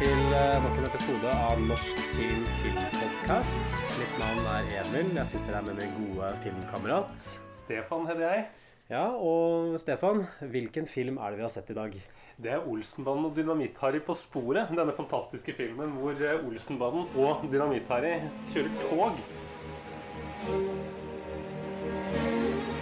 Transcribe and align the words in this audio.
Til 0.00 0.30
eh, 0.32 0.54
nok 0.64 0.78
en 0.80 0.86
episode 0.88 1.32
av 1.44 1.58
Norsk 1.68 1.98
film 2.14 2.44
filmpodkast. 2.62 3.74
Mitt 3.98 4.14
navn 4.16 4.46
er 4.54 4.70
Emil. 4.80 5.10
Jeg 5.18 5.28
sitter 5.34 5.58
her 5.58 5.66
med 5.66 5.76
min 5.76 5.92
gode 5.98 6.30
filmkamerat. 6.40 7.24
Stefan 7.52 8.06
heter 8.08 8.24
jeg. 8.24 8.46
Ja, 8.88 9.02
og 9.12 9.76
Stefan, 9.82 10.22
hvilken 10.40 10.88
film 10.88 11.20
er 11.20 11.34
det 11.34 11.42
vi 11.42 11.44
har 11.44 11.52
sett 11.52 11.68
i 11.74 11.76
dag? 11.76 11.98
Det 12.40 12.54
er 12.54 12.64
Olsenbanden 12.64 13.28
og 13.28 13.36
Dynamitt-Harry 13.36 14.00
på 14.06 14.16
sporet. 14.16 14.72
Denne 14.72 14.96
fantastiske 14.96 15.52
filmen 15.58 15.92
hvor 15.98 16.16
eh, 16.16 16.48
Olsenbanden 16.48 17.04
og 17.20 17.44
Dynamitt-Harry 17.52 18.16
kjører 18.54 18.80
tog. 18.86 19.20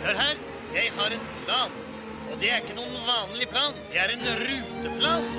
Hør 0.07 0.23
her, 0.23 0.47
jeg 0.79 0.95
har 1.03 1.19
en 1.19 1.31
plan. 1.43 1.79
Og 2.31 2.39
det 2.39 2.55
er 2.55 2.63
ikke 2.63 2.79
noen 2.79 3.01
vanlig 3.11 3.51
plan. 3.51 3.87
Det 3.91 4.05
er 4.07 4.15
en 4.15 4.29
ruteplan. 4.45 5.33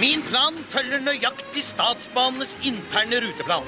Min 0.00 0.22
plan 0.24 0.54
følger 0.64 1.02
nøyaktig 1.04 1.60
statsbanenes 1.66 2.54
interne 2.64 3.18
ruteplan. 3.20 3.66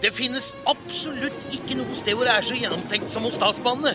Det 0.00 0.08
finnes 0.16 0.54
absolutt 0.70 1.36
ikke 1.52 1.76
noe 1.76 1.96
sted 1.98 2.16
hvor 2.16 2.24
det 2.24 2.32
er 2.32 2.46
så 2.48 2.56
gjennomtenkt 2.56 3.12
som 3.12 3.26
hos 3.28 3.36
statsbanene. 3.36 3.92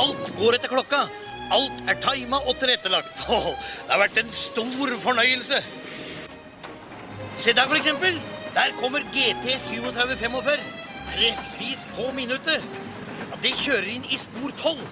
Alt 0.00 0.32
går 0.34 0.56
etter 0.56 0.72
klokka. 0.72 1.04
Alt 1.54 1.84
er 1.86 2.00
tima 2.02 2.40
og 2.42 2.58
tilrettelagt. 2.58 3.22
Det 3.86 3.92
har 3.92 4.02
vært 4.02 4.18
en 4.18 4.34
stor 4.34 4.96
fornøyelse. 5.04 5.62
Se 7.36 7.54
der, 7.54 7.68
for 7.70 7.78
eksempel. 7.78 8.18
Der 8.56 8.74
kommer 8.80 9.06
GT 9.14 9.46
3745. 9.46 10.66
Presis 11.12 11.86
på 11.94 12.10
minuttet. 12.16 12.66
Det 13.44 13.54
kjører 13.54 13.92
inn 13.94 14.10
i 14.10 14.18
spor 14.18 14.50
12. 14.58 14.82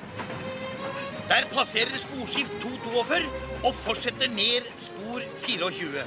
Der 1.28 1.47
passerer 1.55 1.97
sporskift 1.98 2.53
242 2.61 3.28
og 3.64 3.72
fortsetter 3.78 4.28
ned 4.33 4.67
spor 4.80 5.25
24. 5.47 6.05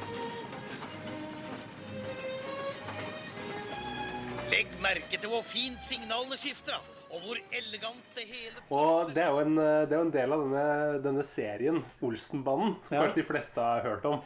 Legg 4.52 4.70
merke 4.84 5.18
til 5.20 5.32
hvor 5.32 5.44
fint 5.46 5.82
signalene 5.84 6.38
skifter. 6.40 6.78
Og 7.08 7.22
hvor 7.24 7.38
elegant 7.56 8.04
det 8.18 8.26
hele 8.28 8.62
Og 8.76 9.14
det 9.16 9.22
er 9.24 9.30
jo 9.32 9.40
en, 9.40 9.54
det 9.56 9.94
er 9.96 10.02
jo 10.02 10.06
en 10.10 10.12
del 10.12 10.34
av 10.36 10.42
denne, 10.44 10.64
denne 11.06 11.24
serien, 11.24 11.78
Olsenbanden, 12.04 12.74
som 12.84 12.98
Ja. 12.98 13.06
kanskje 13.06 13.22
de 13.22 13.28
fleste 13.30 13.64
har 13.64 13.86
hørt 13.86 14.06
om. 14.10 14.20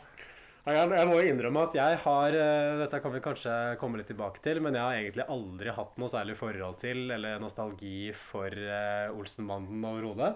Jeg, 0.66 0.78
jeg 0.78 1.08
må 1.10 1.20
jo 1.20 1.28
innrømme 1.30 1.62
at 1.68 1.74
jeg 1.78 2.00
har 2.04 2.36
eh, 2.38 2.80
Dette 2.84 3.00
kan 3.02 3.14
vi 3.14 3.22
kanskje 3.26 3.54
komme 3.82 3.98
litt 4.02 4.10
tilbake 4.10 4.42
til, 4.46 4.60
men 4.62 4.76
jeg 4.78 4.82
har 4.84 4.98
egentlig 4.98 5.26
aldri 5.30 5.74
hatt 5.74 5.96
noe 6.02 6.10
særlig 6.10 6.36
forhold 6.38 6.78
til 6.82 7.10
eller 7.14 7.40
nostalgi 7.42 8.12
for 8.18 8.50
eh, 8.50 9.14
Olsenbanden 9.14 9.86
overhodet. 9.86 10.36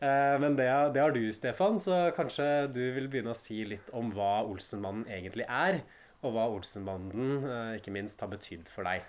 Eh, 0.00 0.36
men 0.40 0.56
det, 0.56 0.66
det 0.94 1.02
har 1.02 1.12
du, 1.12 1.22
Stefan, 1.32 1.80
så 1.80 2.08
kanskje 2.16 2.44
du 2.72 2.82
vil 2.96 3.08
begynne 3.12 3.34
å 3.34 3.36
si 3.36 3.60
litt 3.68 3.90
om 3.96 4.08
hva 4.16 4.40
Olsenbanden 4.48 5.04
egentlig 5.12 5.44
er, 5.44 5.82
og 6.24 6.36
hva 6.36 6.46
Olsenbanden 6.54 7.44
eh, 7.44 7.74
ikke 7.80 7.92
minst 7.92 8.22
har 8.24 8.32
betydd 8.32 8.70
for 8.72 8.88
deg. 8.88 9.04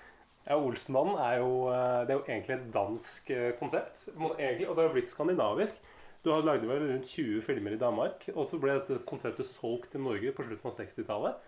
Ja, 0.49 0.57
Olsenbanden 0.57 1.21
er 1.21 1.39
jo, 1.39 1.53
eh, 1.71 2.01
det 2.03 2.15
er 2.15 2.19
jo 2.19 2.27
egentlig 2.27 2.57
et 2.57 2.67
dansk 2.75 3.31
konsept, 3.61 4.03
og 4.17 4.35
det 4.35 4.67
har 4.67 4.91
blitt 4.91 5.13
skandinavisk. 5.13 5.79
Du 6.21 6.29
har 6.29 6.43
lagd 6.45 6.67
rundt 6.67 7.07
20 7.07 7.41
filmer 7.41 7.73
i 7.73 7.81
Danmark, 7.81 8.27
og 8.35 8.43
så 8.49 8.59
ble 8.61 8.75
dette 8.75 8.99
konseptet 9.09 9.47
solgt 9.49 9.93
til 9.95 10.03
Norge 10.03 10.35
på 10.35 10.43
slutten 10.45 10.69
av 10.69 10.75
60-tallet. 10.75 11.47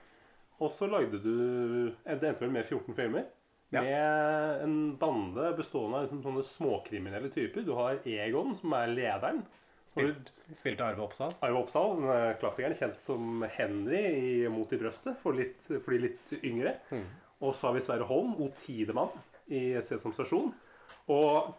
Og 0.64 0.72
så 0.72 0.88
lagde 0.88 1.20
du 1.20 1.34
Det 2.06 2.24
endte 2.24 2.42
vel 2.42 2.54
med 2.54 2.64
14 2.64 2.96
filmer. 2.96 3.28
Ja. 3.74 3.82
Med 3.82 4.64
en 4.68 4.78
bande 5.02 5.50
bestående 5.58 5.98
av 5.98 6.06
liksom 6.06 6.22
sånne 6.24 6.46
småkriminelle 6.46 7.32
typer. 7.34 7.66
Du 7.66 7.74
har 7.78 8.00
Egon, 8.06 8.54
som 8.60 8.76
er 8.78 8.92
lederen. 8.94 9.42
Spilt, 9.90 10.30
Spilte 10.58 10.86
Arve 10.86 11.04
Oppsal. 11.06 11.34
Arve 11.44 11.60
Oppsal, 11.60 12.00
er 12.14 12.38
klassikeren, 12.42 12.78
kjent 12.78 13.02
som 13.02 13.44
Henry 13.58 14.04
i 14.04 14.32
Mot 14.50 14.72
i 14.74 14.80
brøstet 14.82 15.20
for, 15.22 15.38
litt, 15.38 15.66
for 15.68 15.94
de 15.94 16.00
litt 16.08 16.34
yngre. 16.42 16.78
Og 17.44 17.52
så 17.58 17.68
har 17.68 17.76
vi 17.76 17.84
Sverre 17.84 18.08
Holm, 18.10 18.38
O 18.42 18.48
Tidemann 18.58 19.12
i 19.52 19.74
Sesam 19.84 20.14
Stasjon. 20.16 20.54
Og 21.12 21.52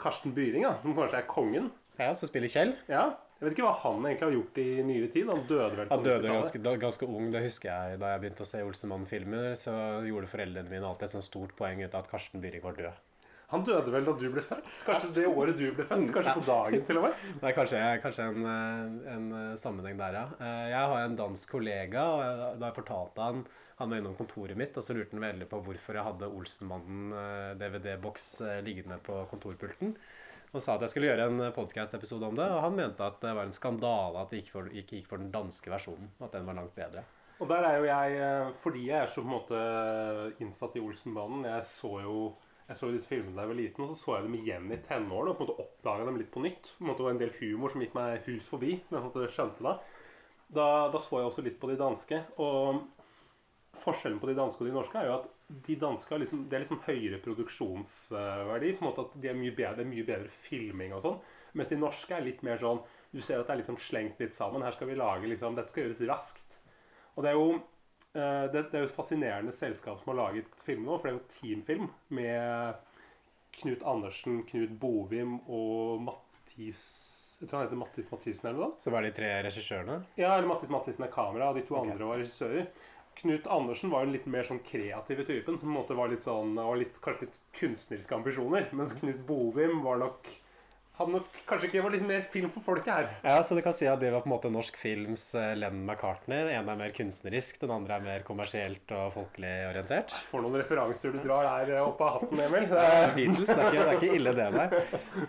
Karsten 0.00 0.32
Byring, 0.36 0.68
som 0.84 0.94
kanskje 0.96 1.20
er 1.20 1.28
kongen. 1.28 1.72
Ja, 1.98 2.14
som 2.16 2.30
spiller 2.30 2.48
Kjell. 2.52 2.76
Ja, 2.88 3.10
Jeg 3.40 3.46
vet 3.48 3.54
ikke 3.56 3.64
hva 3.64 3.76
han 3.80 4.02
egentlig 4.04 4.26
har 4.26 4.34
gjort 4.36 4.58
i 4.60 4.64
nyere 4.84 5.06
tid. 5.08 5.28
Han 5.32 5.46
døde 5.48 5.76
vel 5.78 5.86
på 5.88 5.94
Han 5.96 6.02
døde 6.04 6.28
ganske, 6.28 6.58
ganske 6.82 7.06
ung, 7.08 7.30
det 7.32 7.40
husker 7.46 7.70
jeg. 7.70 8.00
Da 8.02 8.10
jeg 8.12 8.20
begynte 8.20 8.44
å 8.44 8.48
se 8.50 8.60
Olsenmann-filmer, 8.66 9.54
så 9.56 9.72
gjorde 10.04 10.28
foreldrene 10.28 10.68
mine 10.68 10.84
alltid 10.84 11.06
et 11.08 11.14
sånt 11.14 11.24
stort 11.24 11.54
poeng 11.56 11.80
ut 11.80 11.94
av 11.94 12.02
at 12.04 12.10
Karsten 12.12 12.42
Byring 12.44 12.66
var 12.66 12.76
død. 12.76 12.98
Han 13.50 13.64
døde 13.66 13.90
vel 13.90 14.04
da 14.06 14.12
du 14.14 14.26
ble 14.30 14.42
født? 14.44 14.68
Kanskje 14.86 15.08
det 15.16 15.24
året 15.26 15.56
du 15.58 15.64
ble 15.74 15.86
født? 15.88 16.12
Kanskje 16.14 16.36
på 16.36 16.44
dagen, 16.46 16.84
til 16.86 17.00
og 17.00 17.08
med? 17.08 17.24
Er 17.48 17.56
kanskje, 17.56 17.80
kanskje 18.04 18.28
en, 18.28 18.44
eh, 18.46 19.08
en 19.16 19.24
eh, 19.40 19.56
sammenheng 19.58 19.96
der, 19.98 20.20
ja. 20.20 20.26
Eh, 20.36 20.66
Jeg 20.74 20.92
har 20.92 21.00
en 21.06 21.16
dansk 21.18 21.56
kollega, 21.56 22.04
og 22.12 22.60
da 22.60 22.68
jeg 22.68 22.76
fortalte 22.76 23.24
han 23.26 23.42
Han 23.80 23.88
var 23.90 24.02
innom 24.02 24.14
kontoret 24.20 24.58
mitt, 24.60 24.76
og 24.76 24.84
så 24.84 24.92
lurte 24.92 25.16
han 25.16 25.24
veldig 25.24 25.48
på 25.48 25.62
hvorfor 25.64 25.96
jeg 25.96 26.04
hadde 26.04 26.28
Olsenmannen-DVD-boks 26.28 28.26
liggende 28.66 28.98
på 29.00 29.22
kontorpulten. 29.30 29.94
Og 30.50 30.62
sa 30.62 30.74
at 30.74 30.82
jeg 30.82 30.90
skulle 30.90 31.10
gjøre 31.12 31.28
en 31.30 31.42
podkast-episode 31.54 32.26
om 32.26 32.36
det, 32.38 32.46
og 32.50 32.64
han 32.64 32.74
mente 32.74 33.06
at 33.06 33.20
det 33.22 33.32
var 33.36 33.46
en 33.46 33.54
skandale 33.54 34.18
at 34.18 34.32
det 34.32 34.42
ikke, 34.42 34.64
gikk, 34.74 34.92
gikk 34.96 35.10
for 35.12 35.22
den 35.22 35.30
danske 35.30 35.70
versjonen. 35.70 36.10
At 36.18 36.34
den 36.34 36.48
var 36.48 36.58
langt 36.58 36.74
bedre. 36.74 37.04
Og 37.40 37.48
der 37.48 37.64
er 37.64 37.76
jo 37.78 37.86
jeg, 37.86 38.16
eh, 38.20 38.50
fordi 38.58 38.86
jeg 38.88 38.98
er 38.98 39.08
så 39.08 39.22
på 39.22 39.30
en 39.30 39.36
måte 39.36 39.60
innsatt 40.42 40.74
i 40.76 40.82
Olsenbanen 40.84 41.46
Jeg 41.48 41.64
så 41.70 41.92
jo 42.04 42.16
jeg 42.70 42.78
så 42.78 42.88
disse 42.92 43.10
filmene 43.10 43.34
da 43.34 43.42
jeg 43.42 43.50
var 43.50 43.58
liten, 43.58 43.82
og 43.82 43.88
så 43.90 43.98
så 43.98 44.12
jeg 44.14 44.26
dem 44.28 44.34
igjen 44.38 44.68
i 44.70 44.76
tenårene. 44.78 45.32
Og 45.32 45.38
på 45.38 45.42
en 45.42 45.48
måte 45.48 45.62
oppdaga 45.64 46.04
dem 46.06 46.20
litt 46.20 46.30
på 46.30 46.42
nytt. 46.44 46.68
På 46.76 46.84
en 46.84 46.90
måte 46.92 47.06
var 47.06 47.16
en 47.16 47.22
del 47.22 47.32
humor 47.40 47.72
som 47.72 47.82
gikk 47.82 47.96
meg 47.98 48.28
hus 48.28 48.46
forbi. 48.46 48.76
Som 48.84 48.94
jeg 48.94 49.00
på 49.00 49.00
en 49.00 49.08
måte 49.08 49.32
skjønte 49.34 49.66
da. 49.66 49.72
da. 50.58 50.68
Da 50.94 51.00
så 51.02 51.18
jeg 51.18 51.30
også 51.30 51.44
litt 51.46 51.58
på 51.62 51.70
de 51.70 51.78
danske. 51.80 52.20
Og 52.38 52.84
forskjellen 53.80 54.20
på 54.22 54.30
de 54.30 54.36
danske 54.38 54.62
og 54.62 54.70
de 54.70 54.76
norske 54.76 55.02
er 55.02 55.10
jo 55.10 55.16
at 55.16 55.26
de 55.66 55.76
danske 55.76 56.14
har 56.14 56.20
liksom, 56.22 56.44
det 56.48 56.56
er 56.56 56.62
litt 56.62 56.70
sånn 56.70 56.84
høyere 56.86 57.18
produksjonsverdi. 57.24 58.72
på 58.76 58.84
en 58.84 58.88
måte 58.88 59.04
at 59.08 59.16
de 59.22 59.30
er 59.30 59.38
mye 59.38 59.54
bedre, 59.56 59.82
er 59.82 59.90
mye 59.90 60.06
bedre 60.06 60.30
filming 60.30 60.94
og 60.94 61.02
sånn. 61.04 61.18
Mens 61.58 61.70
de 61.72 61.78
norske 61.80 62.14
er 62.14 62.22
litt 62.22 62.44
mer 62.46 62.60
sånn 62.62 62.78
Du 63.10 63.18
ser 63.18 63.40
at 63.40 63.48
det 63.48 63.56
er 63.56 63.60
liksom 63.64 63.80
slengt 63.82 64.20
litt 64.22 64.36
sammen. 64.36 64.62
Her 64.62 64.76
skal 64.76 64.86
vi 64.86 64.94
lage 64.94 65.26
liksom 65.26 65.56
Dette 65.58 65.72
skal 65.72 65.88
gjøres 65.88 66.04
raskt. 66.06 66.58
Og 67.16 67.24
det 67.24 67.32
er 67.32 67.38
jo 67.40 67.48
eh, 67.56 68.46
det, 68.52 68.68
det 68.70 68.78
er 68.78 68.84
jo 68.84 68.90
et 68.90 68.94
fascinerende 68.94 69.54
selskap 69.54 69.98
som 69.98 70.12
har 70.12 70.20
laget 70.20 70.62
film 70.62 70.86
nå, 70.86 70.98
for 70.98 71.08
det 71.08 71.12
er 71.12 71.18
jo 71.18 71.32
teamfilm 71.34 71.90
med 72.14 72.86
Knut 73.58 73.82
Andersen, 73.82 74.44
Knut 74.46 74.76
Bovim 74.78 75.40
og 75.50 76.04
Mattis 76.06 76.84
Jeg 77.40 77.50
tror 77.50 77.58
han 77.58 77.66
heter 77.66 77.82
Mattis 77.82 78.12
Mathisen 78.12 78.46
eller 78.52 78.62
noe. 78.62 78.78
Så 78.78 78.94
var 78.94 79.02
de 79.02 79.10
tre 79.16 79.32
regissørene. 79.48 79.98
Ja, 80.20 80.36
eller 80.36 80.52
Mattis 80.52 80.70
Mathisen 80.70 81.08
er 81.08 81.12
kamera, 81.12 81.50
og 81.50 81.58
de 81.58 81.66
to 81.66 81.80
andre 81.80 82.06
var 82.06 82.22
regissører. 82.22 82.70
Knut 83.20 83.48
Andersen 83.52 83.92
var 83.92 84.04
jo 84.06 84.14
litt 84.14 84.28
mer 84.30 84.46
sånn 84.46 84.62
kreative 84.64 85.26
typen, 85.28 85.58
som 85.58 85.66
på 85.68 85.72
en 85.72 85.78
måte 85.78 85.96
var 85.98 86.12
litt 86.12 86.24
sånn 86.26 86.54
og 86.60 86.78
litt, 86.80 87.00
kanskje 87.04 87.28
litt 87.28 87.40
kunstneriske 87.58 88.16
ambisjoner. 88.16 88.70
Mens 88.76 88.94
Knut 88.96 89.20
Bovim 89.28 89.82
var 89.84 90.00
nok 90.00 90.30
hadde 91.00 91.14
nok 91.14 91.36
kanskje 91.48 91.68
ikke 91.70 91.82
var 91.84 91.94
litt 91.94 92.04
mer 92.04 92.24
film 92.28 92.50
for 92.52 92.64
folket 92.64 92.90
her. 92.92 93.06
Ja, 93.24 93.38
Så 93.46 93.56
du 93.56 93.62
kan 93.64 93.72
si 93.76 93.86
at 93.88 94.02
det 94.02 94.10
var 94.12 94.20
på 94.24 94.28
en 94.28 94.34
måte 94.34 94.50
norsk 94.52 94.76
films 94.76 95.30
lenn 95.32 95.62
Lennon 95.62 95.86
McCartney. 95.88 96.42
Den 96.44 96.58
ene 96.58 96.74
er 96.74 96.80
mer 96.82 96.92
kunstnerisk, 96.96 97.60
den 97.62 97.72
andre 97.72 97.96
er 97.96 98.04
mer 98.04 98.26
kommersielt 98.26 98.92
og 98.96 99.14
folkelig 99.16 99.54
orientert. 99.70 100.12
For 100.28 100.44
noen 100.44 100.60
referanser 100.60 101.16
du 101.16 101.22
drar 101.24 101.48
der 101.48 101.80
opp 101.80 101.94
oppe 101.94 102.08
av 102.08 102.18
hatten, 102.18 102.44
Emil. 102.44 102.68
Det 102.68 102.84
er, 102.84 103.14
Beatles, 103.16 103.48
det 103.48 103.56
er 103.56 103.64
ikke, 103.64 103.80
det 103.80 103.88
er 103.88 103.96
ikke 103.96 104.20
ille 104.20 104.36
det 104.36 104.50
der. 104.58 104.76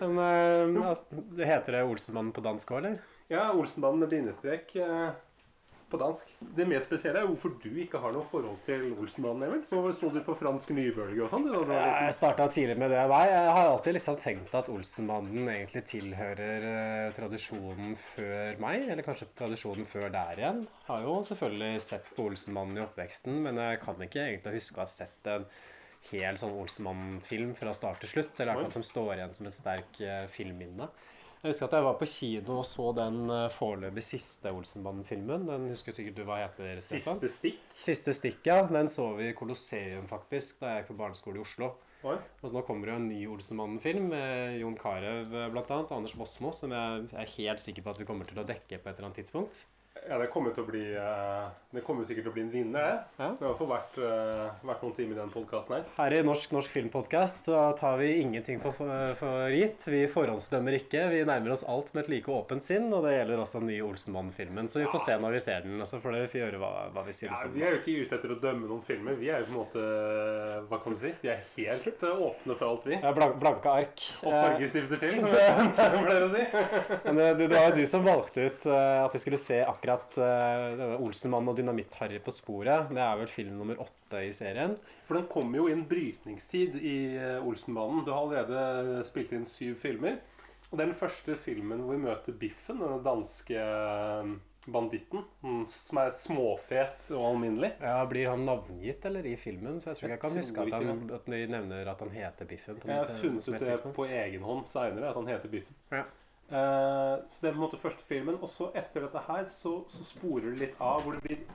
Men 0.02 0.22
eh, 0.26 0.90
altså, 0.92 1.24
heter 1.40 1.78
det 1.78 1.82
Olsenmannen 1.88 2.36
på 2.36 2.44
dansk 2.44 2.76
òg, 2.76 2.82
eller? 2.82 3.00
ja, 3.32 3.48
Olsenmannen 3.56 4.04
med 4.04 4.12
bindestrek 4.12 4.74
eh, 4.76 5.12
på 5.92 6.00
dansk. 6.00 6.30
Det 6.56 6.66
mest 6.68 6.88
spesielle 6.88 7.20
er 7.22 7.28
hvorfor 7.28 7.54
du 7.62 7.68
ikke 7.84 8.00
har 8.02 8.14
noe 8.14 8.24
forhold 8.28 8.60
til 8.66 8.86
Olsenbanen, 8.96 9.44
Emil. 9.48 9.64
Hvorfor 9.70 9.96
sto 9.96 10.10
du 10.14 10.20
på 10.26 10.36
fransk 10.40 10.72
nybølge 10.76 11.26
og 11.26 11.32
sånn? 11.32 11.48
Jeg 11.72 12.14
starta 12.16 12.48
tidlig 12.52 12.78
med 12.80 12.92
det. 12.94 13.02
Nei, 13.12 13.24
jeg 13.30 13.50
har 13.58 13.70
alltid 13.70 13.96
liksom 13.98 14.18
tenkt 14.22 14.56
at 14.58 14.70
Olsenmannen 14.72 15.50
egentlig 15.52 15.84
tilhører 15.90 16.66
eh, 16.70 17.10
tradisjonen 17.16 17.94
før 18.00 18.62
meg, 18.62 18.88
eller 18.94 19.06
kanskje 19.06 19.28
tradisjonen 19.38 19.88
før 19.88 20.08
der 20.14 20.40
igjen. 20.40 20.64
Jeg 20.64 20.88
Har 20.88 21.04
jo 21.06 21.18
selvfølgelig 21.28 21.84
sett 21.84 22.10
på 22.16 22.26
Olsenmannen 22.30 22.80
i 22.80 22.84
oppveksten, 22.86 23.38
men 23.44 23.60
jeg 23.60 23.82
kan 23.84 24.08
ikke 24.08 24.26
egentlig 24.26 24.58
huske 24.58 24.80
å 24.80 24.84
ha 24.84 24.90
sett 24.90 25.32
en 25.32 25.46
hel 26.10 26.38
sånn 26.40 26.56
Olsenmann-film 26.58 27.54
fra 27.58 27.74
start 27.76 28.02
til 28.02 28.16
slutt, 28.16 28.40
eller 28.42 28.64
i 28.64 28.70
som 28.74 28.84
står 28.86 29.16
igjen 29.16 29.34
som 29.36 29.48
et 29.48 29.56
sterk 29.56 30.00
eh, 30.02 30.24
filmminne. 30.32 30.88
Jeg 31.42 31.50
husker 31.50 31.66
at 31.66 31.72
jeg 31.74 31.82
var 31.88 31.96
på 31.98 32.06
kino 32.06 32.56
og 32.60 32.66
så 32.70 32.84
den 32.94 33.16
eh, 33.34 33.48
foreløpig 33.50 34.04
siste 34.06 34.50
Olsenbanden-filmen. 34.54 35.48
Den 35.48 35.64
husker 35.72 35.96
sikkert 35.96 36.20
du 36.20 36.22
hva 36.28 36.36
heter, 36.38 36.68
Stefan? 36.78 37.18
Siste 37.18 37.30
stikk. 37.32 37.64
Siste 37.82 38.14
stikk, 38.14 38.44
ja. 38.46 38.60
Den 38.70 38.90
så 38.92 39.08
vi 39.16 39.32
i 39.32 39.34
Colosseum, 39.34 40.06
faktisk, 40.06 40.60
da 40.60 40.70
jeg 40.70 40.84
gikk 40.84 40.92
på 40.92 40.98
barneskole 41.00 41.40
i 41.40 41.42
Oslo. 41.42 41.72
Oi. 42.06 42.14
Og 42.14 42.46
så 42.46 42.54
nå 42.54 42.62
kommer 42.66 42.86
det 42.86 42.94
jo 42.94 43.00
en 43.00 43.10
ny 43.10 43.20
Olsenmannen-film 43.34 44.06
med 44.14 44.60
Jon 44.60 44.78
Carew 44.78 45.26
bl.a. 45.26 45.66
og 45.80 45.96
Anders 45.98 46.14
Bosmo, 46.18 46.54
som 46.54 46.74
jeg 46.78 47.10
er 47.10 47.34
helt 47.34 47.62
sikker 47.62 47.82
på 47.82 47.90
at 47.90 47.98
vi 47.98 48.06
kommer 48.06 48.30
til 48.30 48.38
å 48.38 48.46
dekke 48.46 48.78
på 48.78 48.90
et 48.90 48.94
eller 48.94 49.10
annet 49.10 49.24
tidspunkt. 49.24 49.64
Ja, 50.08 50.16
det 50.18 50.30
kommer 50.32 50.50
til 50.54 50.64
å 50.64 50.66
bli 50.66 50.82
eh, 50.98 51.44
Det 51.72 51.82
kommer 51.86 52.06
sikkert 52.08 52.24
til 52.26 52.32
å 52.32 52.34
bli 52.34 52.42
en 52.42 52.50
vinner, 52.52 52.82
det. 52.82 52.94
Ja. 53.22 53.28
Det 53.38 53.44
har 53.44 53.46
i 53.46 53.46
hvert 53.46 53.58
fall 53.60 53.68
vært, 53.70 53.98
eh, 54.02 54.62
vært 54.66 54.84
noen 54.84 54.94
timer 54.96 55.14
i 55.14 55.18
den 55.20 55.32
podkasten 55.32 55.74
her. 55.76 55.84
Her 55.96 56.14
i 56.16 56.22
Norsk 56.26 56.54
Norsk 56.56 56.72
Filmpodkast 56.72 57.46
så 57.46 57.60
tar 57.78 58.00
vi 58.00 58.08
ingenting 58.20 58.58
for, 58.62 58.74
for, 58.76 59.12
for 59.20 59.52
gitt. 59.54 59.84
Vi 59.92 60.02
forhåndsdømmer 60.10 60.78
ikke. 60.80 61.04
Vi 61.12 61.20
nærmer 61.28 61.54
oss 61.54 61.64
alt 61.68 61.92
med 61.94 62.04
et 62.04 62.10
like 62.16 62.32
åpent 62.34 62.66
sinn, 62.66 62.88
og 62.92 63.06
det 63.06 63.14
gjelder 63.14 63.44
også 63.44 63.62
den 63.62 63.70
nye 63.70 63.84
Olsenmann-filmen. 63.86 64.70
Så 64.72 64.82
vi 64.82 64.88
får 64.90 65.04
se 65.06 65.18
når 65.22 65.36
vi 65.36 65.42
ser 65.44 65.68
den, 65.68 65.78
og 65.84 65.88
så 65.88 66.00
får 66.02 66.16
dere 66.16 66.32
få 66.32 66.40
gjøre 66.40 66.62
hva, 66.64 66.72
hva 66.96 67.06
vi 67.06 67.14
Ja, 67.14 67.18
synes 67.20 67.46
om 67.46 67.54
vi 67.54 67.64
er 67.64 67.76
jo 67.76 67.80
ikke 67.82 67.96
ute 68.02 68.18
etter 68.18 68.34
å 68.34 68.38
dømme 68.42 68.68
noen 68.72 68.84
filmer. 68.88 69.16
Vi 69.20 69.30
er 69.30 69.44
jo 69.44 69.48
på 69.48 69.54
en 69.54 69.60
måte 69.60 69.86
Hva 70.72 70.80
kan 70.82 70.96
du 70.96 71.02
si? 71.04 71.14
Vi 71.22 71.30
er 71.30 71.40
helt 71.46 72.06
eh, 72.08 72.26
åpne 72.28 72.58
for 72.58 72.72
alt, 72.72 72.88
vi. 72.90 72.98
Ja, 72.98 73.14
blank, 73.16 73.38
blanke 73.40 73.76
ark. 73.84 74.04
Og 74.24 74.34
fargestifter 74.34 75.04
til, 75.04 75.20
som 75.22 75.32
vi 75.32 76.04
pleier 76.10 76.26
å 76.26 76.32
si. 76.34 76.44
Men 77.06 77.22
det, 77.22 77.30
det, 77.44 77.50
var 77.54 77.70
jo 77.70 77.80
du 77.80 77.84
som 77.88 78.04
valgte 78.04 78.48
ut 78.50 78.70
at 78.72 79.14
vi 79.14 79.20
skulle 79.22 79.38
se 79.40 79.60
akkurat 79.62 79.81
uh, 79.88 80.72
denne 80.78 80.98
Olsenmann 81.02 81.50
og 81.50 81.56
Dynamitt-Harry 81.58 82.20
på 82.22 82.34
sporet. 82.34 82.90
Det 82.92 83.02
er 83.02 83.18
vel 83.18 83.30
film 83.30 83.56
nummer 83.58 83.80
åtte 83.82 84.22
i 84.26 84.32
serien. 84.36 84.76
For 85.08 85.18
den 85.18 85.26
kommer 85.32 85.62
jo 85.62 85.68
i 85.68 85.74
en 85.74 85.86
brytningstid 85.90 86.78
i 86.78 86.98
Olsenmannen. 87.40 88.04
Du 88.06 88.12
har 88.14 88.22
allerede 88.22 89.02
spilt 89.08 89.34
inn 89.34 89.48
syv 89.48 89.80
filmer. 89.82 90.20
Og 90.72 90.78
det 90.78 90.86
er 90.86 90.88
den 90.88 90.96
første 90.96 91.34
filmen 91.36 91.82
hvor 91.84 91.92
vi 91.92 92.00
møter 92.00 92.36
Biffen, 92.40 92.78
denne 92.80 93.02
danske 93.04 93.58
eh, 93.60 94.30
banditten. 94.72 95.26
Som 95.68 96.00
er 96.00 96.14
småfet 96.16 97.10
og 97.12 97.26
alminnelig. 97.34 97.74
Ja, 97.82 97.98
Blir 98.08 98.30
han 98.32 98.46
navngitt 98.48 99.04
eller 99.10 99.28
i 99.28 99.34
filmen? 99.36 99.82
For 99.84 99.92
Jeg 99.92 100.00
tror 100.00 100.08
ikke 100.08 100.14
jeg 100.16 100.22
kan 100.22 100.38
huske 100.40 100.64
at, 100.64 100.72
han, 100.78 101.02
at 101.18 101.28
de 101.28 101.42
nevner 101.52 101.92
at 101.92 102.06
han 102.06 102.14
heter 102.16 102.48
Biffen. 102.48 102.80
på 102.80 102.88
Jeg 102.88 103.02
har 103.02 103.12
funnet 103.20 103.48
ut 103.52 103.66
det 103.68 103.94
på 103.98 104.08
egen 104.08 104.48
hånd 104.48 104.64
seinere, 104.72 105.10
at 105.10 105.20
han 105.20 105.28
heter 105.28 105.52
Biffen. 105.52 105.76
Ja. 105.92 106.06
Eh, 106.52 107.14
så 107.28 107.40
det 107.40 107.48
er 107.48 107.54
på 107.54 107.56
en 107.56 107.64
måte 107.64 107.80
første 107.80 108.04
filmen. 108.04 108.36
Og 108.40 108.50
så 108.52 108.68
etter 108.76 109.06
dette 109.06 109.24
her 109.28 109.46
så, 109.50 109.78
så 109.88 110.04
sporer 110.04 110.50
det 110.50 110.60
litt 110.66 110.82
av, 110.84 111.00
hvor 111.04 111.16
det 111.16 111.22
blir, 111.24 111.46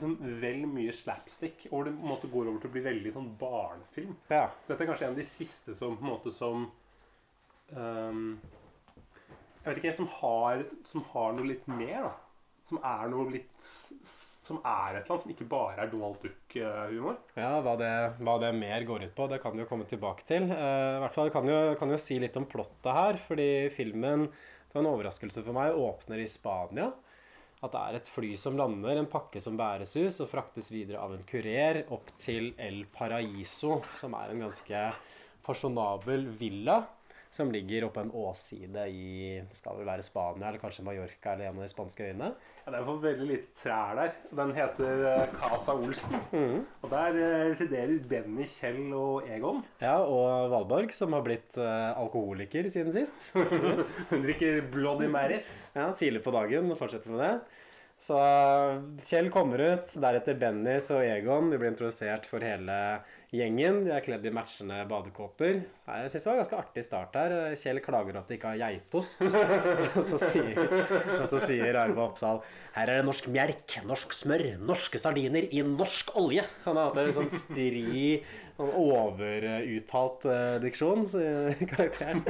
sånn 0.00 0.18
vel 0.42 0.66
mye 0.68 0.92
slapstick. 0.94 1.66
Og 1.70 1.78
hvor 1.78 1.88
det 1.88 1.94
på 1.96 2.04
en 2.04 2.12
måte 2.12 2.32
går 2.32 2.50
over 2.50 2.60
til 2.60 2.72
å 2.72 2.76
bli 2.76 2.84
veldig 2.84 3.14
sånn 3.14 3.32
barnefilm. 3.40 4.12
Ja. 4.32 4.50
Dette 4.68 4.84
er 4.84 4.92
kanskje 4.92 5.08
en 5.08 5.16
av 5.16 5.22
de 5.22 5.28
siste 5.28 5.76
som 5.78 5.96
på 5.96 6.04
en 6.04 6.12
måte 6.12 6.34
som 6.34 6.68
um, 7.72 8.28
Jeg 9.62 9.70
vet 9.70 9.82
ikke, 9.82 9.96
som 10.02 10.12
har, 10.20 10.66
som 10.86 11.06
har 11.14 11.36
noe 11.36 11.52
litt 11.54 11.64
mer, 11.70 12.10
da. 12.10 12.14
Som 12.66 12.82
er 12.82 13.08
noe 13.12 13.30
litt 13.30 13.72
Som 14.46 14.60
er 14.62 14.94
et 14.94 15.00
eller 15.00 15.16
annet 15.16 15.24
som 15.24 15.32
ikke 15.32 15.48
bare 15.50 15.82
er 15.82 15.88
Donald 15.90 16.20
Duck-humor. 16.22 17.16
Ja, 17.34 17.56
hva 17.64 17.72
det, 17.80 17.92
hva 18.22 18.36
det 18.42 18.52
mer 18.54 18.84
går 18.86 19.08
ut 19.08 19.16
på, 19.16 19.26
det 19.32 19.40
kan 19.42 19.56
vi 19.56 19.64
jo 19.64 19.70
komme 19.70 19.88
tilbake 19.90 20.22
til. 20.28 20.46
Uh, 20.52 20.98
I 20.98 21.00
hvert 21.02 21.16
fall 21.16 21.32
kan 21.34 21.50
jo, 21.50 21.58
kan 21.80 21.90
jo 21.90 21.98
si 21.98 22.20
litt 22.22 22.36
om 22.38 22.46
plottet 22.46 22.92
her, 22.94 23.18
fordi 23.26 23.50
filmen 23.74 24.28
Det 24.30 24.76
var 24.76 24.84
en 24.84 24.92
overraskelse 24.92 25.42
for 25.42 25.56
meg. 25.56 25.74
Åpner 25.74 26.22
i 26.22 26.28
Spania. 26.30 26.92
At 27.64 27.72
det 27.72 27.80
er 27.82 27.98
et 27.98 28.08
fly 28.12 28.34
som 28.38 28.58
lander, 28.58 28.98
en 29.00 29.08
pakke 29.08 29.40
som 29.40 29.56
bæres 29.56 29.94
ut 29.96 30.20
og 30.22 30.28
fraktes 30.28 30.68
videre 30.70 31.00
av 31.00 31.14
en 31.16 31.24
kurer 31.26 31.86
opp 31.94 32.12
til 32.20 32.50
El 32.60 32.82
Paraiso, 32.92 33.80
som 33.96 34.14
er 34.18 34.34
en 34.34 34.44
ganske 34.44 34.82
fasjonabel 35.46 36.28
villa. 36.36 36.82
Som 37.36 37.50
ligger 37.52 37.84
oppå 37.84 38.00
en 38.00 38.12
åsside 38.16 38.86
i 38.88 39.40
skal 39.52 39.76
vel 39.76 39.88
være 39.90 40.04
Spania 40.06 40.48
eller 40.48 40.60
kanskje 40.62 40.84
Mallorca 40.86 41.34
eller 41.34 41.50
en 41.50 41.58
av 41.58 41.66
de 41.66 41.68
spanske 41.68 42.06
øyene. 42.06 42.30
Ja, 42.62 42.70
det 42.72 42.78
er 42.78 42.86
for 42.86 43.02
veldig 43.02 43.26
lite 43.28 43.50
trær 43.60 43.98
der. 43.98 44.14
Den 44.40 44.54
heter 44.56 45.02
eh, 45.10 45.34
Casa 45.34 45.74
Olsen. 45.76 46.16
Og 46.80 46.88
der 46.94 47.18
eh, 47.20 47.34
residerer 47.50 47.92
Benny, 48.08 48.46
Kjell 48.48 48.88
og 48.96 49.28
Egon. 49.28 49.60
Ja, 49.84 49.98
Og 50.00 50.48
Valborg, 50.54 50.94
som 50.96 51.12
har 51.12 51.26
blitt 51.26 51.60
eh, 51.60 51.90
alkoholiker 52.00 52.70
siden 52.72 52.94
sist. 52.96 53.28
Hun 54.10 54.24
drikker 54.24 54.64
Bloody 54.72 55.10
Marys. 55.12 55.68
Ja, 55.76 55.90
tidlig 55.92 56.24
på 56.24 56.32
dagen 56.34 56.72
fortsetter 56.80 57.12
med 57.12 57.22
det. 57.26 57.34
Så 58.06 58.16
Kjell 59.08 59.28
kommer 59.34 59.60
ut, 59.60 59.92
deretter 60.00 60.36
Bennys 60.40 60.88
og 60.94 61.04
Egon. 61.04 61.52
De 61.52 61.60
blir 61.60 61.72
introdusert 61.74 62.26
for 62.28 62.44
hele 62.44 62.80
gjengen. 63.36 63.82
De 63.86 63.92
er 63.94 64.04
kledd 64.04 64.26
i 64.26 64.32
matchende 64.34 64.80
badekåper. 64.90 65.60
Jeg 65.86 66.12
syns 66.12 66.24
det 66.24 66.30
var 66.30 66.36
en 66.36 66.42
ganske 66.42 66.60
artig 66.60 66.84
start 66.86 67.18
her. 67.18 67.34
Kjell 67.60 67.80
klager 67.84 68.18
at 68.20 68.30
de 68.30 68.38
ikke 68.38 68.52
har 68.54 68.62
geitost. 68.64 69.22
og, 69.98 70.02
så 70.08 70.20
sier, 70.20 70.62
og 71.20 71.28
så 71.30 71.42
Arve 71.76 72.06
Oppsal 72.08 72.42
her 72.76 72.90
er 72.92 72.98
det 73.00 73.06
norsk 73.08 73.30
melk, 73.32 73.78
norsk 73.88 74.12
smør, 74.12 74.42
norske 74.60 75.00
sardiner 75.00 75.46
i 75.48 75.62
norsk 75.64 76.10
olje. 76.20 76.44
Han 76.66 76.76
har 76.76 76.90
hatt 76.90 76.98
en 77.00 77.14
sånn 77.16 77.30
stri, 77.32 78.18
sånn 78.58 78.74
overuttalt 78.82 80.26
eh, 80.28 80.56
diksjon, 80.60 81.06
sier 81.08 81.56
karakteren. 81.70 82.20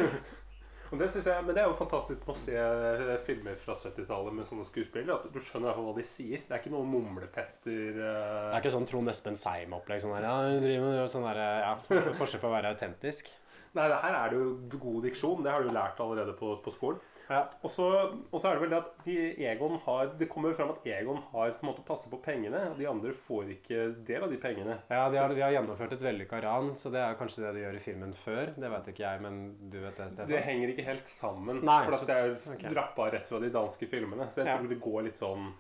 Og 0.93 1.01
det 1.01 1.09
synes 1.11 1.27
jeg, 1.27 1.45
Men 1.47 1.57
det 1.57 1.63
er 1.63 1.71
jo 1.71 1.79
fantastisk 1.79 2.23
med 2.27 2.35
å 2.35 2.39
se 2.39 2.55
eh, 2.57 3.17
filmer 3.27 3.57
fra 3.59 3.75
70-tallet 3.75 4.37
med 4.37 4.47
sånne 4.49 4.67
skuespillere. 4.69 5.17
At 5.19 5.35
du 5.35 5.41
skjønner 5.43 5.79
hva 5.79 5.95
de 5.97 6.05
sier. 6.07 6.45
Det 6.47 6.55
er 6.55 6.63
ikke 6.63 6.75
noe 6.75 6.87
mumlepetter 6.87 7.97
Det 7.97 8.07
eh, 8.07 8.53
er 8.53 8.61
ikke 8.61 8.75
sånn 8.77 8.87
Trond 8.89 9.13
Espen 9.13 9.39
Seim-opplegg. 9.41 10.05
Sånn 10.05 10.15
der, 10.15 10.29
ja, 10.29 10.37
hun 10.47 10.63
driver 10.63 10.93
med 10.93 11.13
sånn 11.13 11.27
der, 11.27 11.43
ja, 11.65 11.75
Forskjell 12.21 12.45
på 12.45 12.51
å 12.51 12.55
være 12.55 12.73
autentisk. 12.77 13.33
Nei, 13.77 13.91
det 13.93 14.01
her 14.05 14.15
er 14.17 14.33
det 14.33 14.41
jo 14.41 14.79
god 14.79 15.03
diksjon. 15.05 15.43
Det 15.45 15.53
har 15.53 15.67
du 15.67 15.75
lært 15.75 16.01
allerede 16.01 16.37
på, 16.39 16.55
på 16.65 16.73
skolen. 16.73 17.03
Ja. 17.29 17.41
Og 17.63 17.71
så, 17.73 17.87
er 18.07 18.55
det 18.55 18.61
vel 18.63 18.71
det 18.71 18.79
at 18.79 18.91
de, 19.05 19.17
Egon 19.51 19.81
har 19.83 20.13
Det 20.19 20.29
kommer 20.31 20.55
fram 20.55 20.71
at 20.71 20.85
Egon 20.87 21.19
har 21.33 21.57
på 21.57 21.65
en 21.67 21.71
måte 21.73 21.83
passet 21.87 22.11
på 22.13 22.21
pengene, 22.23 22.61
og 22.71 22.79
de 22.79 22.87
andre 22.87 23.13
får 23.13 23.51
ikke 23.57 23.81
del 24.07 24.23
av 24.23 24.31
de 24.31 24.39
pengene. 24.39 24.79
Ja, 24.91 25.09
de 25.11 25.19
har, 25.19 25.35
de 25.35 25.43
har 25.43 25.55
gjennomført 25.57 25.97
et 25.97 26.05
vellykka 26.07 26.41
ran, 26.45 26.73
så 26.79 26.93
det 26.95 27.03
er 27.03 27.19
kanskje 27.19 27.43
det 27.47 27.55
de 27.57 27.65
gjør 27.65 27.81
i 27.81 27.85
filmen 27.89 28.15
før. 28.23 28.55
Det 28.55 28.71
vet 28.77 28.91
ikke 28.93 29.05
jeg, 29.07 29.23
men 29.27 29.43
du 29.73 29.79
vet 29.83 29.99
det, 29.99 30.29
Det 30.31 30.43
henger 30.47 30.75
ikke 30.75 30.87
helt 30.87 31.09
sammen. 31.11 31.65
Nei, 31.67 31.81
for 31.85 31.99
så- 31.99 32.07
det 32.07 32.17
er 32.17 32.37
okay. 32.55 32.75
rappa 32.75 33.11
rett 33.11 33.27
fra 33.27 33.41
de 33.41 33.51
danske 33.51 33.89
filmene. 33.91 34.31
Så 34.31 34.45
jeg 34.45 34.47
Ja. 34.47 34.59
tror 34.59 34.69
det 34.69 34.81
går 34.81 35.03
litt 35.11 35.19
sånn 35.19 35.53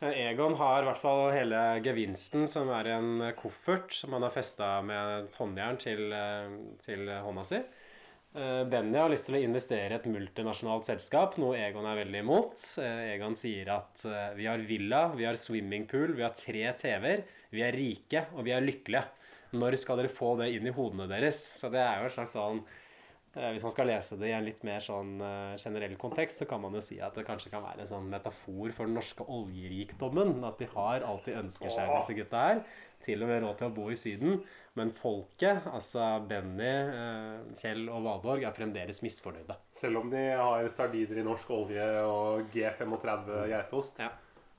Egon 0.00 0.54
har 0.56 0.80
i 0.80 0.86
hvert 0.86 0.96
fall 1.02 1.30
hele 1.30 1.58
gevinsten, 1.84 2.48
som 2.48 2.70
er 2.70 2.86
en 2.94 3.20
koffert 3.36 3.92
som 3.92 4.12
han 4.12 4.22
har 4.22 4.30
festa 4.30 4.80
med 4.82 5.28
håndjern 5.36 5.76
til, 5.78 6.10
eh, 6.10 6.48
til 6.86 7.04
hånda 7.06 7.44
si. 7.44 7.60
Eh, 8.30 8.64
Benny 8.70 8.94
har 8.94 9.10
lyst 9.10 9.26
til 9.26 9.40
å 9.40 9.42
investere 9.42 9.90
i 9.90 9.98
et 9.98 10.04
multinasjonalt 10.06 10.86
selskap, 10.86 11.34
noe 11.42 11.56
Egon 11.58 11.86
er 11.90 11.98
veldig 11.98 12.20
imot. 12.22 12.62
Eh, 12.78 13.14
Egon 13.16 13.34
sier 13.38 13.72
at 13.74 14.04
eh, 14.06 14.36
vi 14.36 14.46
har 14.46 14.62
villa, 14.68 15.08
vi 15.18 15.26
har 15.26 15.38
swimmingpool, 15.38 16.14
vi 16.14 16.22
har 16.22 16.36
tre 16.38 16.62
TV-er, 16.78 17.24
vi 17.50 17.64
er 17.66 17.74
rike, 17.74 18.28
og 18.36 18.46
vi 18.46 18.54
er 18.54 18.62
lykkelige. 18.62 19.02
Når 19.58 19.74
skal 19.82 19.98
dere 19.98 20.12
få 20.14 20.36
det 20.38 20.52
inn 20.54 20.68
i 20.70 20.74
hodene 20.76 21.08
deres? 21.10 21.40
Så 21.58 21.72
det 21.74 21.82
er 21.82 21.98
jo 21.98 22.06
en 22.06 22.14
slags 22.14 22.36
sånn 22.36 22.62
Hvis 23.30 23.62
man 23.62 23.72
skal 23.74 23.86
lese 23.86 24.16
det 24.18 24.26
i 24.26 24.34
en 24.34 24.42
litt 24.46 24.62
mer 24.66 24.82
sånn 24.82 25.20
generell 25.58 25.92
kontekst, 25.98 26.40
så 26.40 26.46
kan 26.50 26.58
man 26.62 26.74
jo 26.74 26.80
si 26.82 26.96
at 27.02 27.14
det 27.14 27.22
kanskje 27.26 27.50
kan 27.52 27.62
være 27.62 27.84
en 27.84 27.90
sånn 27.90 28.08
metafor 28.10 28.72
for 28.74 28.86
den 28.90 28.96
norske 28.98 29.22
oljerikdommen. 29.22 30.32
At 30.46 30.58
de 30.58 30.66
har 30.70 31.06
alt 31.06 31.26
de 31.26 31.36
ønsker 31.38 31.70
seg, 31.70 31.92
disse 31.94 32.16
gutta 32.18 32.42
her. 32.42 32.62
Til 33.06 33.22
og 33.22 33.30
med 33.30 33.44
råd 33.44 33.60
til 33.60 33.70
å 33.70 33.74
bo 33.74 33.86
i 33.90 33.98
Syden. 33.98 34.42
Men 34.78 34.92
folket, 34.94 35.64
altså 35.66 36.04
Benny, 36.30 36.62
eh, 36.64 37.54
Kjell 37.58 37.88
og 37.90 38.04
Valborg, 38.06 38.44
er 38.46 38.54
fremdeles 38.54 39.02
misfornøyde. 39.02 39.56
Selv 39.74 39.98
om 40.04 40.10
de 40.12 40.20
har 40.38 40.68
sardiner 40.70 41.18
i 41.18 41.24
norsk 41.26 41.50
olje 41.50 41.86
og 42.06 42.46
G35 42.54 43.48
geitost 43.50 43.98
Ja. 43.98 44.12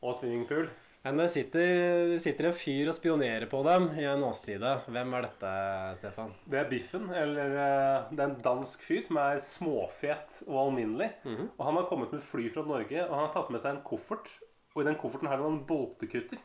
og 0.04 0.16
swimmingpool. 0.20 0.68
Men 1.04 1.18
det 1.18 1.30
sitter, 1.34 2.20
sitter 2.22 2.46
en 2.52 2.54
fyr 2.54 2.90
og 2.92 2.94
spionerer 2.94 3.48
på 3.50 3.64
dem 3.66 3.88
i 3.98 4.04
en 4.06 4.22
åsside. 4.28 4.84
Hvem 4.86 5.16
er 5.18 5.22
dette, 5.26 5.54
Stefan? 5.98 6.36
Det 6.46 6.60
er 6.60 6.70
Biffen, 6.70 7.08
eller 7.10 7.56
eh, 7.58 8.12
det 8.12 8.20
er 8.20 8.28
en 8.30 8.42
dansk 8.46 8.84
fyr 8.86 9.08
som 9.08 9.18
er 9.18 9.40
småfet 9.42 10.44
og 10.46 10.60
alminnelig. 10.68 11.10
Mhm. 11.26 11.50
Og 11.58 11.66
han 11.66 11.76
har 11.80 11.88
kommet 11.90 12.12
med 12.14 12.22
fly 12.22 12.52
fra 12.54 12.62
Norge, 12.68 13.02
og 13.08 13.16
han 13.16 13.26
har 13.26 13.34
tatt 13.34 13.50
med 13.50 13.62
seg 13.64 13.78
en 13.78 13.84
koffert. 13.88 14.30
Og 14.76 14.84
i 14.84 14.88
den 14.92 14.96
kofferten 15.02 15.28
er 15.32 15.38
det 15.42 15.46
en 15.50 15.64
boltekutter. 15.68 16.38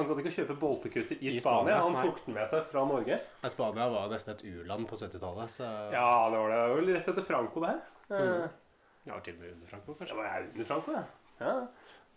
Han 0.00 0.08
kan 0.08 0.22
ikke 0.24 0.32
kjøpe 0.38 0.56
boltekutter 0.60 1.20
i, 1.20 1.30
I 1.30 1.40
Spania. 1.40 1.76
Spania, 1.76 1.78
Han 1.84 1.96
nei. 1.98 2.06
tok 2.08 2.24
den 2.26 2.36
med 2.38 2.50
seg 2.50 2.66
fra 2.72 2.84
Norge. 2.88 3.20
Spania 3.52 3.86
var 3.92 4.10
nesten 4.12 4.34
et 4.34 4.44
u-land 4.48 4.88
på 4.90 4.98
70-tallet, 4.98 5.54
så 5.60 5.68
Ja, 5.94 6.10
det 6.32 6.42
var 6.42 6.54
det 6.56 6.60
vel 6.74 6.92
rett 6.96 7.12
etter 7.14 7.26
Franco, 7.28 7.62
det 7.64 7.72
her. 7.74 7.80
Mm. 8.10 8.58
Det 9.04 9.14
var 9.14 9.24
til 9.24 9.36
og 9.38 9.40
med 9.44 9.54
under 9.54 9.72
Franco, 9.74 9.96
kanskje. 9.96 10.16
Det 10.16 10.22
var 10.24 10.46
under 10.50 10.70
Franco. 10.72 11.00
Ja. 11.40 11.54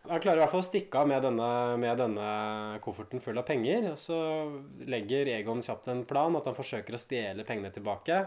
Han 0.03 0.19
klarer 0.19 0.41
i 0.41 0.41
hvert 0.43 0.51
fall 0.51 0.63
å 0.65 0.67
stikke 0.67 0.99
av 0.99 1.07
med 1.07 1.21
denne, 1.23 1.49
med 1.79 2.01
denne 2.01 2.23
kofferten 2.83 3.21
full 3.23 3.39
av 3.39 3.45
penger. 3.47 3.85
og 3.93 3.99
Så 4.01 4.17
legger 4.91 5.29
Egon 5.31 5.63
kjapt 5.63 5.87
en 5.93 6.01
plan 6.07 6.35
at 6.35 6.49
han 6.49 6.57
forsøker 6.57 6.97
å 6.97 6.99
stjele 6.99 7.45
pengene 7.47 7.71
tilbake. 7.71 8.17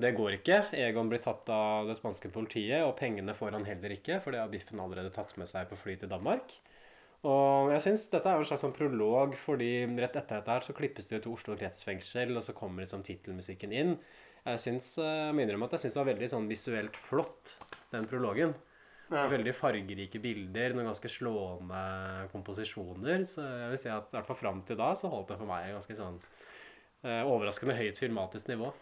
Det 0.00 0.14
går 0.16 0.38
ikke. 0.38 0.62
Egon 0.80 1.10
blir 1.12 1.20
tatt 1.24 1.48
av 1.52 1.90
det 1.90 1.98
spanske 1.98 2.30
politiet, 2.32 2.80
og 2.84 2.96
pengene 2.96 3.36
får 3.36 3.52
han 3.56 3.68
heller 3.68 3.92
ikke, 3.98 4.16
for 4.24 4.32
det 4.32 4.40
har 4.40 4.48
Biffen 4.52 4.80
allerede 4.80 5.12
tatt 5.12 5.36
med 5.36 5.48
seg 5.48 5.68
på 5.68 5.76
fly 5.80 5.98
til 6.00 6.08
Danmark. 6.12 6.56
Og 7.26 7.72
jeg 7.74 7.82
synes 7.82 8.04
Dette 8.12 8.30
er 8.30 8.38
jo 8.38 8.44
en 8.44 8.48
slags 8.50 8.62
sånn 8.62 8.76
prolog, 8.76 9.34
fordi 9.40 9.70
rett 9.98 10.14
etter 10.14 10.38
dette 10.38 10.52
her 10.52 10.66
så 10.66 10.76
klippes 10.76 11.10
det 11.10 11.24
til 11.24 11.34
Oslo 11.34 11.56
kretsfengsel, 11.58 12.36
og 12.38 12.44
så 12.46 12.54
kommer 12.54 12.84
liksom 12.84 13.02
tittelmusikken 13.06 13.74
inn. 13.74 13.96
Jeg 14.46 14.62
syns, 14.62 14.92
eh, 15.02 15.32
må 15.34 15.42
innrømme 15.42 15.66
at 15.66 15.74
jeg 15.74 15.86
syns 15.86 15.96
det 15.96 16.02
var 16.04 16.12
veldig 16.12 16.30
sånn 16.30 16.48
visuelt 16.50 16.96
flott. 17.08 17.56
den 17.90 18.04
prologen. 18.04 18.54
Ja. 19.10 19.28
Veldig 19.30 19.52
fargerike 19.54 20.18
bilder, 20.18 20.74
noen 20.74 20.88
ganske 20.90 21.10
slående 21.10 22.26
komposisjoner. 22.32 23.22
Så 23.30 23.44
jeg 23.46 23.70
vil 23.70 23.78
si 23.78 23.92
at 23.94 24.10
i 24.10 24.16
hvert 24.16 24.26
fall 24.26 24.40
fram 24.40 24.62
til 24.66 24.78
da 24.80 24.90
så 24.98 25.10
holdt 25.10 25.30
det 25.30 25.38
for 25.38 25.46
meg 25.46 25.70
ganske 25.70 25.96
sånn 25.98 26.18
eh, 27.06 27.22
overraskende 27.22 27.76
høyt 27.78 28.02
filmatisk 28.02 28.50
nivå. 28.50 28.72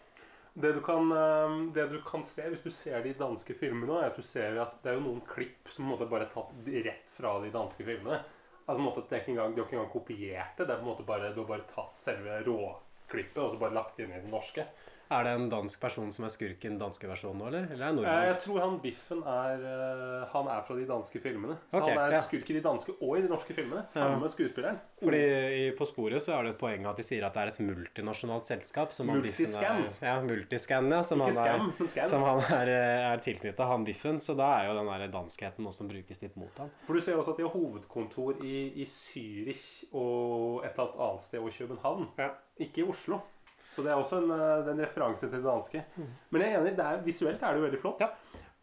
Det 0.55 0.71
du, 0.71 0.81
kan, 0.81 1.11
eh, 1.11 1.57
det 1.75 1.85
du 1.91 1.99
kan 2.07 2.23
se 2.25 2.47
hvis 2.49 2.63
du 2.63 2.71
ser 2.73 3.03
de 3.05 3.13
danske 3.19 3.53
filmene, 3.57 3.99
er 4.01 4.09
at 4.09 4.17
du 4.17 4.25
ser 4.25 4.57
at 4.63 4.79
det 4.81 4.93
er 4.93 4.97
jo 4.97 5.05
noen 5.05 5.21
klipp 5.29 5.69
som 5.69 5.89
måtte 5.91 6.09
bare 6.09 6.25
er 6.25 6.33
tatt 6.33 6.73
rett 6.89 7.13
fra 7.13 7.37
de 7.43 7.53
danske 7.53 7.85
filmene. 7.85 8.23
Altså 8.65 8.81
måte 8.81 9.03
at 9.03 9.09
det 9.11 9.21
ikke 9.21 9.31
engang, 9.35 9.55
Du 9.55 9.61
har 9.61 9.67
ikke 9.67 9.77
engang 9.77 9.93
kopiert 9.93 10.57
det. 10.57 10.67
det 10.67 10.73
er 10.73 10.81
på 10.81 10.85
en 10.85 10.91
måte 10.91 11.05
bare, 11.05 11.33
Du 11.33 11.41
har 11.43 11.47
bare 11.53 11.69
tatt 11.69 12.01
selve 12.01 12.41
råklippet 12.47 13.41
og 13.43 13.51
så 13.53 13.59
bare 13.61 13.77
lagt 13.77 13.97
det 13.97 14.07
inn 14.07 14.15
i 14.15 14.21
den 14.23 14.33
norske. 14.33 14.65
Er 15.11 15.25
det 15.27 15.33
en 15.37 15.49
dansk 15.51 15.81
person 15.81 16.11
som 16.15 16.25
er 16.27 16.33
skurken 16.33 16.79
danske 16.81 17.07
versjonen 17.09 17.41
nå, 17.41 17.49
eller? 17.49 17.67
Eller 17.71 17.85
er 17.85 17.89
Eh, 17.89 17.95
nordmann? 17.95 18.25
Jeg 18.25 18.37
tror 18.43 18.59
han 18.63 18.77
Biffen 18.81 19.21
er 19.21 19.65
eh, 19.71 20.27
Han 20.31 20.49
er 20.49 20.61
fra 20.65 20.75
de 20.75 20.85
danske 20.89 21.21
filmene. 21.21 21.57
Så 21.71 21.81
okay, 21.81 21.93
han 21.93 22.01
er 22.03 22.15
ja. 22.17 22.21
skurk 22.25 22.49
i 22.49 22.57
de 22.57 22.63
danske 22.65 22.95
og 22.99 23.17
i 23.17 23.21
de 23.21 23.29
norske 23.29 23.53
filmene. 23.53 23.83
Samme 23.91 24.29
skuespilleren. 24.29 24.79
Fordi 25.01 25.21
i, 25.21 25.71
På 25.77 25.85
sporet 25.85 26.23
så 26.23 26.37
er 26.37 26.47
det 26.47 26.55
et 26.55 26.61
poeng 26.61 26.87
at 26.89 26.97
de 26.97 27.05
sier 27.05 27.25
at 27.27 27.35
det 27.35 27.43
er 27.43 27.53
et 27.53 27.61
multinasjonalt 27.63 28.49
selskap. 28.49 28.93
Som 28.95 29.09
han 29.13 29.21
Multiscan. 29.21 29.85
Er, 29.85 29.99
ja, 30.01 30.15
multiscan, 30.25 30.91
ja. 30.91 31.01
Som 31.03 31.23
Ikke 31.25 31.45
han 31.45 31.69
scam, 31.89 31.97
er, 31.97 32.09
som 32.11 32.25
han 32.25 32.43
er, 32.59 32.73
eh, 32.73 33.05
er 33.11 33.25
tilknytta, 33.25 33.69
han 33.71 33.85
Biffen. 33.87 34.21
Så 34.21 34.37
da 34.37 34.51
er 34.59 34.69
jo 34.69 34.77
den 34.79 34.91
der 34.91 35.07
danskheten 35.13 35.65
noe 35.65 35.75
som 35.75 35.89
brukes 35.91 36.21
litt 36.23 36.35
mot 36.39 36.61
ham. 36.61 36.71
For 36.85 36.97
du 36.97 37.03
ser 37.03 37.19
også 37.19 37.35
at 37.35 37.41
de 37.41 37.47
har 37.47 37.53
hovedkontor 37.55 38.43
i, 38.43 38.57
i 38.81 38.89
Zürich 38.89 39.85
og 39.91 40.65
et 40.65 40.73
eller 40.73 40.91
annet 40.95 41.15
annet 41.15 41.23
sted 41.23 41.39
og 41.39 41.51
København. 41.51 42.07
Ja. 42.17 42.29
Ikke 42.59 42.81
i 42.81 42.87
Oslo. 42.87 43.19
Så 43.75 43.83
det 43.83 43.91
er 43.91 43.99
også 43.99 44.21
en, 44.23 44.31
eh, 44.31 44.71
en 44.71 44.81
referanse 44.85 45.27
til 45.27 45.35
det 45.35 45.43
danske. 45.43 45.83
Men 46.31 46.41
jeg 46.41 46.53
er 46.53 46.61
enig, 46.61 46.75
er, 46.79 47.03
visuelt 47.03 47.43
er 47.43 47.53
det 47.53 47.61
jo 47.61 47.67
veldig 47.67 47.81
flott. 47.81 48.03
Ja. 48.05 48.09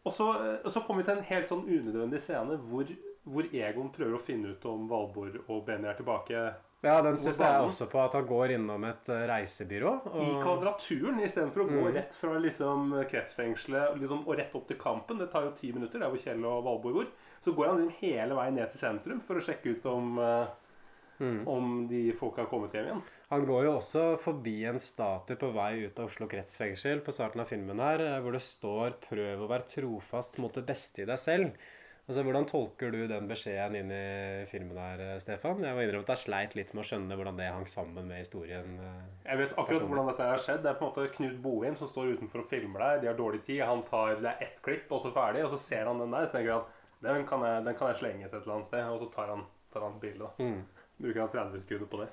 Og 0.03 0.11
så, 0.11 0.29
eh, 0.41 0.69
så 0.69 0.81
kommer 0.83 1.03
vi 1.03 1.09
til 1.11 1.19
en 1.19 1.27
helt 1.29 1.49
sånn 1.51 1.65
unødvendig 1.69 2.21
scene 2.23 2.57
hvor, 2.67 2.89
hvor 3.23 3.49
Egon 3.53 3.91
prøver 3.93 4.17
å 4.17 4.21
finne 4.21 4.55
ut 4.55 4.65
om 4.67 4.87
Valborg 4.89 5.43
og 5.47 5.65
Benny 5.67 5.87
er 5.87 5.99
tilbake 5.99 6.41
Ja, 6.83 6.97
den 6.99 7.15
syns 7.15 7.39
jeg 7.39 7.63
også 7.63 7.85
på 7.87 8.01
at 8.03 8.17
han 8.17 8.25
går 8.27 8.57
innom 8.57 8.83
et 8.83 9.07
reisebyrå. 9.07 9.93
reisebyrå. 10.03 10.23
i 10.25 10.33
kvadraturen 10.43 11.21
istedenfor 11.23 11.63
å 11.63 11.69
gå 11.69 11.93
rett 11.95 12.17
fra 12.19 12.33
liksom 12.43 12.91
kretsfengselet 13.07 14.01
liksom, 14.01 14.25
og 14.27 14.35
rett 14.41 14.57
opp 14.59 14.67
til 14.67 14.75
kampen. 14.81 15.21
Det 15.21 15.29
tar 15.31 15.45
jo 15.47 15.53
ti 15.55 15.71
minutter, 15.71 16.03
der 16.03 16.11
hvor 16.11 16.19
Kjell 16.19 16.43
og 16.43 16.65
Valborg 16.65 16.97
bor. 16.97 17.07
Så 17.39 17.55
går 17.55 17.71
han 17.71 17.87
hele 18.01 18.35
veien 18.35 18.59
ned 18.59 18.67
til 18.73 18.83
sentrum 18.83 19.23
for 19.23 19.39
å 19.39 19.45
sjekke 19.45 19.77
ut 19.77 19.87
om, 19.93 20.19
eh, 21.19 21.47
om 21.47 21.87
de 21.87 22.11
folka 22.17 22.41
har 22.43 22.49
kommet 22.51 22.73
hjem 22.73 22.89
igjen. 22.89 23.03
Han 23.29 23.45
går 23.45 23.63
jo 23.65 23.75
også 23.77 24.07
forbi 24.21 24.63
en 24.69 24.79
statue 24.79 25.37
på 25.41 25.51
vei 25.55 25.85
ut 25.85 25.99
av 25.99 26.09
Oslo 26.09 26.27
kretsfengsel 26.29 27.01
på 27.05 27.13
starten 27.15 27.41
av 27.41 27.49
filmen 27.49 27.79
her, 27.79 28.01
eh, 28.01 28.19
hvor 28.21 28.31
det 28.33 28.41
står 28.41 28.99
'prøv 29.09 29.45
å 29.45 29.49
være 29.49 29.69
trofast 29.75 30.37
mot 30.39 30.53
det 30.53 30.65
beste 30.65 31.01
i 31.01 31.05
deg 31.05 31.17
selv'. 31.17 31.55
Altså, 32.03 32.19
Hvordan 32.23 32.45
tolker 32.45 32.91
du 32.91 33.07
den 33.07 33.29
beskjeden 33.29 33.77
inn 33.79 33.91
i 33.95 34.45
filmen 34.51 34.75
her, 34.75 34.99
eh, 34.99 35.19
Stefan? 35.23 35.63
Jeg 35.63 35.73
må 35.73 35.85
innrømme 35.85 36.03
at 36.03 36.11
jeg 36.17 36.25
sleit 36.25 36.55
litt 36.55 36.73
med 36.73 36.83
å 36.83 36.87
skjønne 36.89 37.15
hvordan 37.15 37.37
det 37.37 37.47
hang 37.47 37.65
sammen 37.65 38.09
med 38.09 38.17
historien. 38.17 38.77
eh. 38.77 39.29
Jeg 39.29 39.37
vet 39.37 39.53
akkurat 39.53 39.67
personen. 39.69 39.87
hvordan 39.87 40.07
dette 40.07 40.27
har 40.27 40.37
skjedd. 40.37 40.63
Det 40.63 40.69
er 40.69 40.79
på 40.79 40.83
en 40.83 40.91
måte 40.91 41.15
Knut 41.15 41.41
Boheim 41.41 41.77
som 41.77 41.87
står 41.87 42.17
utenfor 42.17 42.39
og 42.39 42.49
filmer 42.49 42.79
deg. 42.79 43.01
De 43.01 43.07
har 43.07 43.15
dårlig 43.15 43.41
tid. 43.43 43.61
Han 43.61 43.83
tar, 43.83 44.15
Det 44.19 44.25
er 44.25 44.43
ett 44.43 44.59
klipp, 44.61 44.91
og 44.91 45.01
så 45.01 45.13
ferdig. 45.13 45.45
Og 45.45 45.51
så 45.51 45.57
ser 45.57 45.85
han 45.85 45.97
den 45.97 46.11
der, 46.11 46.27
så 46.27 46.31
tenker 46.33 46.51
han 46.51 46.63
den 47.03 47.25
kan 47.25 47.41
jeg, 47.41 47.65
den 47.65 47.75
kan 47.75 47.87
jeg 47.87 47.97
slenge 47.97 48.29
til 48.29 48.37
et 48.37 48.43
eller 48.43 48.55
annet 48.55 48.67
sted. 48.67 48.83
Og 48.83 48.99
så 48.99 49.11
tar 49.13 49.27
han, 49.27 49.45
tar 49.71 49.81
han 49.81 49.93
et 49.93 50.01
bilde. 50.01 50.27
Mm. 50.39 50.65
Bruker 51.03 51.25
han 51.25 51.33
30 51.33 51.65
sekunder 51.65 51.89
på 51.91 52.03
det. 52.03 52.11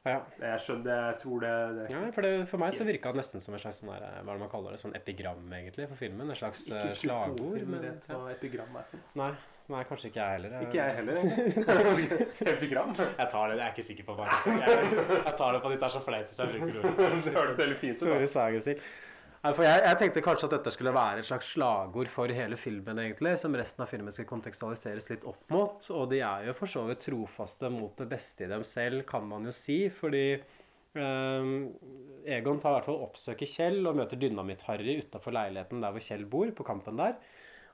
Ja. 0.00 0.16
Jeg 0.40 0.60
skjønner, 0.64 1.10
jeg 1.10 1.16
tror 1.20 1.42
det, 1.44 1.52
det 1.76 1.86
ja, 1.92 1.98
for, 2.14 2.24
det, 2.24 2.44
for 2.48 2.62
meg 2.62 2.72
så 2.72 2.86
virka 2.88 3.10
det 3.12 3.20
nesten 3.20 3.42
som 3.44 3.52
en 3.56 3.60
slags 3.60 3.82
sånn 3.82 3.90
her, 3.92 4.06
eh, 4.06 4.22
hva 4.24 4.36
man 4.40 4.48
kaller 4.48 4.72
det, 4.72 4.80
sånn 4.80 4.94
epigram 4.96 5.42
egentlig 5.58 5.88
for 5.90 6.00
filmen. 6.00 6.30
Et 6.32 6.40
slags 6.40 6.62
eh, 6.70 6.76
Ikke 6.78 6.86
Knut 6.94 7.02
slagord. 7.02 7.58
Ikke 7.58 7.72
Men, 7.74 7.84
vet 7.84 8.06
hva 8.08 8.20
epigram 8.32 8.78
er. 8.80 8.94
nei, 9.20 9.28
nei, 9.74 9.82
kanskje 9.90 10.08
ikke 10.08 10.22
jeg 10.22 10.38
heller. 10.38 10.56
Ikke 10.64 10.80
jeg 10.80 10.96
heller, 11.02 11.20
egentlig. 11.26 12.30
epigram? 12.54 12.96
Jeg 12.96 13.28
tar 13.34 13.52
det, 13.52 13.60
jeg 13.60 13.66
er 13.66 13.76
ikke 13.76 13.86
sikker 13.90 14.08
på 14.08 14.16
hva 14.16 14.30
jeg, 14.30 14.56
jeg 14.56 15.36
tar 15.42 15.52
det 15.52 15.60
på 15.60 15.68
at 15.68 15.76
det 15.76 15.90
er 15.90 15.94
så 15.98 16.02
flaut 16.08 16.32
hvis 16.32 16.42
jeg 16.44 16.56
bruker 16.56 16.80
ordet. 16.80 17.22
Det 17.28 17.36
hørtes 17.36 17.62
veldig 17.66 17.78
fint 17.84 18.00
ut. 18.00 18.08
Tore 18.08 18.32
Sagen 18.38 18.64
Nei, 18.64 18.78
for 19.40 19.64
jeg, 19.64 19.80
jeg 19.86 19.96
tenkte 19.96 20.20
kanskje 20.24 20.48
at 20.50 20.54
dette 20.58 20.72
skulle 20.74 20.92
være 20.92 21.22
et 21.22 21.28
slags 21.28 21.48
slagord 21.54 22.10
for 22.12 22.28
hele 22.36 22.58
filmen, 22.60 22.98
egentlig, 23.00 23.38
som 23.40 23.54
resten 23.56 23.80
av 23.80 23.88
filmen 23.88 24.12
skal 24.12 24.26
kontekstualiseres 24.28 25.06
litt 25.08 25.22
opp 25.28 25.46
mot. 25.54 25.86
Og 25.96 26.10
de 26.10 26.18
er 26.20 26.48
jo 26.50 26.56
for 26.58 26.68
så 26.68 26.82
vidt 26.84 27.06
trofaste 27.06 27.70
mot 27.72 27.94
det 27.96 28.08
beste 28.10 28.44
i 28.44 28.50
dem 28.50 28.64
selv, 28.68 29.06
kan 29.08 29.24
man 29.24 29.48
jo 29.48 29.54
si. 29.56 29.78
Fordi 29.96 30.24
eh, 30.36 31.52
Egon 32.36 32.60
tar 32.60 32.74
i 32.74 32.76
hvert 32.76 32.90
fall 32.90 33.06
oppsøker 33.06 33.48
Kjell 33.48 33.80
og 33.88 33.96
møter 34.02 34.20
Dynamitt-Harry 34.20 34.98
utafor 35.06 35.32
leiligheten 35.38 35.80
der 35.80 35.94
hvor 35.94 36.04
Kjell 36.04 36.26
bor, 36.28 36.52
på 36.58 36.66
kampen 36.68 37.00
der. 37.00 37.16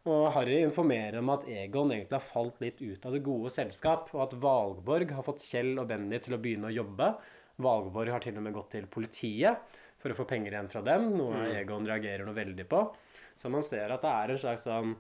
Og 0.06 0.28
Harry 0.37 0.61
informerer 0.62 1.18
om 1.18 1.32
at 1.35 1.49
Egon 1.50 1.90
egentlig 1.90 2.14
har 2.14 2.23
falt 2.23 2.62
litt 2.62 2.78
ut 2.78 3.08
av 3.08 3.16
det 3.16 3.25
gode 3.26 3.50
selskap, 3.50 4.12
og 4.14 4.23
at 4.28 4.38
Valborg 4.38 5.16
har 5.18 5.26
fått 5.26 5.42
Kjell 5.42 5.75
og 5.82 5.90
Benny 5.90 6.23
til 6.23 6.38
å 6.38 6.40
begynne 6.46 6.70
å 6.70 6.76
jobbe. 6.76 7.11
Valborg 7.66 8.14
har 8.14 8.23
til 8.23 8.38
og 8.38 8.46
med 8.46 8.54
gått 8.54 8.70
til 8.76 8.87
politiet 8.87 9.75
for 10.06 10.14
å 10.14 10.22
få 10.22 10.30
penger 10.30 10.54
igjen 10.54 10.70
fra 10.70 10.82
dem, 10.86 11.10
noe 11.18 11.48
Egon 11.56 11.86
reagerer 11.88 12.26
noe 12.26 12.36
veldig 12.36 12.66
på. 12.70 12.82
Så 13.36 13.50
man 13.52 13.66
ser 13.66 13.92
at 13.92 14.04
det 14.04 14.14
er 14.14 14.32
en 14.32 14.42
slags 14.46 14.66
sånn 14.68 14.96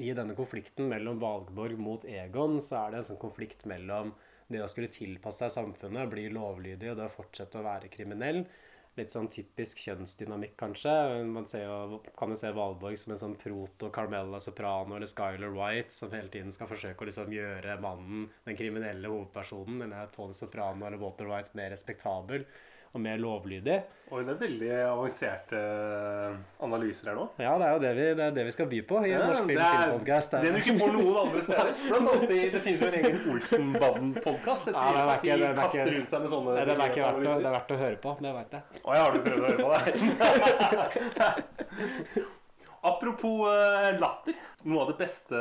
I 0.00 0.14
denne 0.16 0.34
konflikten 0.38 0.88
mellom 0.88 1.20
Valborg 1.20 1.76
mot 1.76 2.04
Egon, 2.08 2.60
så 2.64 2.86
er 2.86 2.92
det 2.92 3.02
en 3.02 3.08
sånn 3.12 3.20
konflikt 3.20 3.66
mellom 3.68 4.14
det 4.52 4.62
å 4.64 4.68
skulle 4.68 4.92
tilpasse 4.92 5.46
seg 5.46 5.52
samfunnet, 5.52 6.10
bli 6.12 6.30
lovlydig 6.32 6.92
og 6.92 6.98
det 6.98 7.08
å 7.08 7.12
fortsette 7.12 7.60
å 7.60 7.66
være 7.66 7.90
kriminell. 7.92 8.42
Litt 8.96 9.12
sånn 9.12 9.30
typisk 9.32 9.78
kjønnsdynamikk, 9.80 10.52
kanskje. 10.60 10.92
Man 11.24 11.46
ser 11.48 11.64
jo, 11.64 12.00
kan 12.16 12.32
jo 12.32 12.36
se 12.36 12.50
Valborg 12.52 12.98
som 13.00 13.14
en 13.14 13.20
sånn 13.20 13.38
proto 13.40 13.88
Carmella 13.92 14.40
Soprano 14.40 14.98
eller 14.98 15.08
Skyler 15.08 15.54
White, 15.56 15.92
som 15.96 16.12
hele 16.12 16.28
tiden 16.32 16.52
skal 16.52 16.68
forsøke 16.68 17.04
å 17.04 17.08
liksom 17.08 17.32
gjøre 17.32 17.78
mannen, 17.80 18.26
den 18.48 18.58
kriminelle 18.58 19.12
hovedpersonen, 19.12 19.86
eller 19.86 20.12
Tony 20.12 20.36
Soprano 20.36 20.88
eller 20.88 21.00
Walter 21.00 21.28
White, 21.32 21.56
mer 21.56 21.72
respektabel 21.72 22.44
og 22.92 23.00
mer 23.00 23.16
lovlydig. 23.20 23.76
Oi, 24.12 24.20
det 24.26 24.34
er 24.34 24.40
veldig 24.42 24.70
avanserte 24.84 25.60
analyser 26.60 27.08
her 27.08 27.14
nå. 27.16 27.22
Ja, 27.40 27.54
det 27.56 27.64
er 27.64 27.72
jo 27.72 27.78
det 27.80 27.92
vi, 27.96 28.02
det 28.18 28.26
det 28.36 28.42
vi 28.44 28.52
skal 28.52 28.68
by 28.68 28.80
på 28.90 28.98
i 29.06 29.12
Ja, 29.14 29.22
Norsk 29.24 29.46
Film 29.48 29.56
det. 29.56 30.40
Det 30.42 30.50
du 30.52 30.58
ikke 30.60 30.74
får 30.82 30.92
noen 30.98 31.16
andre 31.22 31.40
steder. 31.46 31.70
Blant 31.86 32.10
annet 32.12 32.34
i, 32.34 32.40
Det 32.52 32.60
finnes 32.66 32.80
jo 32.84 32.90
en 32.90 32.98
egen 33.00 33.16
Olsenbanden-podkast. 33.32 34.68
Ja, 34.74 35.16
de 35.22 35.32
er 35.32 35.56
kaster 35.56 35.88
rundt 35.96 36.12
seg 36.12 36.20
med 36.26 36.30
sånne 36.34 36.58
Nei, 36.58 36.66
det 36.68 36.76
er 36.76 36.84
ikke 36.90 37.06
verdt 37.06 37.16
å, 37.22 37.24
det 37.32 37.48
er 37.48 37.56
verdt 37.56 37.72
å 37.72 37.80
høre 37.86 37.98
på, 38.04 38.10
det 38.20 38.36
veit 38.36 38.52
jeg. 38.58 38.62
Å 38.82 38.98
ja, 38.98 39.02
har 39.06 39.12
du 39.16 39.20
prøvd 39.24 39.40
å 39.40 39.46
høre 39.48 39.60
på 39.64 39.70
det? 39.72 39.82
Apropos 42.92 43.48
eh, 43.48 43.90
latter. 44.02 44.36
Noe 44.68 44.84
av 44.84 44.92
det 44.92 44.98
beste 45.00 45.38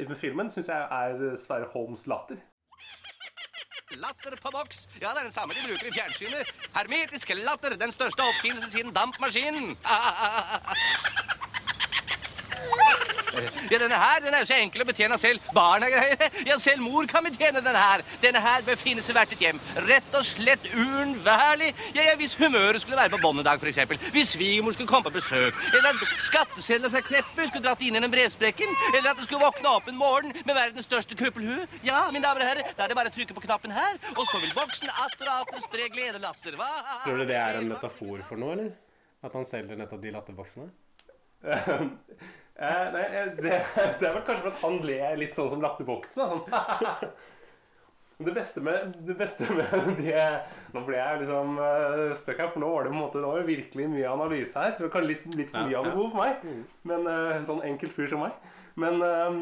i 0.00 0.04
filmen 0.18 0.50
syns 0.50 0.72
jeg 0.72 0.82
er 0.98 1.36
Sverre 1.38 1.70
Holms 1.70 2.08
latter. 2.10 2.42
Latter 3.96 4.36
på 4.36 4.50
boks. 4.52 4.88
Ja, 5.00 5.08
det 5.08 5.18
er 5.18 5.22
den 5.22 5.32
samme 5.32 5.54
de 5.54 5.64
bruker 5.64 5.88
i 5.88 5.92
fjernsynet. 5.92 6.52
Hermetisk 6.74 7.32
latter, 7.34 7.76
den 7.80 7.92
største 7.92 8.20
oppfinnelse 8.20 8.70
siden 8.70 8.92
dampmaskinen. 8.92 9.76
Ja, 13.70 13.78
denne 13.78 13.98
her 14.00 14.20
den 14.24 14.34
er 14.34 14.42
jo 14.42 14.48
så 14.48 14.56
enkel 14.58 14.82
å 14.82 14.86
betjene 14.88 15.18
selv. 15.20 15.44
Barna 15.54 15.88
greier. 15.92 16.22
Ja, 16.48 16.56
selv 16.62 16.82
mor 16.82 17.06
kan 17.10 17.26
betjene 17.26 17.60
denne 17.60 17.80
her. 17.80 18.02
Denne 18.22 18.40
her 18.42 18.64
bør 18.66 18.78
finnes 18.80 19.08
i 19.10 19.14
hvert 19.16 19.32
et 19.34 19.42
hjem. 19.44 19.60
Rett 19.88 20.16
og 20.16 20.24
slett 20.26 20.70
uunnværlig. 20.72 21.70
Ja, 21.96 22.06
ja, 22.08 22.14
hvis 22.18 22.34
humøret 22.38 22.82
skulle 22.82 22.98
være 22.98 23.12
på 23.14 23.20
bånn 23.22 23.42
i 23.42 23.46
dag, 23.46 23.60
eksempel. 23.60 24.00
Hvis 24.14 24.32
svigermor 24.34 24.76
skulle 24.76 24.90
komme 24.90 25.10
på 25.10 25.18
besøk. 25.18 25.60
Eller 25.72 25.90
at 25.90 26.16
skattesedler 26.24 26.92
fra 26.94 27.04
Kneppe 27.04 27.48
skulle 27.50 27.66
dratt 27.66 27.84
inn 27.84 27.98
gjennom 27.98 28.14
brevsprekken. 28.14 28.74
Eller 28.94 29.12
at 29.12 29.20
du 29.20 29.26
skulle 29.26 29.44
våkne 29.44 29.74
opp 29.74 29.92
en 29.92 30.00
morgen 30.00 30.34
med 30.40 30.54
verdens 30.54 30.88
største 30.88 31.18
kuppelhue. 31.18 31.68
Ja, 31.86 32.06
mine 32.14 32.24
damer 32.24 32.46
og 32.46 32.52
herrer, 32.52 32.74
da 32.74 32.86
er 32.86 32.92
det 32.92 32.98
bare 32.98 33.12
å 33.12 33.14
trykke 33.14 33.36
på 33.36 33.44
knappen 33.44 33.74
her, 33.74 34.00
og 34.16 34.24
så 34.30 34.40
vil 34.42 34.56
boksen 34.56 34.90
atter 35.04 35.28
og 35.28 35.44
atter 35.44 35.64
spre 35.64 35.88
gledelatter. 35.92 36.58
Hva? 36.58 36.72
Tror 37.04 37.22
du 37.22 37.28
det 37.28 37.38
er 37.38 37.60
en 37.60 37.70
metafor 37.70 38.24
for 38.28 38.40
noe, 38.40 38.56
eller? 38.56 38.74
At 39.24 39.34
han 39.34 39.46
selger 39.46 39.78
nettopp 39.78 40.02
de 40.02 40.14
latterboksene? 40.14 40.70
Eh, 42.58 42.86
nei, 42.94 43.04
eh, 43.14 43.32
det, 43.38 43.58
det 44.00 44.08
er 44.08 44.14
vel 44.16 44.24
kanskje 44.26 44.44
for 44.44 44.52
at 44.52 44.62
han 44.64 44.78
ler 44.86 45.18
litt 45.20 45.36
sånn 45.38 45.50
som 45.52 45.62
latterboksen. 45.62 46.22
Sånn. 46.22 47.12
Det 48.18 48.32
beste 48.34 48.58
med 48.66 48.96
det 49.06 49.14
beste 49.14 49.46
med 49.54 49.68
det 50.00 50.22
Nå 50.74 50.80
ble 50.82 50.96
jeg 50.98 51.20
liksom 51.20 51.52
støkk 51.54 52.16
stuck 52.18 52.40
her, 52.42 52.48
for 52.50 52.64
nå 52.64 52.70
var 52.72 52.88
det 52.88 52.90
på 52.90 52.96
en 52.96 53.02
måte 53.04 53.20
Det 53.22 53.28
var 53.30 53.44
virkelig 53.46 53.86
mye 53.92 54.08
analyse 54.10 54.58
her. 54.58 54.72
Det 54.74 54.88
var 54.90 55.06
litt, 55.06 55.28
litt 55.38 55.52
for 55.52 55.60
Ja, 55.60 55.68
mye 55.68 55.78
av 55.78 55.86
det 55.86 55.92
gode 55.94 56.10
for 56.16 56.24
meg. 56.24 56.64
Men 56.90 57.06
eh, 57.06 57.36
En 57.36 57.46
sånn 57.46 57.62
enkelt 57.68 57.94
fyr 57.94 58.10
som 58.10 58.24
meg. 58.26 58.34
Men 58.74 58.98
eh, 59.06 59.38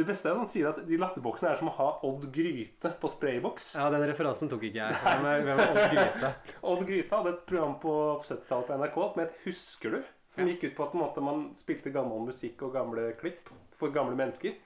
det 0.00 0.08
beste 0.08 0.28
er 0.28 0.38
at 0.38 0.40
han 0.40 0.48
sier 0.48 0.70
at 0.70 0.80
de 0.88 0.96
latterboksene 1.00 1.52
er 1.52 1.60
som 1.60 1.68
å 1.68 1.76
ha 1.76 1.90
Odd 2.08 2.26
Gryte 2.32 2.94
på 3.00 3.12
sprayboks. 3.12 3.74
Ja, 3.76 3.92
den 3.92 4.08
referansen 4.08 4.48
tok 4.48 4.64
ikke 4.68 4.88
jeg. 4.88 4.98
Hvem 5.04 5.28
er 5.28 5.64
Odd 5.68 5.84
Gryte? 5.92 6.32
Odd 6.72 6.88
Gryte 6.88 7.20
hadde 7.20 7.36
et 7.36 7.46
program 7.48 7.76
på 7.84 7.94
70-tallet 8.24 8.68
på 8.72 8.80
NRK 8.80 8.98
som 9.04 9.22
het 9.26 9.38
Husker 9.44 9.98
du? 9.98 10.00
Som 10.34 10.48
gikk 10.50 10.68
ut 10.68 10.76
på 10.76 10.84
at 10.84 10.96
måte, 10.98 11.24
man 11.24 11.50
spilte 11.58 11.92
gammel 11.94 12.26
musikk 12.28 12.62
og 12.66 12.74
gamle 12.76 13.10
klipp 13.20 13.48
for 13.78 13.94
gamle 13.94 14.16
mennesker. 14.18 14.58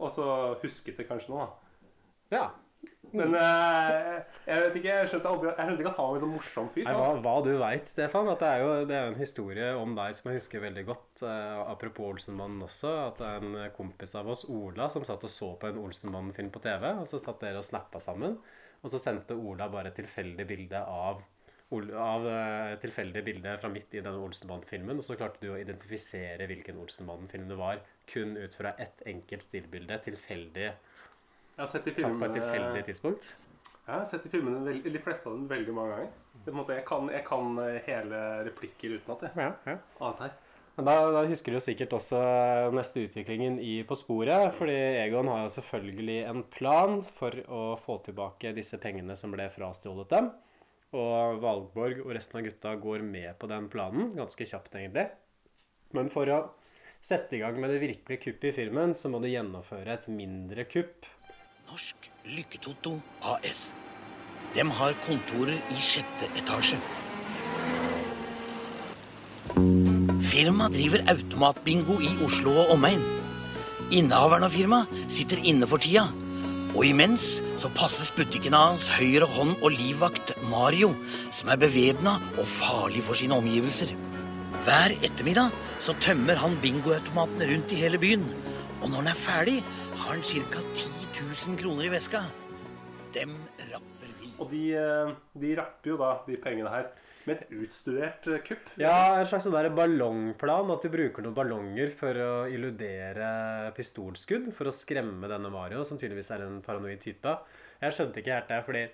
Og 0.00 0.12
så 0.14 0.26
husket 0.62 1.00
det 1.00 1.08
kanskje 1.08 1.34
noe. 1.34 1.48
Ja. 2.32 2.48
Men 3.10 3.34
eh, 3.34 4.20
jeg 4.46 4.62
vet 4.62 4.76
ikke, 4.78 4.92
jeg 4.92 5.08
skjønte, 5.10 5.30
aldri, 5.32 5.48
jeg 5.50 5.66
skjønte 5.66 5.82
ikke 5.82 5.90
at 5.90 5.98
han 5.98 6.06
var 6.06 6.16
en 6.16 6.22
sånn 6.22 6.34
morsom 6.36 6.68
fyr. 6.70 6.84
Nei, 6.86 6.94
hva, 6.94 7.08
hva 7.24 7.34
du 7.44 7.50
veit, 7.60 7.90
Stefan. 7.90 8.30
At 8.30 8.44
det 8.44 8.50
er 8.52 8.62
jo 8.62 8.70
det 8.88 8.96
er 8.96 9.10
en 9.10 9.18
historie 9.18 9.72
om 9.76 9.96
deg 9.98 10.14
som 10.16 10.30
jeg 10.30 10.38
husker 10.38 10.64
veldig 10.64 10.84
godt. 10.88 11.24
eh, 11.26 11.58
apropos 11.74 12.14
Olsenmannen 12.14 12.62
også. 12.68 12.94
At 13.08 13.20
det 13.20 13.32
er 13.32 13.48
en 13.48 13.58
kompis 13.76 14.14
av 14.20 14.30
oss, 14.30 14.46
Ola, 14.48 14.88
som 14.92 15.04
satt 15.08 15.26
og 15.26 15.34
så 15.34 15.50
på 15.60 15.72
en 15.72 15.82
Olsenmannen-film 15.82 16.52
på 16.54 16.62
TV. 16.64 16.86
Og 17.02 17.10
så 17.10 17.20
satt 17.20 17.42
dere 17.42 17.60
og 17.60 17.66
snappa 17.66 18.00
sammen. 18.02 18.38
Og 18.80 18.94
så 18.94 19.02
sendte 19.02 19.36
Ola 19.36 19.68
bare 19.72 19.90
et 19.90 19.98
tilfeldig 20.00 20.46
bilde 20.48 20.80
av 20.80 21.20
av 21.70 22.24
tilfeldige 22.24 22.80
tilfeldig 22.82 23.22
bilde 23.24 23.52
fra 23.62 23.70
midt 23.70 23.94
i 23.94 24.02
denne 24.02 24.18
Olsenband-filmen, 24.24 24.98
og 24.98 25.06
så 25.06 25.16
klarte 25.18 25.38
du 25.42 25.52
å 25.52 25.58
identifisere 25.60 26.48
hvilken 26.50 26.80
Olsenband-film 26.82 27.46
det 27.50 27.58
var, 27.60 27.82
kun 28.10 28.34
ut 28.36 28.54
fra 28.58 28.74
ett 28.78 29.04
enkelt 29.06 29.46
stillbilde, 29.46 30.00
tilfeldig, 30.08 30.66
Jeg 30.66 31.62
har 31.62 31.70
sett 31.70 31.86
i 31.86 31.94
tatt 31.94 32.02
på 32.02 32.02
et 32.02 32.10
filmene, 32.10 32.34
tilfeldig 32.34 32.84
tidspunkt. 32.88 33.34
jeg 33.86 33.94
har 33.94 34.04
sett 34.04 34.22
de 34.24 34.30
filmene 34.32 34.76
de 34.82 35.02
fleste 35.02 35.28
av 35.28 35.36
dem 35.36 35.48
veldig 35.48 35.74
mange 35.76 35.96
ganger. 35.96 36.12
Er 36.46 36.52
måte, 36.56 36.76
jeg, 36.78 36.84
kan, 36.88 37.10
jeg 37.12 37.24
kan 37.26 37.58
eh, 37.60 37.80
hele 37.86 38.20
replikker 38.46 38.96
utenat. 38.96 39.26
Ja, 39.36 39.50
ja. 39.66 39.76
Annet 40.00 40.22
her. 40.24 40.38
Da, 40.80 40.94
da 41.12 41.24
husker 41.28 41.52
du 41.52 41.60
sikkert 41.60 41.92
også 41.92 42.20
neste 42.72 43.02
utviklingen 43.04 43.58
i 43.60 43.82
På 43.84 43.98
sporet. 43.98 44.54
Fordi 44.56 44.76
Egon 45.02 45.28
har 45.28 45.42
jo 45.44 45.52
selvfølgelig 45.52 46.20
en 46.30 46.44
plan 46.54 47.00
for 47.18 47.36
å 47.52 47.64
få 47.82 47.98
tilbake 48.06 48.54
disse 48.56 48.80
pengene 48.80 49.16
som 49.18 49.34
ble 49.34 49.50
frastjålet 49.52 50.14
dem. 50.14 50.30
Og 50.90 51.38
Valborg 51.38 52.00
og 52.02 52.14
resten 52.16 52.40
av 52.40 52.46
gutta 52.48 52.72
går 52.82 53.04
med 53.06 53.36
på 53.38 53.46
den 53.50 53.68
planen, 53.70 54.08
ganske 54.16 54.46
kjapt 54.46 54.74
egentlig. 54.74 55.06
Men 55.94 56.10
for 56.10 56.30
å 56.30 56.40
sette 57.02 57.38
i 57.38 57.42
gang 57.42 57.60
med 57.62 57.70
det 57.70 57.82
virkelige 57.82 58.24
kuppet 58.24 58.50
i 58.50 58.56
filmen, 58.56 58.94
så 58.94 59.10
må 59.12 59.20
de 59.22 59.30
gjennomføre 59.30 59.94
et 59.94 60.08
mindre 60.10 60.66
kupp. 60.66 61.06
Norsk 61.70 62.10
Lykketoto 62.26 62.96
AS. 63.22 63.70
Dem 64.56 64.72
har 64.74 64.96
kontorer 65.06 65.60
i 65.70 65.78
sjette 65.78 66.26
etasje. 66.40 66.80
Firmaet 70.26 70.74
driver 70.74 71.06
automatbingo 71.10 72.00
i 72.02 72.10
Oslo 72.26 72.56
og 72.64 72.74
omegn. 72.74 73.06
Innehaveren 73.94 74.46
av 74.46 74.54
firmaet 74.54 75.06
sitter 75.10 75.42
inne 75.46 75.70
for 75.70 75.82
tida. 75.82 76.08
Og 76.70 76.84
imens 76.86 77.40
så 77.58 77.70
passes 77.74 78.12
butikken 78.14 78.54
hans 78.54 78.86
høyre 78.94 79.26
hånd 79.26 79.56
og 79.58 79.74
livvakt 79.74 80.36
Mario, 80.52 80.92
som 81.34 81.50
er 81.50 81.58
bevæpna 81.58 82.16
og 82.36 82.46
farlig 82.46 83.02
for 83.06 83.18
sine 83.18 83.38
omgivelser. 83.40 83.90
Hver 84.64 84.94
ettermiddag 85.00 85.50
så 85.82 85.96
tømmer 86.04 86.38
han 86.38 86.58
bingoautomatene 86.62 87.48
rundt 87.50 87.74
i 87.74 87.80
hele 87.80 87.98
byen. 87.98 88.26
Og 88.80 88.90
når 88.90 89.02
han 89.02 89.12
er 89.12 89.18
ferdig, 89.18 89.56
har 89.96 90.12
han 90.14 90.22
ca. 90.22 90.62
10 90.74 90.88
000 91.20 91.58
kroner 91.60 91.88
i 91.88 91.92
veska. 91.92 92.22
Dem 93.14 93.34
vi. 93.58 93.99
Og 94.40 94.50
de, 94.50 94.64
eh, 94.76 95.14
de 95.42 95.54
rapper 95.58 95.92
jo 95.92 95.98
da 96.00 96.14
de 96.26 96.38
pengene 96.40 96.72
her 96.72 96.88
med 97.28 97.36
et 97.36 97.52
utstudert 97.60 98.28
eh, 98.30 98.40
kupp. 98.46 98.72
Ja, 98.80 99.20
en 99.20 99.28
slags 99.28 99.46
sånn 99.46 99.76
ballongplan. 99.76 100.72
At 100.72 100.86
de 100.86 100.92
bruker 100.92 101.24
noen 101.24 101.36
ballonger 101.36 101.92
for 101.94 102.24
å 102.24 102.32
illudere 102.50 103.72
pistolskudd. 103.76 104.50
For 104.56 104.70
å 104.70 104.74
skremme 104.74 105.30
denne 105.30 105.52
Mario, 105.52 105.84
som 105.84 106.00
tydeligvis 106.00 106.32
er 106.36 106.46
en 106.46 106.60
paranoid 106.64 107.02
type. 107.04 107.36
Jeg 107.80 107.96
skjønte 107.96 108.22
ikke 108.22 108.36
helt 108.38 108.52
det, 108.52 108.60
fordi 108.66 108.84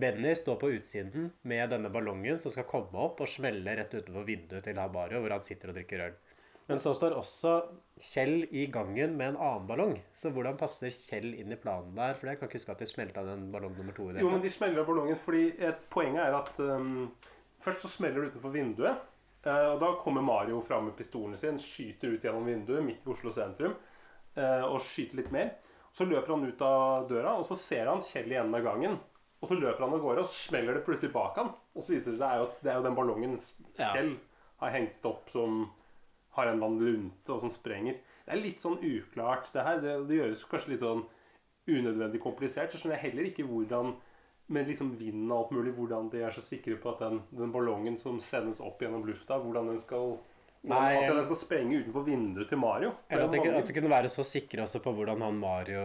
Benny 0.00 0.36
står 0.38 0.58
på 0.60 0.70
utsiden 0.76 1.32
med 1.50 1.72
denne 1.72 1.90
ballongen 1.90 2.38
som 2.38 2.52
skal 2.54 2.68
komme 2.70 3.00
opp 3.08 3.24
og 3.24 3.30
smelle 3.30 3.74
rett 3.74 3.96
utenfor 3.96 4.28
vinduet 4.28 4.62
til 4.62 4.78
Mario, 4.78 5.22
hvor 5.24 5.34
han 5.34 5.42
sitter 5.42 5.72
og 5.72 5.80
drikker 5.80 6.04
øl. 6.06 6.20
Men 6.70 6.82
så 6.82 6.92
står 6.96 7.16
også 7.18 7.54
Kjell 8.00 8.46
i 8.56 8.64
gangen 8.72 9.16
med 9.18 9.34
en 9.34 9.38
annen 9.42 9.66
ballong. 9.68 9.94
Så 10.16 10.30
hvordan 10.32 10.56
passer 10.60 10.92
Kjell 10.94 11.34
inn 11.34 11.52
i 11.52 11.58
planen 11.60 11.92
der? 11.98 12.14
For 12.16 12.30
jeg 12.30 12.40
kan 12.40 12.48
ikke 12.48 12.60
huske 12.60 12.72
at 12.72 12.80
de 12.80 12.88
smelta 12.88 13.24
den 13.26 13.50
ballong 13.52 13.74
nummer 13.76 13.96
to 13.96 14.08
i 14.08 14.14
det. 14.14 14.22
Jo, 14.24 14.30
men 14.32 14.44
de 14.44 14.52
smeller 14.52 14.86
ballongen 14.88 15.18
fordi 15.20 15.50
et 15.58 15.82
poenget 15.92 16.22
er 16.24 16.38
at 16.40 16.60
um, 16.64 17.10
Først 17.60 17.82
så 17.84 17.90
smeller 17.92 18.22
det 18.22 18.30
utenfor 18.32 18.54
vinduet. 18.54 19.02
Uh, 19.44 19.74
og 19.74 19.82
da 19.82 19.90
kommer 20.00 20.24
Mario 20.24 20.62
fram 20.64 20.86
med 20.88 20.94
pistolen 20.96 21.36
sin, 21.36 21.58
skyter 21.60 22.14
ut 22.14 22.24
gjennom 22.24 22.46
vinduet 22.48 22.84
midt 22.84 23.04
i 23.04 23.12
Oslo 23.12 23.32
sentrum. 23.36 23.74
uh, 24.38 24.64
og 24.70 24.78
skyter 24.80 25.20
litt 25.20 25.28
mer. 25.34 25.50
Så 25.92 26.06
løper 26.08 26.32
han 26.32 26.46
ut 26.46 26.62
av 26.64 27.08
døra, 27.10 27.34
og 27.36 27.44
så 27.44 27.58
ser 27.58 27.90
han 27.90 28.00
Kjell 28.04 28.32
i 28.32 28.38
enden 28.40 28.56
av 28.56 28.64
gangen. 28.64 28.96
Og 29.40 29.48
så 29.48 29.56
løper 29.56 29.84
han 29.84 29.96
av 29.96 30.00
gårde, 30.00 30.24
og 30.24 30.28
så 30.30 30.48
smeller 30.48 30.76
det 30.76 30.84
plutselig 30.86 31.12
bak 31.12 31.36
han. 31.40 31.52
Og 31.74 31.84
så 31.84 31.94
viser 31.96 32.14
det 32.14 32.22
seg 32.22 32.46
at 32.46 32.58
det 32.64 32.72
er 32.72 32.78
jo 32.78 32.86
den 32.86 32.96
ballongen. 32.96 33.36
Kjell 33.76 34.14
har 34.60 34.74
hengt 34.76 35.08
opp 35.08 35.28
som 35.32 35.62
har 36.36 36.46
en 36.46 36.58
eller 36.58 36.68
annen 36.68 36.84
lunte, 36.86 37.32
og 37.32 37.42
som 37.42 37.52
sprenger. 37.52 37.98
Det 38.26 38.34
er 38.34 38.42
litt 38.42 38.62
sånn 38.62 38.78
uklart, 38.78 39.50
det 39.54 39.64
her. 39.66 39.80
Det, 39.82 39.96
det 40.08 40.20
gjøres 40.20 40.44
kanskje 40.50 40.74
litt 40.74 40.84
sånn 40.84 41.04
unødvendig 41.70 42.20
komplisert. 42.22 42.72
Så 42.72 42.80
skjønner 42.80 42.98
jeg 42.98 43.10
heller 43.10 43.30
ikke 43.30 43.46
hvordan 43.48 43.94
med 44.50 44.66
liksom 44.66 44.90
vinden 44.98 45.30
og 45.30 45.44
alt 45.44 45.52
mulig, 45.54 45.72
hvordan 45.76 46.08
de 46.10 46.24
er 46.26 46.34
så 46.34 46.42
sikre 46.42 46.78
på 46.82 46.90
at 46.90 47.02
den, 47.04 47.20
den 47.30 47.52
ballongen 47.54 47.98
som 48.02 48.18
sendes 48.22 48.58
opp 48.62 48.82
gjennom 48.82 49.04
lufta, 49.06 49.38
hvordan 49.38 49.70
den 49.70 49.78
skal 49.78 50.16
Nei, 50.68 51.06
At 51.06 51.14
den 51.16 51.24
skal 51.24 51.38
sprenge 51.40 51.78
utenfor 51.80 52.02
vinduet 52.04 52.50
til 52.50 52.58
Mario. 52.60 52.90
Eller 53.08 53.24
at 53.24 53.32
du, 53.32 53.54
at 53.56 53.70
kunne 53.72 53.88
være 53.88 54.10
så 54.12 54.24
sikre 54.28 54.66
også 54.66 54.82
på 54.84 54.92
hvordan 54.92 55.22
han 55.24 55.38
Mario, 55.40 55.84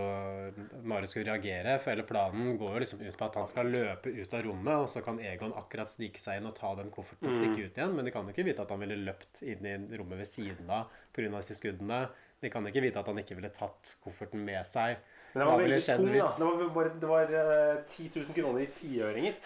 Mario 0.84 1.08
skulle 1.08 1.30
reagere. 1.30 1.78
For 1.80 1.94
hele 1.94 2.04
planen 2.04 2.58
går 2.60 2.74
jo 2.74 2.82
liksom 2.84 3.06
ut 3.06 3.16
på 3.16 3.30
at 3.30 3.40
han 3.40 3.48
skal 3.48 3.72
løpe 3.72 4.12
ut 4.12 4.36
av 4.36 4.44
rommet, 4.44 4.74
og 4.84 4.90
så 4.92 5.04
kan 5.06 5.22
Egon 5.24 5.56
akkurat 5.56 5.88
snike 5.88 6.20
seg 6.20 6.42
inn 6.42 6.52
og 6.52 6.58
ta 6.60 6.74
den 6.76 6.92
kofferten 6.92 7.32
og 7.32 7.38
stikke 7.38 7.70
ut 7.70 7.80
igjen. 7.80 7.96
Men 7.96 8.10
de 8.10 8.16
kan 8.18 8.28
jo 8.28 8.36
ikke 8.36 8.48
vite 8.50 8.68
at 8.68 8.76
han 8.76 8.84
ville 8.84 9.00
løpt 9.08 9.46
inn 9.48 9.64
i 9.72 9.76
rommet 9.96 10.26
ved 10.26 10.32
siden 10.34 10.68
av 10.68 10.92
pga. 11.16 11.32
disse 11.38 11.56
skuddene. 11.56 12.04
De 12.44 12.52
kan 12.52 12.68
ikke 12.68 12.84
vite 12.84 13.00
at 13.00 13.08
han 13.08 13.24
ikke 13.24 13.40
ville 13.40 13.56
tatt 13.56 13.96
kofferten 14.04 14.44
med 14.44 14.68
seg. 14.68 15.00
Men 15.32 15.40
det 15.40 15.48
var 15.54 15.64
veldig 15.64 15.84
tung, 15.88 16.10
da. 16.12 16.32
Det 16.36 16.50
var, 16.52 16.74
bare, 16.76 16.98
det 17.00 17.14
var 17.14 17.32
eh, 17.32 17.86
10 17.88 18.12
000 18.12 18.36
kroner 18.36 18.68
i 18.68 18.74
tiøringer. 18.76 19.40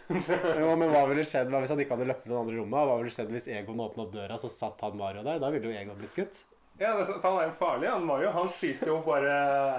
Jo, 0.62 0.72
men 0.78 0.90
hva 0.92 1.04
ville 1.10 1.24
skjedd 1.26 1.52
hvis 1.52 1.72
han 1.72 1.82
ikke 1.82 1.96
hadde 1.96 2.08
løpt 2.10 2.24
til 2.26 2.34
det 2.34 2.40
andre 2.40 2.56
rommet? 2.58 2.88
Hva 2.88 2.96
ville 3.00 3.14
skjedd 3.14 3.32
hvis 3.34 3.48
Egon 3.52 3.82
åpna 3.84 4.06
opp 4.06 4.14
døra, 4.14 4.38
så 4.40 4.50
satt 4.52 4.82
han 4.84 4.98
Mario 5.00 5.24
der? 5.26 5.40
Da 5.42 5.50
ville 5.54 5.70
jo 5.70 5.76
Egon 5.78 5.98
blitt 5.98 6.14
skutt. 6.14 6.42
Ja, 6.80 6.96
det, 6.98 7.04
for 7.06 7.20
han 7.28 7.38
er 7.38 7.48
jo 7.50 7.54
farlig, 7.58 7.88
han 7.92 8.04
Mario. 8.08 8.30
Han 8.34 8.48
skyter 8.50 8.88
jo 8.88 8.98
bare 9.04 9.32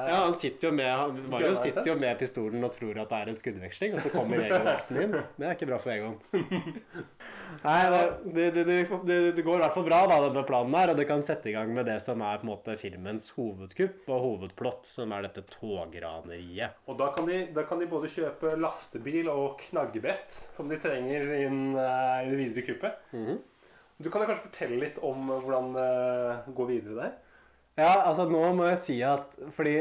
Ja, 0.07 0.19
han 0.23 0.35
sitter 0.39 0.69
jo 0.69 0.73
med 0.77 0.87
han, 0.87 1.15
Mario 1.25 1.49
Gunnar, 1.49 1.61
sitter 1.63 1.89
jo 1.89 1.95
med 1.99 2.19
pistolen 2.19 2.63
og 2.63 2.73
tror 2.75 2.99
at 3.01 3.09
det 3.09 3.19
er 3.19 3.31
en 3.31 3.39
skuddveksling, 3.39 3.95
og 3.97 4.03
så 4.03 4.11
kommer 4.13 4.43
Egon 4.45 4.67
voksen 4.67 4.99
inn. 5.01 5.15
Det 5.35 5.47
er 5.47 5.57
ikke 5.57 5.69
bra 5.71 5.79
for 5.81 5.93
Egon. 5.95 6.19
Nei, 7.63 7.79
det, 7.89 8.45
det, 8.55 8.63
det, 8.65 9.17
det, 9.35 9.43
går 9.45 9.59
i 9.59 9.63
hvert 9.63 9.75
fall 9.75 9.87
bra, 9.87 9.99
da, 10.09 10.19
denne 10.25 10.43
planen 10.47 10.77
her, 10.77 10.93
og 10.93 10.99
det 10.99 11.07
kan 11.09 11.23
sette 11.25 11.51
i 11.51 11.55
gang 11.55 11.73
med 11.75 11.87
det 11.89 11.99
som 12.03 12.21
er 12.25 12.41
på 12.41 12.47
en 12.47 12.51
måte 12.53 12.75
filmens 12.81 13.29
hovedkupp 13.37 14.09
og 14.09 14.27
hovedplott, 14.27 14.85
som 14.89 15.13
er 15.15 15.27
dette 15.27 15.45
tograneriet. 15.53 16.77
Og 16.89 16.99
da 16.99 17.09
kan, 17.15 17.29
de, 17.29 17.45
da 17.55 17.65
kan 17.69 17.81
de 17.81 17.89
både 17.89 18.11
kjøpe 18.11 18.55
lastebil 18.59 19.29
og 19.33 19.61
knaggebrett, 19.67 20.29
som 20.55 20.69
de 20.71 20.79
trenger 20.81 21.29
inn, 21.41 21.73
uh, 21.77 22.21
i 22.21 22.29
det 22.29 22.39
videre 22.39 22.69
kuppet. 22.69 23.03
Mhm. 23.17 23.41
Du 23.97 24.09
kan 24.09 24.23
jo 24.23 24.29
kanskje 24.29 24.47
fortelle 24.47 24.79
litt 24.81 25.01
om 25.05 25.27
eh, 25.29 25.43
hvordan 25.43 25.75
det 25.77 26.55
går 26.57 26.71
videre 26.71 26.95
der? 26.97 27.19
Ja, 27.79 27.93
altså 28.05 28.27
nå 28.29 28.41
må 28.53 28.67
jeg 28.69 28.79
si 28.81 28.95
at 29.05 29.37
Fordi 29.55 29.79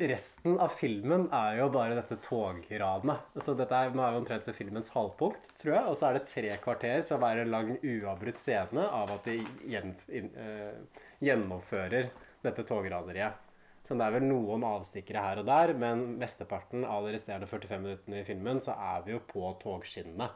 resten 0.00 0.56
av 0.62 0.72
filmen 0.78 1.26
er 1.34 1.58
jo 1.60 1.66
bare 1.74 1.98
dette 1.98 2.16
togranet. 2.24 3.26
Så 3.44 3.52
dette 3.58 3.76
er, 3.76 3.92
nå 3.92 4.00
er 4.04 4.14
vi 4.14 4.20
omtrent 4.22 4.48
ved 4.48 4.56
filmens 4.56 4.88
halvpunkt, 4.94 5.50
tror 5.60 5.74
jeg. 5.74 5.82
Og 5.90 5.98
så 5.98 6.08
er 6.08 6.16
det 6.16 6.30
tre 6.30 6.54
kvarter 6.62 7.04
som 7.04 7.26
er 7.28 7.42
en 7.42 7.52
lang 7.52 7.74
uavbrutt 7.76 8.40
scene 8.40 8.86
av 8.86 9.12
at 9.12 9.28
de 9.28 9.36
gjen, 9.68 9.92
in, 10.08 10.30
uh, 10.40 11.04
gjennomfører 11.20 12.08
dette 12.40 12.64
tograneriet. 12.64 13.36
Så 13.84 13.96
det 13.96 14.06
er 14.06 14.14
vel 14.14 14.26
noen 14.28 14.64
avstikkere 14.66 15.24
her 15.24 15.40
og 15.42 15.48
der, 15.48 15.72
men 15.80 16.04
mesteparten 16.20 16.84
av 16.84 17.06
de 17.06 17.14
resterende 17.16 17.48
45 17.48 17.84
minuttene 17.84 18.20
i 18.20 18.26
filmen 18.28 18.60
så 18.62 18.76
er 18.76 19.04
vi 19.06 19.14
jo 19.14 19.22
på 19.26 19.54
togskinnene 19.62 20.28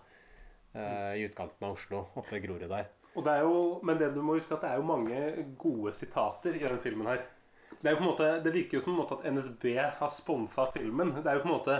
eh, 0.73 1.21
i 1.21 1.27
utkanten 1.29 1.67
av 1.69 1.77
Oslo, 1.77 2.07
oppe 2.17 2.35
ved 2.35 2.47
Grorud 2.47 2.73
der. 2.73 2.89
Og 3.15 3.23
det 3.23 3.33
er 3.33 3.45
jo, 3.47 3.59
men 3.87 3.99
det 4.01 4.11
du 4.15 4.23
må 4.23 4.39
huske 4.39 4.57
at 4.57 4.65
det 4.65 4.73
er 4.73 4.81
jo 4.81 4.89
mange 4.89 5.19
gode 5.61 5.93
sitater 5.95 6.57
i 6.59 6.65
den 6.65 6.81
filmen 6.83 7.07
her. 7.13 7.23
Det, 7.71 7.87
er 7.87 7.95
jo 7.95 8.01
på 8.01 8.05
en 8.07 8.11
måte, 8.11 8.31
det 8.43 8.55
virker 8.55 8.79
jo 8.79 8.85
som 8.85 8.95
en 8.95 9.03
måte 9.03 9.19
at 9.19 9.29
NSB 9.35 9.67
har 10.01 10.11
sponsa 10.11 10.67
filmen. 10.75 11.13
Det 11.21 11.31
er 11.31 11.39
jo 11.39 11.45
på 11.45 11.51
en 11.51 11.57
måte 11.59 11.79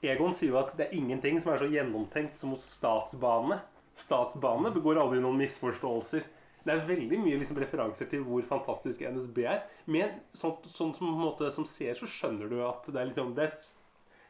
Egon 0.00 0.32
sier 0.32 0.54
jo 0.54 0.60
at 0.62 0.70
det 0.78 0.86
er 0.86 0.96
ingenting 0.96 1.42
som 1.42 1.52
er 1.52 1.60
så 1.60 1.66
gjennomtenkt 1.68 2.38
som 2.40 2.54
hos 2.54 2.62
Statsbanene. 2.78 3.58
Statsbanene 4.00 4.72
begår 4.72 5.00
aldri 5.02 5.18
noen 5.20 5.42
misforståelser. 5.42 6.24
Det 6.64 6.72
er 6.72 6.86
veldig 6.88 7.18
mye 7.20 7.40
liksom 7.40 7.58
referanser 7.60 8.08
til 8.08 8.24
hvor 8.24 8.40
fantastisk 8.48 9.04
NSB 9.04 9.42
er. 9.44 9.60
Men 9.84 10.16
sånn, 10.36 10.56
sånt 10.64 10.96
som, 10.96 11.12
måte, 11.20 11.50
som 11.52 11.66
ser 11.68 11.98
så 11.98 12.08
skjønner 12.08 12.48
du 12.48 12.58
at 12.64 12.88
det 12.88 12.96
er 13.00 13.10
liksom 13.10 13.34
det 13.36 13.50
er 13.50 13.68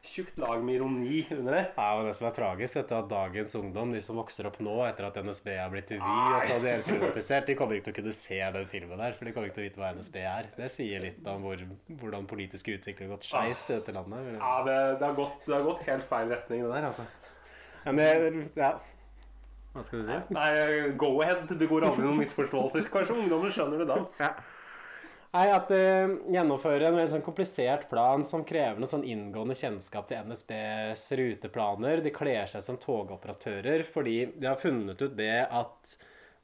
tjukt 0.05 0.37
lag 0.41 0.63
med 0.65 0.75
ironi 0.75 1.21
under 1.35 1.55
det. 1.55 1.61
Ja, 1.75 1.87
og 1.97 2.07
det 2.07 2.13
som 2.17 2.27
er 2.27 2.35
tragisk, 2.35 2.77
vet 2.79 2.89
du, 2.89 2.95
at 2.97 3.09
dagens 3.11 3.55
ungdom, 3.59 3.93
de 3.93 4.01
som 4.03 4.17
vokser 4.19 4.47
opp 4.49 4.57
nå 4.63 4.75
etter 4.87 5.07
at 5.07 5.19
NSB 5.21 5.49
har 5.55 5.71
blitt 5.73 5.93
Vy 5.93 5.99
og 6.01 6.45
så 6.47 6.57
delprivatisert, 6.63 7.49
de 7.49 7.57
kommer 7.59 7.77
ikke 7.77 7.89
til 7.89 7.95
å 7.95 7.99
kunne 7.99 8.15
se 8.17 8.39
den 8.57 8.69
filmen 8.71 9.03
der, 9.03 9.17
for 9.17 9.29
de 9.29 9.33
kommer 9.35 9.51
ikke 9.51 9.59
til 9.59 9.65
å 9.65 9.67
vite 9.69 9.83
hva 9.83 9.91
NSB 9.97 10.17
er. 10.21 10.49
Det 10.57 10.69
sier 10.73 11.05
litt 11.05 11.27
om 11.29 11.45
hvor, 11.45 11.65
hvordan 12.01 12.29
politisk 12.29 12.71
utvikling 12.73 13.11
har 13.11 13.17
gått 13.17 13.29
skeis 13.29 13.65
i 13.69 13.77
dette 13.77 13.95
landet. 13.95 14.31
Ja, 14.39 14.55
det, 14.67 14.79
det, 15.01 15.05
har 15.05 15.19
gått, 15.19 15.37
det 15.45 15.57
har 15.57 15.67
gått 15.69 15.85
helt 15.89 16.09
feil 16.09 16.33
retning, 16.33 16.65
det 16.65 16.73
der. 16.73 16.89
altså. 16.89 17.05
Ja, 17.85 17.93
men, 17.97 18.41
ja. 18.57 18.73
Hva 19.71 19.85
skal 19.87 20.01
du 20.01 20.09
si? 20.09 20.17
Nei, 20.35 20.49
go 20.99 21.13
ahead. 21.23 21.45
Det 21.47 21.67
går 21.69 21.85
aldri 21.87 22.03
noen 22.03 22.19
misforståelser. 22.19 22.89
Kanskje 22.91 23.15
ungdommen 23.21 23.53
skjønner 23.53 23.85
det 23.85 23.93
da. 23.93 24.33
Nei, 25.31 25.45
at 25.47 25.69
de 25.71 25.83
gjennomfører 26.33 26.89
en 26.89 26.97
veldig 26.97 27.11
sånn 27.13 27.23
komplisert 27.23 27.85
plan 27.87 28.25
som 28.27 28.43
krever 28.47 28.81
noe 28.81 28.89
sånn 28.91 29.05
inngående 29.07 29.55
kjennskap 29.55 30.09
til 30.09 30.25
NSBs 30.27 31.05
ruteplaner. 31.21 32.01
De 32.03 32.11
kler 32.11 32.49
seg 32.51 32.65
som 32.65 32.79
togoperatører 32.81 33.85
fordi 33.93 34.17
de 34.35 34.49
har 34.49 34.59
funnet 34.59 34.99
ut 34.99 35.15
det 35.15 35.45
at 35.47 35.95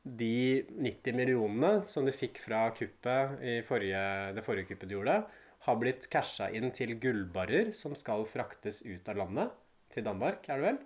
de 0.08 0.64
90 0.72 1.18
millionene 1.20 1.82
som 1.84 2.08
de 2.08 2.14
fikk 2.16 2.40
fra 2.40 2.70
kuppet 2.78 3.44
i 3.44 3.58
forrige, 3.68 4.04
det 4.38 4.46
forrige 4.46 4.72
kuppet 4.72 4.88
de 4.88 4.96
gjorde, 4.96 5.18
har 5.68 5.80
blitt 5.82 6.08
casha 6.08 6.48
inn 6.56 6.72
til 6.72 6.96
gullbarrer 6.96 7.74
som 7.76 7.92
skal 8.00 8.24
fraktes 8.30 8.80
ut 8.86 9.10
av 9.12 9.20
landet. 9.20 9.52
Til 9.92 10.06
Danmark, 10.08 10.48
er 10.48 10.62
det 10.62 10.68
vel? 10.70 10.80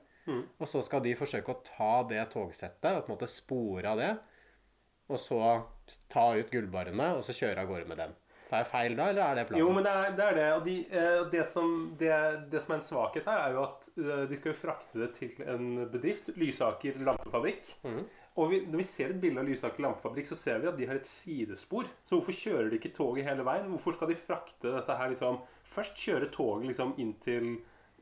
Og 0.57 0.69
så 0.69 0.81
skal 0.85 1.05
de 1.05 1.13
forsøke 1.17 1.53
å 1.53 1.61
ta 1.65 1.93
det 2.09 2.23
togsettet 2.33 2.95
og 2.95 3.05
på 3.05 3.11
en 3.11 3.15
måte 3.15 3.29
spore 3.29 3.93
av 3.93 4.01
det. 4.01 4.11
Og 5.11 5.19
så 5.19 5.39
ta 6.11 6.31
ut 6.37 6.51
gullbarrene 6.51 7.13
og 7.17 7.25
så 7.27 7.35
kjøre 7.35 7.63
av 7.63 7.71
gårde 7.71 7.89
med 7.89 7.99
dem. 7.99 8.13
Tar 8.51 8.65
jeg 8.65 8.67
feil 8.67 8.97
da, 8.99 9.05
eller 9.13 9.23
er 9.23 9.37
det 9.37 9.43
planen? 9.47 9.61
Jo, 9.61 9.67
men 9.71 9.85
det 9.85 9.91
er 9.95 10.15
det. 10.15 10.23
Er 10.25 10.35
det. 10.35 10.47
Og 10.57 10.65
de, 10.65 10.73
eh, 10.91 11.19
det, 11.31 11.43
som, 11.53 11.75
det, 11.99 12.15
det 12.51 12.59
som 12.63 12.73
er 12.73 12.81
en 12.81 12.83
svakhet 12.83 13.29
her, 13.31 13.43
er 13.45 13.55
jo 13.55 13.61
at 13.63 13.87
eh, 13.95 14.25
de 14.27 14.39
skal 14.39 14.51
jo 14.51 14.59
frakte 14.59 14.99
det 14.99 15.07
til 15.15 15.45
en 15.47 15.69
bedrift. 15.93 16.33
Lysaker 16.35 16.99
lampefabrikk. 16.99 17.69
Og 18.39 18.51
vi, 18.51 18.59
når 18.67 18.79
vi 18.79 18.87
ser 18.87 19.13
et 19.13 19.21
bilde 19.23 19.39
av 19.39 19.47
Lysaker 19.47 19.83
lampefabrikk, 19.85 20.27
så 20.31 20.39
ser 20.39 20.59
vi 20.59 20.67
at 20.67 20.75
de 20.79 20.87
har 20.87 20.99
et 20.99 21.07
sidespor. 21.07 21.87
Så 22.03 22.17
hvorfor 22.17 22.35
kjører 22.35 22.67
de 22.71 22.79
ikke 22.79 22.93
toget 22.95 23.27
hele 23.27 23.47
veien? 23.47 23.71
Hvorfor 23.71 23.95
skal 23.95 24.11
de 24.11 24.19
frakte 24.19 24.75
dette 24.75 24.99
her 24.99 25.11
liksom 25.11 25.41
Først 25.71 25.95
kjøre 25.95 26.27
toget 26.33 26.67
liksom 26.67 26.95
inn 26.99 27.13
til 27.23 27.53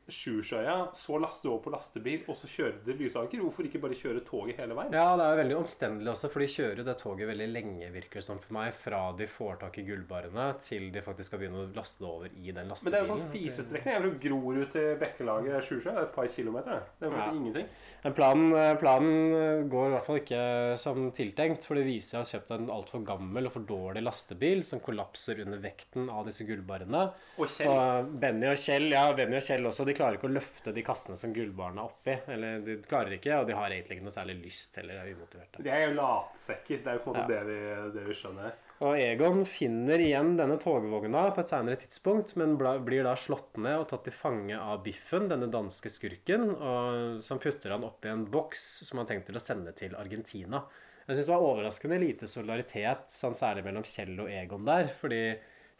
Sjursøya, 0.08 0.88
så 0.96 1.18
laste 1.20 1.46
over 1.50 1.62
på 1.64 1.72
lastebil, 1.74 2.22
og 2.28 2.36
så 2.38 2.48
kjøre 2.50 2.80
til 2.84 2.96
Lysaker? 3.00 3.42
Hvorfor 3.44 3.66
ikke 3.68 3.80
bare 3.82 3.96
kjøre 3.98 4.22
toget 4.26 4.56
hele 4.60 4.74
veien? 4.78 4.92
Ja, 4.96 5.16
det 5.18 5.24
er 5.26 5.34
jo 5.36 5.40
veldig 5.42 5.56
omstendelig 5.60 6.10
også, 6.14 6.30
for 6.32 6.40
de 6.44 6.48
kjører 6.54 6.80
jo 6.82 6.86
det 6.88 6.96
toget 6.98 7.28
veldig 7.30 7.48
lenge, 7.52 7.90
virker 7.94 8.20
det 8.20 8.24
som 8.26 8.38
for 8.42 8.56
meg. 8.56 8.72
Fra 8.80 9.02
de 9.18 9.26
får 9.30 9.60
tak 9.60 9.78
i 9.78 9.84
gullbarene, 9.86 10.46
til 10.62 10.88
de 10.94 11.02
faktisk 11.04 11.30
skal 11.30 11.42
begynne 11.44 11.64
å 11.66 11.70
laste 11.76 12.00
det 12.04 12.10
over 12.10 12.28
i 12.34 12.50
den 12.56 12.70
lastebilen. 12.70 12.90
Men 12.90 12.96
det 12.96 13.00
er 13.00 13.06
jo 13.06 13.14
sånn 13.14 13.32
fisestrekning. 13.34 13.94
Jeg 13.94 14.02
fra 14.06 14.14
Grorud 14.26 14.72
til 14.74 14.90
Bekkelaget 15.04 15.68
Sjursøya. 15.68 15.96
Er 16.00 16.02
et 16.08 16.14
par 16.14 16.26
kilometer. 16.30 16.82
det. 17.00 17.06
Er 17.08 17.10
jo 17.10 17.16
Ja. 17.20 17.30
ingenting. 17.32 17.68
Men 18.04 18.14
planen, 18.14 18.52
eh, 18.54 18.76
planen 18.80 19.68
går 19.68 19.86
i 19.86 19.90
hvert 19.94 20.04
fall 20.06 20.20
ikke 20.20 20.78
som 20.78 21.10
tiltenkt, 21.12 21.64
for 21.66 21.74
det 21.74 21.84
viser 21.84 22.16
seg 22.16 22.20
å 22.20 22.24
ha 22.24 22.30
kjøpt 22.38 22.50
en 22.58 22.70
altfor 22.70 23.04
gammel 23.04 23.46
og 23.46 23.52
for 23.52 23.60
dårlig 23.60 24.02
lastebil 24.02 24.64
som 24.64 24.80
kollapser 24.80 25.40
under 25.44 25.58
vekten 25.58 26.08
av 26.08 26.24
disse 26.26 26.46
gullbarene. 26.46 27.12
Og 27.38 27.46
Kjell 27.46 27.68
Og 27.70 28.20
Benny 28.20 28.46
og 28.46 28.56
Kjell 28.56 28.88
ja, 28.90 29.12
Benny 29.12 29.36
og 29.36 29.42
Kjell 29.42 29.66
også, 29.68 29.84
de 29.84 29.94
klarer 30.00 30.16
ikke 30.16 30.30
å 30.30 30.32
løfte 30.32 30.72
de 30.74 30.84
kassene 30.86 31.20
som 31.20 31.34
gullbarna 31.36 31.84
er 31.84 31.92
oppi. 31.92 32.16
Eller 32.32 32.64
de 32.64 32.78
klarer 32.88 33.18
ikke, 33.18 33.36
og 33.42 33.46
de 33.50 33.56
har 33.58 33.76
egentlig 33.76 33.98
ikke 33.98 34.08
noe 34.08 34.16
særlig 34.16 34.38
lyst 34.40 34.80
heller. 34.80 35.02
Er 35.04 35.12
umotiverte. 35.14 35.62
De 35.62 35.70
er 35.76 35.84
jo 35.86 35.94
latsekker. 36.00 36.82
Det 36.82 36.90
er 36.90 36.98
jo 36.98 37.04
på 37.04 37.12
en 37.14 37.20
måte 37.20 37.36
Ja. 37.36 37.44
det, 37.44 37.54
vi, 37.60 37.92
det 37.98 38.04
vi 38.08 38.16
skjønner. 38.16 38.58
Og 38.80 38.96
Egon 38.96 39.42
finner 39.44 40.00
igjen 40.00 40.30
denne 40.38 40.56
togvogna 40.56 41.26
på 41.36 41.42
et 41.42 41.50
senere 41.52 41.76
tidspunkt, 41.76 42.32
men 42.40 42.54
blir 42.56 43.04
da 43.04 43.12
slått 43.20 43.58
ned 43.60 43.76
og 43.82 43.90
tatt 43.90 44.06
til 44.08 44.14
fange 44.16 44.56
av 44.56 44.80
Biffen, 44.86 45.28
denne 45.28 45.50
danske 45.52 45.92
skurken, 45.92 46.46
og, 46.56 47.20
som 47.26 47.42
putter 47.42 47.74
han 47.76 47.84
opp 47.84 48.08
i 48.08 48.12
en 48.14 48.24
boks 48.24 48.64
som 48.86 48.96
han 48.96 49.04
har 49.04 49.10
tenkt 49.12 49.28
til 49.28 49.36
å 49.36 49.44
sende 49.44 49.76
til 49.76 49.92
Argentina. 50.00 50.62
Jeg 51.04 51.18
syns 51.18 51.28
det 51.28 51.34
var 51.34 51.44
overraskende 51.44 52.00
lite 52.00 52.28
solidaritet, 52.30 53.12
sånn 53.12 53.36
særlig 53.36 53.66
mellom 53.66 53.84
Kjell 53.84 54.16
og 54.22 54.32
Egon 54.32 54.64
der, 54.64 54.88
fordi 54.96 55.22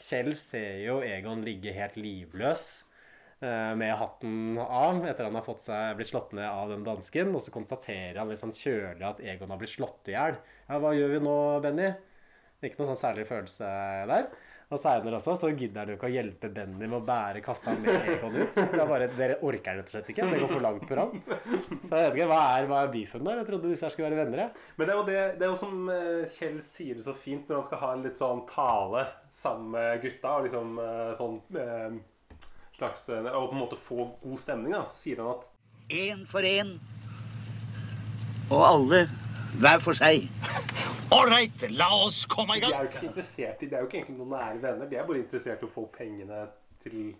Kjell 0.00 0.34
ser 0.36 0.80
jo 0.84 1.00
Egon 1.06 1.44
ligge 1.46 1.72
helt 1.76 1.96
livløs 1.96 2.68
med 3.40 3.94
hatten 3.96 4.58
av 4.60 4.98
etter 5.08 5.24
han 5.24 5.38
har 5.38 5.44
fått 5.46 5.62
seg, 5.64 5.94
blitt 5.96 6.10
slått 6.10 6.34
ned 6.36 6.44
av 6.44 6.68
den 6.68 6.84
dansken. 6.84 7.32
Og 7.32 7.40
så 7.40 7.54
konstaterer 7.54 8.18
han 8.20 8.34
sånn 8.36 8.52
kjølig 8.52 9.06
at 9.06 9.22
Egon 9.24 9.54
har 9.54 9.60
blitt 9.62 9.72
slått 9.72 10.10
i 10.12 10.16
hjel. 10.16 10.36
Ja, 10.68 10.76
hva 10.82 10.92
gjør 10.92 11.14
vi 11.14 11.22
nå, 11.24 11.36
Benny? 11.64 11.88
Ikke 12.60 12.82
noe 12.82 12.90
sånn 12.90 13.00
særlig 13.00 13.24
følelse 13.30 13.68
der. 14.10 14.28
Og 14.70 14.78
seinere 14.78 15.18
også 15.18 15.32
så 15.34 15.48
gidder 15.50 15.80
han 15.82 15.90
jo 15.90 15.96
ikke 15.96 16.06
å 16.06 16.12
hjelpe 16.12 16.48
Benny 16.54 16.86
med 16.86 17.00
å 17.00 17.02
bære 17.02 17.40
kassa 17.42 17.72
med 17.74 18.04
Egon 18.12 18.36
ut. 18.36 18.54
Det 18.54 18.78
er 18.78 18.86
bare, 18.86 19.08
Dere 19.16 19.38
orker 19.42 19.80
rett 19.80 19.88
og 19.88 19.96
slett 19.96 20.12
ikke. 20.12 20.28
Det 20.30 20.42
går 20.44 20.52
for 20.52 20.62
langt 20.62 20.84
på 20.86 20.98
rand. 20.98 21.16
Så 21.26 21.88
jeg 21.90 22.04
vet 22.04 22.18
ikke, 22.20 22.28
hva 22.30 22.38
er, 22.52 22.68
hva 22.70 22.84
er 22.84 22.92
beefen 22.92 23.26
der? 23.26 23.40
Jeg 23.40 23.48
trodde 23.48 23.72
disse 23.72 23.88
her 23.88 23.94
skulle 23.96 24.12
være 24.12 24.28
venner. 24.28 24.62
Men 24.76 24.86
det 24.86 24.94
er 24.94 25.00
jo, 25.00 25.06
det, 25.08 25.24
det 25.40 25.48
er 25.48 25.50
jo 25.50 25.58
som 25.58 25.90
eh, 25.90 26.36
Kjell 26.36 26.60
sier 26.62 27.00
det 27.00 27.06
så 27.08 27.16
fint 27.18 27.50
når 27.50 27.58
han 27.58 27.66
skal 27.66 27.82
ha 27.82 27.90
en 27.96 28.06
litt 28.06 28.20
sånn 28.20 28.44
tale 28.52 29.02
sammen 29.40 29.74
med 29.74 30.04
gutta. 30.04 30.36
Og 30.36 30.46
liksom 30.46 30.80
eh, 30.84 31.10
sånn 31.18 31.36
eh, 31.64 31.98
slags 32.80 33.08
eh, 33.08 33.30
Og 33.30 33.50
på 33.50 33.56
en 33.56 33.62
måte 33.62 33.80
få 33.80 34.10
god 34.22 34.42
stemning, 34.42 34.74
da. 34.74 34.84
Så 34.88 35.04
sier 35.06 35.22
han 35.22 35.34
at 35.36 35.48
Én 35.90 36.22
for 36.30 36.46
én. 36.46 36.76
Og 38.50 38.60
alle 38.62 39.04
hver 39.58 39.80
for 39.82 39.98
seg. 39.98 40.28
Ålreit, 41.10 41.64
la 41.74 41.88
oss 42.04 42.22
komme 42.30 42.56
i 42.56 42.62
de 42.62 42.68
er 42.70 42.84
jo 42.84 42.90
ikke 42.90 43.00
så 43.00 43.08
interessert 43.08 43.62
i 43.64 43.68
Det 43.70 43.74
er 43.74 43.82
jo 43.82 43.88
ikke 43.88 43.98
egentlig 43.98 44.18
noen 44.20 44.34
nære 44.36 44.60
venner. 44.62 44.90
De 44.90 44.98
er 44.98 45.08
bare 45.08 45.22
interessert 45.24 45.64
i 45.64 45.66
å 45.66 45.72
få 45.72 45.88
pengene 45.94 46.44
til 46.82 47.16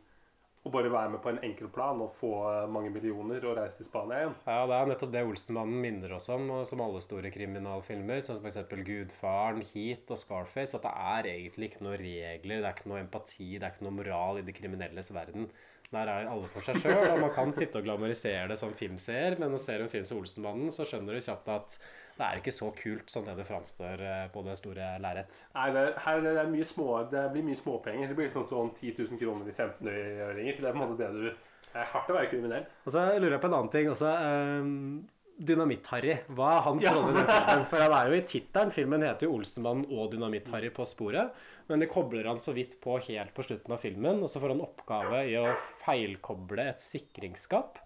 å 0.60 0.70
bare 0.72 0.90
være 0.92 1.14
med 1.14 1.22
på 1.24 1.30
en 1.30 1.40
enkel 1.46 1.70
plan 1.72 2.02
og 2.04 2.12
få 2.18 2.32
eh, 2.50 2.66
mange 2.68 2.90
millioner 2.92 3.44
og 3.48 3.56
reise 3.56 3.80
til 3.80 3.88
Spania 3.88 4.18
igjen. 4.20 4.34
Ja, 4.44 4.58
det 4.68 4.76
er 4.76 4.90
nettopp 4.90 5.14
det 5.14 5.24
Olsenmannen 5.24 5.80
minner 5.80 6.12
oss 6.18 6.28
om, 6.34 6.50
som 6.68 6.82
alle 6.84 7.00
store 7.04 7.32
kriminalfilmer, 7.32 8.20
som 8.26 8.42
f.eks. 8.42 8.60
Gudfaren, 8.84 9.64
Heat 9.72 10.12
og 10.12 10.20
Scarface, 10.20 10.76
at 10.76 10.84
det 10.84 10.92
er 10.92 11.30
egentlig 11.32 11.70
ikke 11.70 11.86
noen 11.86 12.00
regler, 12.02 12.60
det 12.60 12.68
er 12.68 12.76
ikke 12.76 12.92
noe 12.92 13.00
empati, 13.00 13.50
det 13.56 13.64
er 13.64 13.72
ikke 13.72 13.88
noe 13.88 13.98
moral 14.02 14.42
i 14.42 14.44
de 14.44 14.56
kriminelles 14.56 15.12
verden. 15.16 15.48
Der 15.90 16.06
er 16.06 16.28
alle 16.30 16.46
for 16.52 16.62
seg 16.62 16.76
sjøl, 16.84 17.08
og 17.08 17.24
man 17.24 17.32
kan 17.34 17.50
sitte 17.56 17.80
og 17.80 17.88
glamorisere 17.88 18.44
det 18.52 18.60
som 18.60 18.76
filmseer, 18.76 19.40
men 19.40 19.50
når 19.50 19.58
du 19.58 19.64
ser 19.64 19.82
en 19.82 19.90
film 19.90 20.04
som 20.06 20.20
Olsenmannen, 20.20 20.70
så 20.76 20.86
skjønner 20.86 21.16
du 21.16 21.24
kjapt 21.24 21.50
at 21.56 21.80
det 22.20 22.26
er 22.28 22.40
ikke 22.42 22.52
så 22.52 22.66
kult 22.76 23.09
som 23.12 23.24
det 23.24 23.35
det 23.38 23.46
framstår 23.48 24.02
eh, 24.04 24.24
på 24.35 24.42
det 24.44 24.56
store 24.61 24.90
lerret. 25.00 25.38
Nei, 25.56 25.68
det, 25.72 25.85
her 26.04 26.20
det 26.26 26.35
er 26.37 26.50
mye 26.52 26.66
små, 26.68 26.88
det 27.11 27.22
blir 27.33 27.46
mye 27.46 27.56
småpenger. 27.56 28.11
Det 28.12 28.16
blir 28.18 28.28
sånn, 28.35 28.44
sånn 28.50 28.74
10 28.76 28.92
000 29.09 29.20
kroner 29.22 29.48
i 29.48 29.54
15-øringer. 29.56 30.59
Det 30.61 30.68
er 30.68 30.74
på 30.76 30.76
en 30.76 30.85
måte 30.85 30.98
det 31.00 31.09
du 31.16 31.30
Det 31.70 31.78
er 31.80 31.88
hardt 31.94 32.11
å 32.11 32.16
være 32.18 32.28
kriminell. 32.33 32.64
Og 32.85 32.92
så 32.92 33.06
lurer 33.16 33.37
jeg 33.38 33.42
på 33.44 33.48
en 33.48 33.56
annen 33.56 33.72
ting 33.72 33.88
også. 33.92 34.11
Um, 34.20 35.09
Dynamitt-Harry. 35.40 36.16
Hva 36.37 36.48
er 36.59 36.64
hans 36.66 36.83
Ja. 36.85 36.92
rolle 36.92 37.12
i 37.14 37.16
den 37.16 37.28
filmen? 37.38 37.62
For 37.70 37.80
han 37.80 37.94
er 37.96 38.11
jo 38.11 38.18
i 38.18 38.24
tittelen. 38.28 38.72
Filmen 38.74 39.02
heter 39.06 39.26
jo 39.28 39.37
'Olsenmannen 39.38 39.87
og 39.88 40.11
Dynamitt-Harry 40.12 40.68
på 40.76 40.85
sporet'. 40.85 41.30
Men 41.70 41.80
det 41.80 41.88
kobler 41.88 42.26
han 42.28 42.42
så 42.42 42.52
vidt 42.52 42.76
på 42.83 42.98
helt 43.06 43.33
på 43.33 43.44
slutten 43.46 43.72
av 43.72 43.78
filmen, 43.80 44.20
og 44.20 44.28
så 44.28 44.42
får 44.42 44.52
han 44.52 44.61
oppgave 44.66 45.22
i 45.30 45.37
å 45.38 45.54
feilkoble 45.87 46.68
et 46.68 46.83
sikringsskap. 46.83 47.78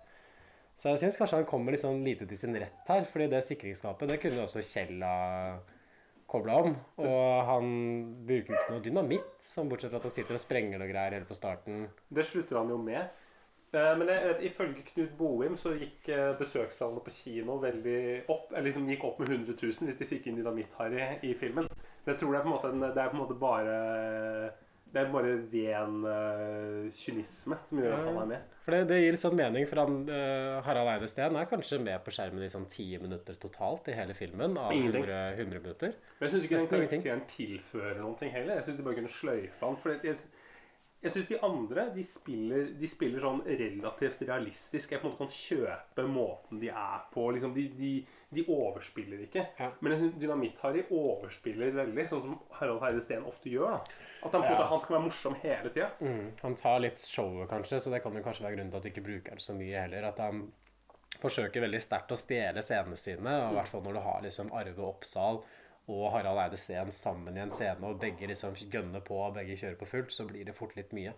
Så 0.75 0.91
jeg 0.91 1.05
syns 1.05 1.17
kanskje 1.21 1.39
han 1.41 1.49
kommer 1.49 1.75
litt 1.75 1.85
sånn 1.85 2.03
lite 2.05 2.27
til 2.27 2.39
sin 2.39 2.57
rett 2.59 2.89
her, 2.91 3.07
fordi 3.07 3.29
det 3.31 3.45
sikringsskapet 3.47 4.11
det 4.11 4.21
kunne 4.23 4.43
også 4.43 4.63
Kjell 4.67 5.03
ha 5.07 5.59
kobla 6.31 6.57
om. 6.65 6.73
Og 6.99 7.45
han 7.47 7.69
bruker 8.27 8.55
jo 8.55 8.59
ikke 8.59 8.75
noe 8.75 8.83
dynamitt, 8.85 9.37
sånn 9.45 9.71
bortsett 9.71 9.93
fra 9.93 10.01
at 10.03 10.09
han 10.09 10.17
sitter 10.17 10.39
og 10.39 10.43
sprenger 10.43 10.81
noe 10.83 10.91
greier 10.91 11.15
helt 11.19 11.31
på 11.31 11.37
starten. 11.39 11.87
Det 12.11 12.27
slutter 12.27 12.59
han 12.59 12.73
jo 12.75 12.81
med. 12.83 13.13
Eh, 13.75 13.93
Men 13.99 14.11
jeg, 14.11 14.35
ifølge 14.51 14.83
Knut 14.91 15.15
Bohim 15.19 15.57
så 15.59 15.75
gikk 15.79 16.09
eh, 16.15 16.33
besøkstallene 16.39 17.03
på 17.05 17.15
kino 17.15 17.59
veldig 17.63 18.01
opp. 18.31 18.53
Eller 18.53 18.69
liksom 18.71 18.91
gikk 18.91 19.07
opp 19.09 19.23
med 19.23 19.31
100 19.31 19.57
000 19.63 19.89
hvis 19.89 19.99
de 20.01 20.11
fikk 20.11 20.29
inn 20.31 20.39
Dynamitt-Harry 20.39 21.19
i 21.27 21.35
filmen. 21.39 21.67
Så 22.05 22.13
jeg 22.13 22.21
tror 22.21 22.33
det 22.35 22.41
er 22.41 22.47
på 22.47 22.53
en 22.53 22.57
måte, 22.57 22.93
det 22.95 23.03
er 23.03 23.11
på 23.11 23.19
en 23.19 23.23
måte 23.25 23.39
bare 23.41 23.75
Det 24.95 25.01
er 25.03 25.09
bare 25.11 25.33
ren 25.51 25.95
uh, 26.07 26.85
kynisme 26.95 27.57
som 27.67 27.81
gjør 27.83 27.95
at 27.97 28.05
han 28.07 28.19
er 28.21 28.29
med. 28.31 28.53
For 28.65 28.77
det, 28.77 28.85
det 28.93 29.01
gir 29.01 29.17
litt 29.17 29.23
sånn 29.25 29.35
mening, 29.37 29.67
for 29.67 29.83
han, 29.83 29.97
uh, 30.07 30.61
Harald 30.65 30.93
Eide 30.93 31.09
Steen 31.11 31.35
er 31.41 31.49
kanskje 31.51 31.81
med 31.83 32.05
på 32.07 32.15
skjermen 32.15 32.47
i 32.47 32.53
sånn 32.53 32.69
ti 32.71 32.87
minutter 33.03 33.37
totalt 33.43 33.91
i 33.91 33.99
hele 33.99 34.15
filmen. 34.15 34.55
Av 34.61 34.71
Ingenting. 34.73 35.09
100, 35.11 35.43
100 35.43 35.65
minutter. 35.67 35.99
Men 36.21 36.29
jeg 36.29 36.37
syns 36.37 36.47
ikke 36.47 36.63
den 36.63 36.71
karakteren 36.71 37.27
tilfører 37.35 38.01
ting 38.23 38.35
heller. 38.37 38.61
Jeg 38.61 38.69
syns 38.69 38.79
de 38.79 38.87
bare 38.87 39.01
kunne 39.01 39.15
sløyfe 39.17 39.67
han. 39.67 39.79
For 39.83 39.99
jeg, 39.99 40.23
jeg 41.05 41.13
syns 41.13 41.27
de 41.29 41.41
andre 41.45 41.89
de 41.93 42.03
spiller, 42.07 42.71
de 42.81 42.89
spiller 42.89 43.21
sånn 43.27 43.43
relativt 43.45 44.23
realistisk. 44.25 44.95
Jeg 44.95 45.03
på 45.03 45.11
en 45.11 45.13
måte 45.13 45.27
kan 45.27 45.35
kjøpe 45.37 46.07
måten 46.09 46.63
de 46.63 46.71
er 46.73 47.03
på. 47.13 47.27
Liksom, 47.35 47.53
de, 47.53 47.67
de, 47.77 47.91
de 48.35 48.45
overspiller 48.51 49.23
ikke. 49.27 49.47
Ja. 49.59 49.71
Men 49.81 49.93
jeg 49.93 50.01
syns 50.01 50.19
Dynamitt-Harry 50.23 50.85
overspiller 50.91 51.73
veldig, 51.77 52.05
sånn 52.11 52.23
som 52.25 52.37
Harald 52.59 52.83
Heide 52.85 53.01
Steen 53.05 53.25
ofte 53.29 53.51
gjør. 53.53 53.79
da 53.79 54.27
At 54.27 54.33
han, 54.33 54.43
Ja. 54.43 54.59
at 54.63 54.69
han 54.71 54.81
skal 54.81 54.97
være 54.97 55.07
morsom 55.09 55.35
hele 55.43 55.71
tida. 55.71 55.91
Mm. 56.01 56.33
Han 56.43 56.55
tar 56.55 56.79
litt 56.81 56.97
showet, 56.99 57.49
kanskje, 57.49 57.81
så 57.81 57.91
det 57.91 58.03
kan 58.03 58.15
jo 58.15 58.23
kanskje 58.23 58.43
være 58.47 58.57
grunnen 58.57 58.71
til 58.71 58.77
at 58.77 58.83
de 58.83 58.91
ikke 58.91 59.05
bruker 59.07 59.31
det 59.39 59.43
så 59.43 59.55
mye 59.57 59.81
heller. 59.81 60.05
At 60.09 60.19
han 60.19 60.53
forsøker 61.21 61.63
veldig 61.63 61.81
sterkt 61.81 62.11
å 62.11 62.19
stjele 62.19 62.63
scenene 62.63 62.97
sine, 62.99 63.35
i 63.51 63.55
hvert 63.55 63.69
fall 63.71 63.83
når 63.83 63.93
du 63.93 64.01
har 64.01 64.23
liksom 64.23 64.53
Arve 64.53 64.79
Oppsal 64.89 65.43
og 65.87 66.13
Harald 66.13 66.41
Eide 66.41 66.57
Steen 66.57 66.91
sammen 66.91 67.37
i 67.37 67.41
en 67.45 67.51
scene, 67.53 67.83
og 67.85 68.01
begge 68.01 68.27
liksom 68.27 68.55
gønner 68.73 69.01
på, 69.05 69.19
og 69.27 69.35
begge 69.35 69.57
kjører 69.57 69.77
på 69.79 69.87
fullt, 69.87 70.11
så 70.13 70.27
blir 70.27 70.45
det 70.49 70.55
fort 70.57 70.75
litt 70.77 70.93
mye. 70.97 71.13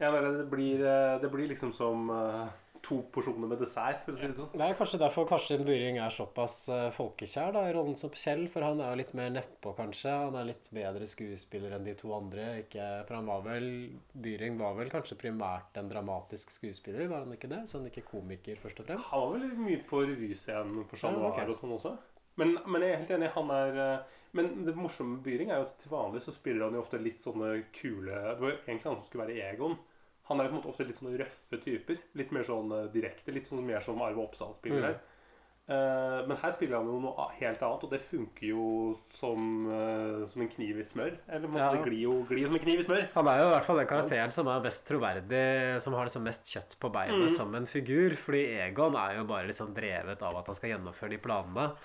Ja, 0.00 0.10
det, 0.10 0.50
blir, 0.50 0.82
eh, 0.86 1.18
det 1.18 1.30
blir 1.30 1.48
liksom 1.50 1.72
som 1.74 2.08
eh, 2.10 2.48
to 2.84 2.98
porsjoner 3.14 3.50
med 3.50 3.60
dessert, 3.62 4.02
for 4.04 4.14
å 4.14 4.18
si 4.18 4.28
det 4.30 4.36
sånn. 4.38 4.50
Det 4.54 4.64
er 4.64 4.76
kanskje 4.78 5.00
derfor 5.02 5.26
Karsten 5.28 5.64
Byring 5.66 6.00
er 6.02 6.14
såpass 6.14 6.56
eh, 6.72 6.88
folkekjær 6.94 7.54
da, 7.56 7.64
i 7.68 7.74
rollen 7.76 7.96
som 7.98 8.12
Kjell. 8.14 8.46
For 8.52 8.64
han 8.66 8.82
er 8.82 8.92
jo 8.92 9.00
litt 9.00 9.14
mer 9.18 9.32
nedpå, 9.34 9.74
kanskje. 9.78 10.12
Han 10.26 10.38
er 10.40 10.50
litt 10.50 10.68
bedre 10.74 11.08
skuespiller 11.10 11.76
enn 11.76 11.88
de 11.88 11.96
to 11.98 12.12
andre. 12.16 12.50
Ikke, 12.64 12.86
for 13.08 13.18
han 13.18 13.30
var 13.30 13.42
vel 13.46 13.68
Byring 14.12 14.60
var 14.60 14.76
vel 14.78 14.92
kanskje 14.92 15.18
primært 15.20 15.78
en 15.80 15.90
dramatisk 15.90 16.54
skuespiller, 16.54 17.08
var 17.10 17.26
han 17.26 17.34
ikke 17.36 17.50
det? 17.50 17.64
Så 17.70 17.80
han 17.80 17.90
ikke 17.90 18.06
komiker, 18.08 18.60
først 18.62 18.82
og 18.82 18.88
fremst. 18.88 19.12
Han 19.12 19.26
var 19.26 19.34
vel 19.36 19.58
mye 19.66 19.82
på 19.88 20.04
revyscenen 20.04 20.86
på 20.88 21.00
Chat 21.00 21.16
Ja, 21.16 21.26
okay. 21.32 21.48
og 21.48 21.60
sånn 21.60 21.74
også. 21.78 21.96
Men, 22.38 22.54
men 22.70 22.84
jeg 22.84 22.94
er 22.94 23.00
helt 23.02 23.14
enig. 23.16 23.34
Han 23.34 23.52
er 23.54 23.78
eh, 23.82 24.16
Men 24.36 24.50
det 24.66 24.74
morsomme 24.76 25.16
med 25.16 25.22
Byring 25.24 25.50
er 25.50 25.62
jo 25.62 25.66
at 25.66 25.78
til 25.80 25.90
vanlig 25.92 26.20
så 26.22 26.34
spiller 26.34 26.66
han 26.66 26.76
jo 26.76 26.82
ofte 26.84 27.00
litt 27.00 27.22
sånne 27.24 27.54
kule 27.74 28.12
Det 28.12 28.42
var 28.42 28.52
jo 28.52 28.58
egentlig 28.58 28.90
han 28.90 28.98
som 28.98 29.06
skulle 29.08 29.26
være 29.26 29.46
Egon. 29.48 29.78
Han 30.28 30.40
er 30.40 30.44
jo 30.44 30.50
på 30.50 30.56
en 30.56 30.60
måte 30.62 30.68
ofte 30.74 30.86
litt 30.86 30.96
sånne 31.00 31.18
røffe 31.18 31.60
typer. 31.64 31.98
Litt 32.14 32.32
mer 32.32 32.42
sånn 32.44 32.70
eh, 32.72 32.88
direkte. 32.92 33.32
Litt 33.32 33.46
sånn 33.48 33.64
mer 33.64 33.80
som 33.80 34.00
Arve 34.02 34.20
Oppsal 34.20 34.52
spiller 34.54 34.78
Mm. 34.82 34.84
her. 34.92 34.98
Mm. 35.68 36.28
men 36.28 36.36
her 36.40 36.50
spiller 36.56 36.78
han 36.78 36.86
jo 36.86 36.98
noe 36.98 37.26
helt 37.36 37.60
annet, 37.60 37.82
og 37.84 37.90
det 37.90 37.98
funker 38.00 38.46
jo 38.48 38.96
som, 39.18 39.66
eh, 39.70 40.26
som 40.26 40.40
en 40.40 40.48
kniv 40.48 40.78
i 40.80 40.82
smør. 40.82 41.18
Eller 41.28 41.48
Ja. 41.58 41.72
det 41.74 41.82
glir 41.84 42.00
jo, 42.06 42.24
glir 42.24 42.46
som 42.46 42.54
en 42.56 42.62
kniv 42.62 42.80
i 42.80 42.84
smør. 42.84 43.08
Han 43.12 43.28
er 43.28 43.38
jo 43.40 43.48
i 43.48 43.52
hvert 43.52 43.64
fall 43.66 43.76
den 43.76 43.86
karakteren 43.86 44.32
som 44.32 44.48
er 44.48 44.60
best 44.64 44.86
troverdig, 44.88 45.82
som 45.82 45.92
har 45.92 46.06
liksom 46.06 46.22
mest 46.24 46.46
kjøtt 46.46 46.78
på 46.80 46.90
beinet 46.90 47.30
som 47.30 47.54
en 47.54 47.66
figur. 47.66 48.16
Fordi 48.16 48.46
Egon 48.64 48.96
er 48.96 49.16
jo 49.18 49.24
bare 49.24 49.46
liksom 49.46 49.74
drevet 49.74 50.22
av 50.22 50.36
at 50.38 50.46
han 50.46 50.54
skal 50.54 50.70
gjennomføre 50.70 51.10
de 51.10 51.18
planene. 51.18 51.76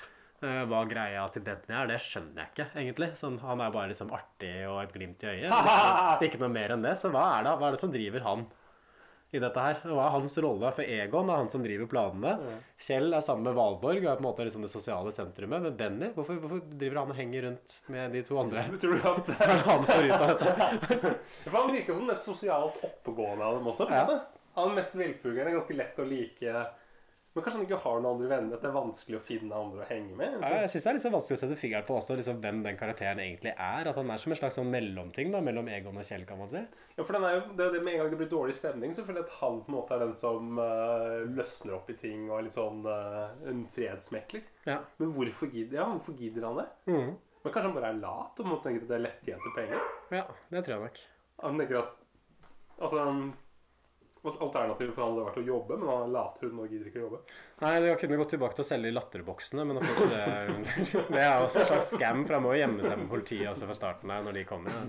Eh, 0.43 0.63
Hva 0.67 0.82
greia 0.89 1.23
til 1.32 1.45
Bentley 1.45 1.77
er, 1.79 1.88
det 1.93 1.99
skjønner 2.03 2.43
jeg 2.43 2.51
ikke, 2.53 2.65
egentlig. 2.82 3.12
Sånn, 3.19 3.38
han 3.43 3.62
er 3.63 3.71
bare 3.71 3.91
liksom 3.93 4.12
artig 4.15 4.56
og 4.67 4.82
et 4.84 4.91
glimt 4.95 5.23
i 5.23 5.29
øyet. 5.38 5.47
Ikke, 5.53 6.27
ikke 6.32 6.41
noe 6.43 6.51
mer 6.51 6.73
enn 6.75 6.84
det. 6.84 6.97
Så 6.99 7.12
hva 7.13 7.23
er 7.38 7.47
det, 7.47 7.53
hva 7.62 7.69
er 7.69 7.77
det 7.77 7.82
som 7.84 7.93
driver 7.93 8.25
han 8.27 8.43
i 9.34 9.39
dette 9.41 9.62
her? 9.65 9.79
Hva 9.88 10.03
er 10.06 10.12
hans 10.13 10.36
rolle? 10.43 10.69
For 10.75 10.86
Egon 10.86 11.32
er 11.34 11.39
han 11.41 11.47
som 11.49 11.63
driver 11.65 11.88
planene. 11.89 12.34
Kjell 12.86 13.08
er 13.17 13.23
sammen 13.25 13.47
med 13.47 13.56
Valborg 13.58 14.03
og 14.03 14.12
er 14.12 14.19
på 14.19 14.21
en 14.21 14.27
måte 14.27 14.45
liksom 14.45 14.67
det 14.67 14.69
sosiale 14.73 15.13
sentrumet. 15.15 15.63
Men 15.63 15.77
Benny, 15.79 16.12
hvorfor, 16.13 16.38
hvorfor 16.43 16.62
driver 16.75 16.99
han 17.01 17.15
og 17.15 17.17
henger 17.17 17.47
rundt 17.47 17.79
med 17.95 18.13
de 18.13 18.21
to 18.27 18.38
andre? 18.43 18.67
Tror 18.84 18.99
du 18.99 19.10
at 19.10 19.25
det 19.32 19.39
er 19.47 19.65
han 19.71 19.88
får 19.89 20.06
ut 20.06 20.13
av 20.19 20.27
dette? 20.36 21.15
For 21.47 21.58
Han 21.58 21.73
virker 21.73 21.95
som 21.95 22.03
den 22.03 22.12
mest 22.13 22.29
sosialt 22.29 22.84
oppegående 22.91 23.47
av 23.47 23.58
dem 23.62 23.71
også. 23.73 23.89
Ja. 23.89 24.06
Han 24.60 24.69
er 24.69 24.77
mest 24.84 24.93
velfungerende, 24.99 25.56
ganske 25.58 25.79
lett 25.82 26.03
å 26.03 26.06
like. 26.06 26.63
Men 27.34 27.41
kanskje 27.41 27.58
han 27.58 27.65
ikke 27.65 27.78
har 27.82 27.96
noen 27.98 28.12
andre 28.12 28.28
venner? 28.30 28.58
At 28.58 28.62
det 28.62 28.67
er 28.69 28.76
vanskelig 28.76 29.17
å 29.17 29.24
finne 29.26 29.58
andre 29.58 29.82
å 29.82 29.88
henge 29.89 30.17
med? 30.19 30.36
Ja, 30.38 30.60
jeg 30.62 30.69
syns 30.69 30.84
det 30.86 30.89
er 30.91 30.98
litt 30.98 31.06
så 31.06 31.12
vanskelig 31.15 31.38
å 31.38 31.41
sette 31.41 31.58
fingeren 31.58 31.88
på 31.88 31.96
også 31.98 32.17
liksom, 32.19 32.41
hvem 32.43 32.60
den 32.62 32.78
karakteren 32.78 33.22
egentlig 33.24 33.54
er. 33.56 33.89
At 33.89 33.98
han 33.98 34.12
er 34.13 34.22
som 34.22 34.36
en 34.36 34.38
slags 34.38 34.60
sånn 34.60 34.69
mellomting 34.74 35.34
da, 35.34 35.41
mellom 35.41 35.72
Egon 35.74 35.98
og 35.98 36.06
Kjell, 36.06 36.28
kan 36.30 36.38
man 36.43 36.52
si. 36.52 36.62
Ja, 36.93 37.02
for 37.02 37.17
den 37.17 37.26
er 37.26 37.39
jo, 37.39 37.41
det 37.58 37.72
det 37.74 37.82
Med 37.88 37.96
en 37.96 38.04
gang 38.04 38.12
det 38.13 38.19
blir 38.22 38.30
dårlig 38.36 38.54
stemning, 38.60 38.93
så 38.93 39.06
føler 39.08 39.24
jeg 39.24 39.32
at 39.32 39.39
han 39.39 39.58
på 39.63 39.74
en 39.74 39.78
måte 39.80 39.98
er 39.98 40.06
den 40.06 40.13
som 40.19 40.62
uh, 40.62 41.24
løsner 41.34 41.78
opp 41.80 41.89
i 41.89 41.98
ting 42.04 42.28
og 42.28 42.38
er 42.38 42.48
litt 42.48 42.60
sånn 42.60 42.86
uh, 42.86 43.34
en 43.50 43.65
fredsmekler. 43.74 44.46
Ja. 44.69 44.78
Men 45.02 45.17
hvorfor 45.17 45.50
gidder, 45.50 45.82
ja, 45.82 45.89
hvorfor 45.89 46.19
gidder 46.22 46.46
han 46.52 46.62
det? 46.62 46.67
Mm. 46.93 47.17
Men 47.17 47.50
kanskje 47.50 47.65
han 47.65 47.76
bare 47.80 47.91
er 47.96 48.00
lat 48.04 48.46
og 48.46 48.54
tenker 48.62 48.86
at 48.86 48.93
det 48.93 49.00
er 49.00 49.06
lettjente 49.08 49.58
penger? 49.58 49.91
ja, 50.22 50.24
det 50.54 50.63
tror 50.63 50.76
jeg 50.76 50.86
nok. 50.86 51.04
Han 51.43 51.60
tenker 51.60 51.82
at 51.82 52.00
Altså 52.84 53.04
Alternativet 54.23 54.93
for 54.95 55.03
han 55.03 55.12
hadde 55.12 55.25
vært 55.25 55.39
å 55.41 55.45
jobbe, 55.47 55.77
men 55.79 55.89
han 55.91 56.05
er 56.05 56.13
lathund 56.13 56.59
og 56.63 56.69
gidder 56.71 56.91
ikke 56.91 57.01
å 57.01 57.07
jobbe. 57.07 57.17
Nei, 57.63 57.73
jeg 57.83 57.97
kunne 57.99 58.19
gått 58.21 58.31
tilbake 58.36 58.55
til 58.55 58.63
å 58.63 58.67
selge 58.69 58.88
de 58.88 58.95
latterboksene, 58.95 59.65
men 59.67 59.81
det, 59.81 60.21
det 61.15 61.25
er 61.25 61.41
også 61.41 61.63
en 61.63 61.67
slags 61.73 61.91
scam, 61.97 62.23
for 62.23 62.38
han 62.38 62.45
må 62.45 62.53
jo 62.55 62.62
gjemme 62.62 62.86
seg 62.86 63.01
med 63.01 63.12
politiet 63.12 63.49
også 63.51 63.67
fra 63.67 63.75
starten 63.81 64.15
her 64.15 64.23
når 64.23 64.39
de 64.39 64.45
kommer. 64.47 64.79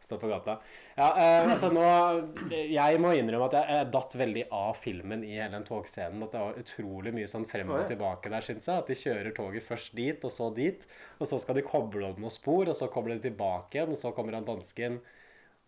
Stå 0.00 0.16
på 0.18 0.30
gata. 0.30 0.54
Ja, 0.96 1.08
eh, 1.20 1.50
altså 1.52 1.68
nå 1.70 1.82
Jeg 2.50 3.00
må 3.02 3.12
innrømme 3.14 3.50
at 3.50 3.56
jeg, 3.58 3.66
jeg 3.76 3.88
datt 3.92 4.16
veldig 4.16 4.44
av 4.56 4.78
filmen 4.80 5.24
i 5.26 5.34
hele 5.36 5.52
den 5.52 5.66
togscenen. 5.68 6.24
At 6.24 6.32
det 6.32 6.40
var 6.40 6.60
utrolig 6.62 7.12
mye 7.14 7.28
sånn 7.30 7.44
frem 7.50 7.68
og 7.76 7.84
tilbake 7.90 8.32
der, 8.32 8.46
syns 8.46 8.66
jeg. 8.70 8.80
At 8.80 8.90
de 8.90 8.96
kjører 8.96 9.36
toget 9.36 9.66
først 9.66 9.94
dit, 9.98 10.24
og 10.24 10.32
så 10.32 10.48
dit. 10.56 10.86
Og 11.20 11.28
så 11.28 11.38
skal 11.42 11.60
de 11.60 11.66
koble 11.68 12.08
opp 12.08 12.18
noen 12.22 12.32
spor, 12.32 12.64
og 12.64 12.78
så 12.78 12.88
kobler 12.90 13.20
de 13.20 13.28
tilbake 13.28 13.76
igjen, 13.76 13.92
og 13.92 14.00
så 14.00 14.14
kommer 14.16 14.38
han 14.38 14.48
dansken. 14.48 14.98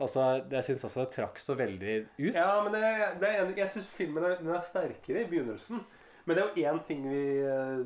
Altså, 0.01 0.43
Jeg 0.51 0.65
syns 0.65 0.85
også 0.85 1.05
det 1.05 1.11
trakk 1.15 1.39
så 1.39 1.55
veldig 1.55 1.97
ut. 2.19 2.35
Ja, 2.35 2.63
men 2.65 2.73
det, 2.75 2.85
det 3.21 3.29
er 3.29 3.43
enig. 3.43 3.59
jeg 3.59 3.71
syns 3.71 3.91
filmen 3.95 4.25
er, 4.25 4.39
er 4.41 4.65
sterkere 4.67 5.23
i 5.23 5.29
begynnelsen. 5.31 5.83
Men 6.25 6.37
det 6.37 6.43
er 6.43 6.49
jo 6.49 6.71
én 6.71 6.83
ting 6.87 7.01
vi 7.03 7.23
eh, 7.43 7.81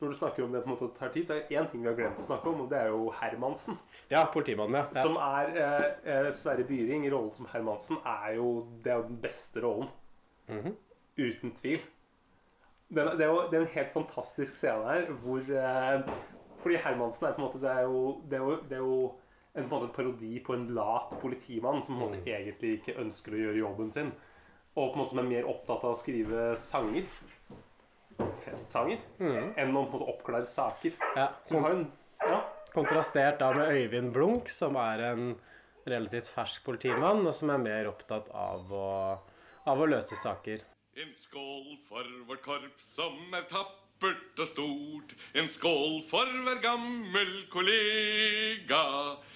Når 0.00 0.08
du 0.08 0.14
snakker 0.16 0.44
om 0.44 0.52
det 0.52 0.62
på 0.64 0.70
en 0.70 0.74
måte 0.74 0.88
tar 0.98 1.12
tid, 1.12 1.26
så 1.26 1.34
er 1.34 1.42
det 1.42 1.56
én 1.58 1.66
ting 1.70 1.82
vi 1.82 1.88
har 1.88 1.96
glemt 1.96 2.20
å 2.20 2.26
snakke 2.26 2.48
om, 2.50 2.62
og 2.64 2.70
det 2.72 2.78
er 2.80 2.90
jo 2.92 3.10
Hermansen. 3.20 3.78
Ja, 4.10 4.24
politimannen, 4.32 4.78
ja. 4.80 4.86
ja. 4.92 5.02
Som 5.04 5.16
er 5.20 5.52
eh, 5.60 5.88
eh, 6.14 6.30
Sverre 6.36 6.64
Byring 6.68 7.06
i 7.06 7.12
rollen 7.12 7.34
som 7.36 7.48
Hermansen 7.52 8.00
er 8.04 8.34
jo 8.38 8.48
Det 8.84 8.92
er 8.92 9.02
jo 9.02 9.08
den 9.10 9.20
beste 9.22 9.64
rollen. 9.64 9.92
Mhm. 10.48 10.76
Uten 11.14 11.52
tvil. 11.54 11.84
Den, 12.94 13.06
det, 13.18 13.24
er 13.24 13.30
jo, 13.30 13.44
det 13.50 13.58
er 13.58 13.62
en 13.64 13.76
helt 13.76 13.92
fantastisk 13.94 14.56
scene 14.58 14.84
her 14.88 15.06
hvor 15.22 15.40
eh, 15.40 16.08
Fordi 16.60 16.80
Hermansen 16.84 17.26
er 17.26 17.36
på 17.36 17.40
en 17.40 17.46
måte 17.46 17.60
Det 17.62 17.70
er 17.70 17.86
jo, 17.88 18.00
det 18.30 18.38
er 18.38 18.42
jo, 18.42 18.56
det 18.68 18.76
er 18.76 18.82
jo 18.82 18.98
en, 19.54 19.68
på 19.70 19.76
en 19.76 19.92
parodi 19.94 20.40
på 20.44 20.54
en 20.56 20.68
lat 20.74 21.14
politimann 21.22 21.82
som 21.82 21.94
på 21.94 22.00
en 22.00 22.14
måte 22.16 22.30
egentlig 22.30 22.78
ikke 22.80 22.96
ønsker 23.02 23.34
å 23.36 23.42
gjøre 23.44 23.60
jobben 23.62 23.92
sin. 23.94 24.10
Og 24.74 24.88
på 24.90 24.96
en 24.96 25.02
måte 25.02 25.14
som 25.14 25.22
er 25.22 25.28
mer 25.30 25.46
opptatt 25.50 25.84
av 25.86 25.94
å 25.94 25.98
skrive 25.98 26.46
sanger. 26.58 27.06
Festsanger. 28.44 28.98
Enn 29.20 29.54
å 29.54 29.54
på 29.54 29.66
en 29.66 29.76
måte 29.76 30.08
oppklare 30.10 30.46
saker. 30.48 30.96
ja. 31.16 31.28
Som 31.44 31.62
har 31.64 31.76
en 31.78 31.86
Ja. 32.24 32.40
Kontrastert 32.74 33.38
da 33.38 33.52
med 33.54 33.70
Øyvind 33.70 34.12
Blunk, 34.12 34.48
som 34.50 34.74
er 34.76 34.98
en 35.12 35.36
relativt 35.86 36.26
fersk 36.26 36.64
politimann, 36.64 37.26
og 37.26 37.34
som 37.34 37.50
er 37.50 37.58
mer 37.58 37.86
opptatt 37.86 38.30
av 38.34 38.72
å, 38.72 39.18
av 39.66 39.78
å 39.78 39.86
løse 39.86 40.16
saker. 40.16 40.64
En 40.96 41.14
skål 41.14 41.76
for 41.86 42.02
vårt 42.26 42.42
korps 42.42 42.88
som 42.96 43.14
er 43.34 43.46
tappert 43.46 43.83
og 44.12 44.48
stort. 44.48 45.14
En 45.34 45.48
skål 45.48 46.02
for 46.08 46.28
hver 46.44 46.60
gammel 46.62 47.30
kollega. 47.52 48.82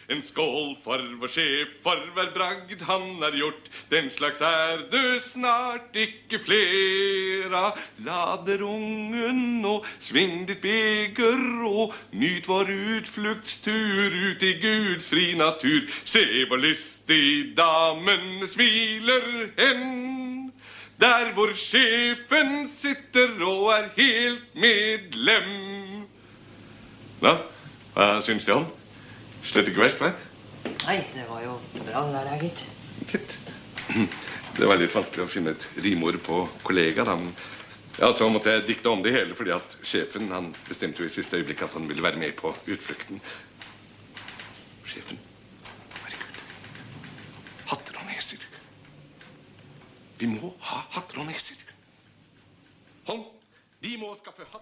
En 0.08 0.22
skål 0.24 0.72
for 0.80 1.02
vår 1.20 1.28
sjef, 1.28 1.72
for 1.84 2.00
hver 2.16 2.30
bragd 2.32 2.80
han 2.88 3.18
har 3.20 3.34
gjort. 3.36 3.68
Den 3.90 4.08
slags 4.10 4.40
er 4.40 4.86
det 4.92 5.20
snart 5.20 5.96
ikke 5.96 6.40
flere. 6.40 7.74
Lader 8.06 8.64
ungen 8.64 9.64
og 9.68 9.84
sving 10.00 10.46
ditt 10.48 10.62
beger 10.64 11.44
og 11.68 11.94
nyt 12.12 12.48
vår 12.48 12.72
utfluktstur 12.72 14.16
ut 14.30 14.48
i 14.48 14.54
Guds 14.62 15.10
fri 15.12 15.34
natur. 15.36 15.84
Se 16.04 16.24
hvor 16.48 16.60
lystig 16.62 17.52
damene 17.56 18.48
smiler 18.48 19.52
hen. 19.60 20.27
Der 20.98 21.32
hvor 21.32 21.52
sjefen 21.54 22.68
sitter 22.68 23.36
og 23.46 23.68
er 23.70 23.84
helt 23.96 24.54
medlem. 24.58 25.52
Nå, 27.22 27.34
hva 27.94 28.08
syns 28.22 28.46
du 28.46 28.56
om? 28.56 28.66
Slett 29.46 29.70
ikke 29.70 29.84
verst, 29.84 30.02
hva? 30.02 30.10
Nei, 30.88 30.98
det 31.14 31.28
var 31.28 31.44
jo 31.44 31.54
bra 31.84 32.02
det 32.10 32.24
der, 32.26 32.42
gitt. 32.42 32.64
Fint. 33.12 33.38
Det 34.58 34.66
var 34.66 34.80
litt 34.80 34.94
vanskelig 34.94 35.22
å 35.22 35.30
finne 35.30 35.54
et 35.54 35.68
rimord 35.84 36.18
på 36.26 36.42
kollega, 36.66 37.06
da. 37.06 37.14
Ja, 37.98 38.10
så 38.14 38.26
måtte 38.30 38.52
jeg 38.54 38.66
dikte 38.66 38.90
om 38.90 39.00
det 39.02 39.14
hele 39.14 39.34
fordi 39.38 39.50
at 39.54 39.74
sjefen 39.86 40.28
han 40.30 40.52
bestemte 40.68 41.02
jo 41.02 41.08
i 41.08 41.12
siste 41.12 41.38
øyeblikk 41.38 41.64
at 41.66 41.74
han 41.74 41.86
ville 41.90 42.02
være 42.02 42.18
med 42.18 42.34
på 42.38 42.50
utflukten. 42.70 43.18
Sjefen. 44.86 45.18
Herregud. 46.02 46.42
Hatter 47.70 47.98
og 47.98 48.06
neser. 48.10 48.44
Vi 50.18 50.26
må 50.26 50.48
ha 50.66 50.80
hatter 50.96 51.20
og 51.22 51.28
nekser. 51.28 51.60
Hatter 53.06 53.36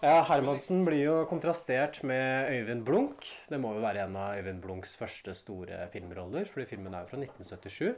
Ja, 0.05 0.19
Hermansen 0.29 0.83
blir 0.85 1.01
jo 1.01 1.14
kontrastert 1.31 2.03
med 2.05 2.51
Øyvind 2.53 2.85
Blunk. 2.85 3.25
Det 3.49 3.57
må 3.62 3.71
jo 3.73 3.81
være 3.81 4.03
en 4.05 4.19
av 4.21 4.37
Øyvind 4.37 4.61
Blunks 4.61 4.92
første 5.01 5.33
store 5.38 5.87
filmroller, 5.95 6.45
fordi 6.53 6.69
filmen 6.75 6.92
er 6.92 7.07
jo 7.07 7.14
fra 7.14 7.23
1977. 7.23 7.88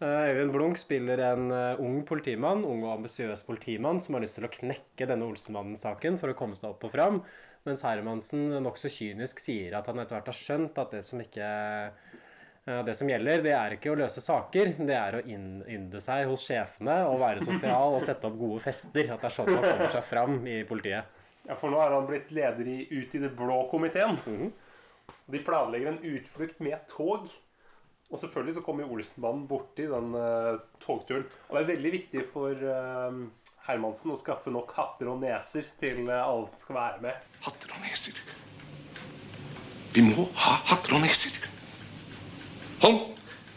Eh, 0.00 0.30
Øyvind 0.30 0.54
Blunk 0.54 0.80
spiller 0.80 1.20
en 1.26 1.50
eh, 1.52 1.82
ung 1.84 2.00
politimann, 2.08 2.64
ung 2.64 2.86
og 2.86 2.94
ambisiøs 2.94 3.44
politimann 3.44 4.00
som 4.00 4.16
har 4.16 4.24
lyst 4.24 4.40
til 4.40 4.48
å 4.48 4.52
knekke 4.56 5.10
denne 5.10 5.28
Olsenmannen-saken 5.28 6.16
for 6.22 6.32
å 6.32 6.38
komme 6.38 6.56
seg 6.56 6.72
opp 6.72 6.88
og 6.88 6.96
fram, 6.96 7.20
mens 7.68 7.84
Hermansen 7.84 8.62
nokså 8.64 8.88
kynisk 8.94 9.44
sier 9.44 9.76
at 9.76 9.92
han 9.92 10.00
etter 10.00 10.16
hvert 10.16 10.32
har 10.32 10.40
skjønt 10.40 10.80
at 10.80 10.96
det 10.96 11.04
som 11.04 11.20
ikke 11.20 11.52
det 12.84 12.94
som 12.98 13.08
gjelder, 13.08 13.42
det 13.44 13.52
er 13.56 13.76
ikke 13.76 13.92
å 13.94 13.98
løse 13.98 14.20
saker, 14.20 14.74
det 14.84 14.96
er 14.96 15.18
å 15.18 15.22
innynde 15.24 16.00
seg 16.04 16.26
hos 16.28 16.44
sjefene 16.48 16.98
og 17.08 17.20
være 17.22 17.44
sosial 17.46 17.96
og 17.96 18.04
sette 18.04 18.28
opp 18.28 18.36
gode 18.40 18.60
fester. 18.64 19.12
At 19.14 19.22
det 19.22 19.30
er 19.30 19.36
sånn 19.38 19.52
man 19.54 19.64
kommer 19.64 19.92
seg 19.94 20.04
fram 20.04 20.40
i 20.44 20.60
politiet. 20.68 21.18
Ja, 21.48 21.56
for 21.56 21.72
nå 21.72 21.80
er 21.80 21.94
han 21.96 22.08
blitt 22.08 22.32
leder 22.34 22.68
i 22.68 22.78
Ut 22.92 23.14
i 23.16 23.22
det 23.22 23.30
blå-komiteen. 23.36 24.18
De 25.32 25.40
planlegger 25.44 25.94
en 25.94 26.02
utflukt 26.10 26.60
med 26.64 26.82
tog. 26.90 27.28
Og 28.08 28.20
selvfølgelig 28.20 28.58
så 28.58 28.64
kommer 28.64 28.88
Olsenbanen 28.88 29.44
borti 29.48 29.84
den 29.88 30.14
uh, 30.16 30.60
togturen. 30.80 31.26
Og 31.48 31.56
det 31.56 31.62
er 31.62 31.70
veldig 31.74 31.92
viktig 31.92 32.24
for 32.30 32.52
uh, 32.52 33.18
Hermansen 33.66 34.14
å 34.14 34.16
skaffe 34.20 34.52
nok 34.52 34.72
hatter 34.76 35.10
og 35.12 35.20
neser 35.24 35.68
til 35.80 36.06
uh, 36.08 36.22
alle 36.22 36.48
som 36.52 36.64
skal 36.64 36.80
være 36.80 37.04
med. 37.04 37.28
Hatter 37.44 37.76
og 37.76 37.84
neser. 37.84 38.20
Vi 39.92 40.04
må 40.04 40.28
ha 40.44 40.56
hatter 40.68 40.96
og 40.96 41.04
neser. 41.04 41.36
Hold. 42.82 43.00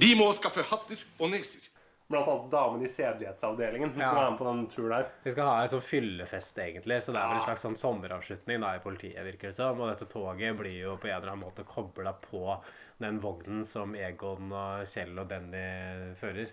De 0.02 0.16
må 0.18 0.32
skaffe 0.34 0.64
hatter 0.66 1.02
og 1.22 1.30
neser. 1.34 1.68
Blant 2.12 2.28
annet 2.28 2.48
damene 2.52 2.84
i 2.88 2.92
sedelighetsavdelingen. 2.92 3.94
som 3.94 4.02
Ja. 4.02 4.14
være 4.14 4.32
med 4.32 4.40
på 4.40 4.46
den 4.50 4.68
turen 4.68 4.92
her. 4.98 5.06
Vi 5.24 5.32
skal 5.32 5.46
ha 5.46 5.62
en 5.62 5.70
sånn 5.70 5.82
fyllefest, 5.82 6.58
egentlig, 6.58 6.98
så 7.02 7.14
det 7.14 7.22
er 7.22 7.28
vel 7.30 7.38
en 7.38 7.46
slags 7.46 7.62
sånn 7.64 7.78
sommeravslutning 7.78 8.60
da, 8.60 8.76
i 8.76 8.80
politiet, 8.80 9.24
virker 9.24 9.48
det 9.48 9.56
som. 9.56 9.80
Og 9.80 9.88
dette 9.94 10.10
toget 10.12 10.58
blir 10.58 10.82
jo 10.82 10.98
på 10.98 11.08
en 11.08 11.16
eller 11.22 11.32
annen 11.32 11.46
måte 11.46 11.64
kobla 11.64 12.14
på 12.14 12.60
den 13.00 13.20
vognen 13.22 13.66
som 13.66 13.96
Egon 13.96 14.52
og 14.52 14.86
Kjell 14.88 15.18
og 15.18 15.28
Benny 15.30 16.14
fører. 16.20 16.50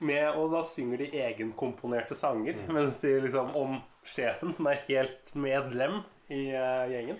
Med, 0.00 0.34
og 0.36 0.50
da 0.52 0.62
synger 0.62 0.98
de 0.98 1.10
egenkomponerte 1.22 2.14
sanger 2.14 2.54
mens 2.68 2.98
de 3.00 3.20
liksom 3.20 3.54
om 3.56 3.80
sjefen, 4.04 4.54
som 4.54 4.66
er 4.66 4.82
helt 4.88 5.34
medlem 5.34 6.02
i 6.32 6.40
uh, 6.56 6.84
gjengen. 6.88 7.18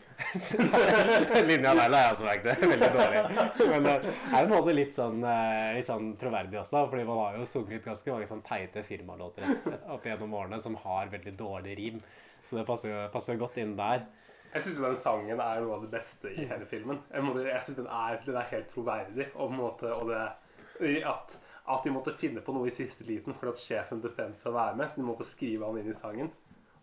Linja 1.48 1.74
der 1.76 1.90
la 1.92 1.98
jeg 2.06 2.12
også 2.14 2.26
merke 2.28 2.54
til. 2.56 2.70
Veldig 2.72 2.88
dårlig. 2.94 3.22
Men 3.70 3.86
det 3.86 3.94
er 4.00 4.08
på 4.32 4.40
en 4.40 4.52
måte 4.54 4.74
litt 4.76 4.96
sånn, 4.96 5.18
uh, 5.24 5.70
litt 5.76 5.88
sånn 5.88 6.10
troverdig 6.20 6.60
også, 6.62 6.84
fordi 6.90 7.04
man 7.08 7.20
har 7.20 7.38
jo 7.40 7.48
sunget 7.50 7.84
ganske 7.84 8.14
mange 8.14 8.28
sånn 8.30 8.44
teite 8.46 8.84
firmalåter 8.86 9.56
opp 9.92 10.06
gjennom 10.08 10.36
årene 10.40 10.60
som 10.62 10.78
har 10.84 11.12
veldig 11.12 11.34
dårlig 11.38 11.76
rim. 11.80 12.00
Så 12.48 12.56
det 12.58 12.66
passer, 12.68 12.92
jo- 12.92 13.08
passer 13.12 13.40
godt 13.40 13.58
inn 13.62 13.76
der. 13.78 14.06
Jeg 14.54 14.62
syns 14.68 14.76
den 14.84 14.96
sangen 15.00 15.40
er 15.42 15.60
noe 15.64 15.76
av 15.76 15.82
det 15.82 15.90
beste 15.96 16.30
i 16.30 16.44
hele 16.46 16.66
filmen. 16.70 17.00
Jeg, 17.10 17.24
må- 17.26 17.34
jeg 17.42 17.62
synes 17.66 17.80
den 17.82 17.88
er, 17.90 18.20
den 18.24 18.36
er 18.38 18.50
helt 18.52 18.68
troverdig. 18.70 19.28
Og, 19.34 19.48
på 19.48 19.50
en 19.50 19.58
måte, 19.58 19.90
og 19.96 20.12
det, 20.12 21.02
at, 21.10 21.36
at 21.74 21.84
de 21.86 21.90
måtte 21.94 22.14
finne 22.14 22.40
på 22.44 22.54
noe 22.54 22.68
i 22.70 22.74
siste 22.74 23.04
liten 23.08 23.34
fordi 23.34 23.52
at 23.52 23.62
sjefen 23.64 24.00
bestemte 24.04 24.40
seg 24.40 24.52
å 24.52 24.56
være 24.58 24.78
med, 24.78 24.90
så 24.92 25.00
de 25.00 25.06
måtte 25.08 25.26
skrive 25.28 25.66
han 25.68 25.80
inn 25.82 25.90
i 25.90 25.96
sangen. 25.96 26.30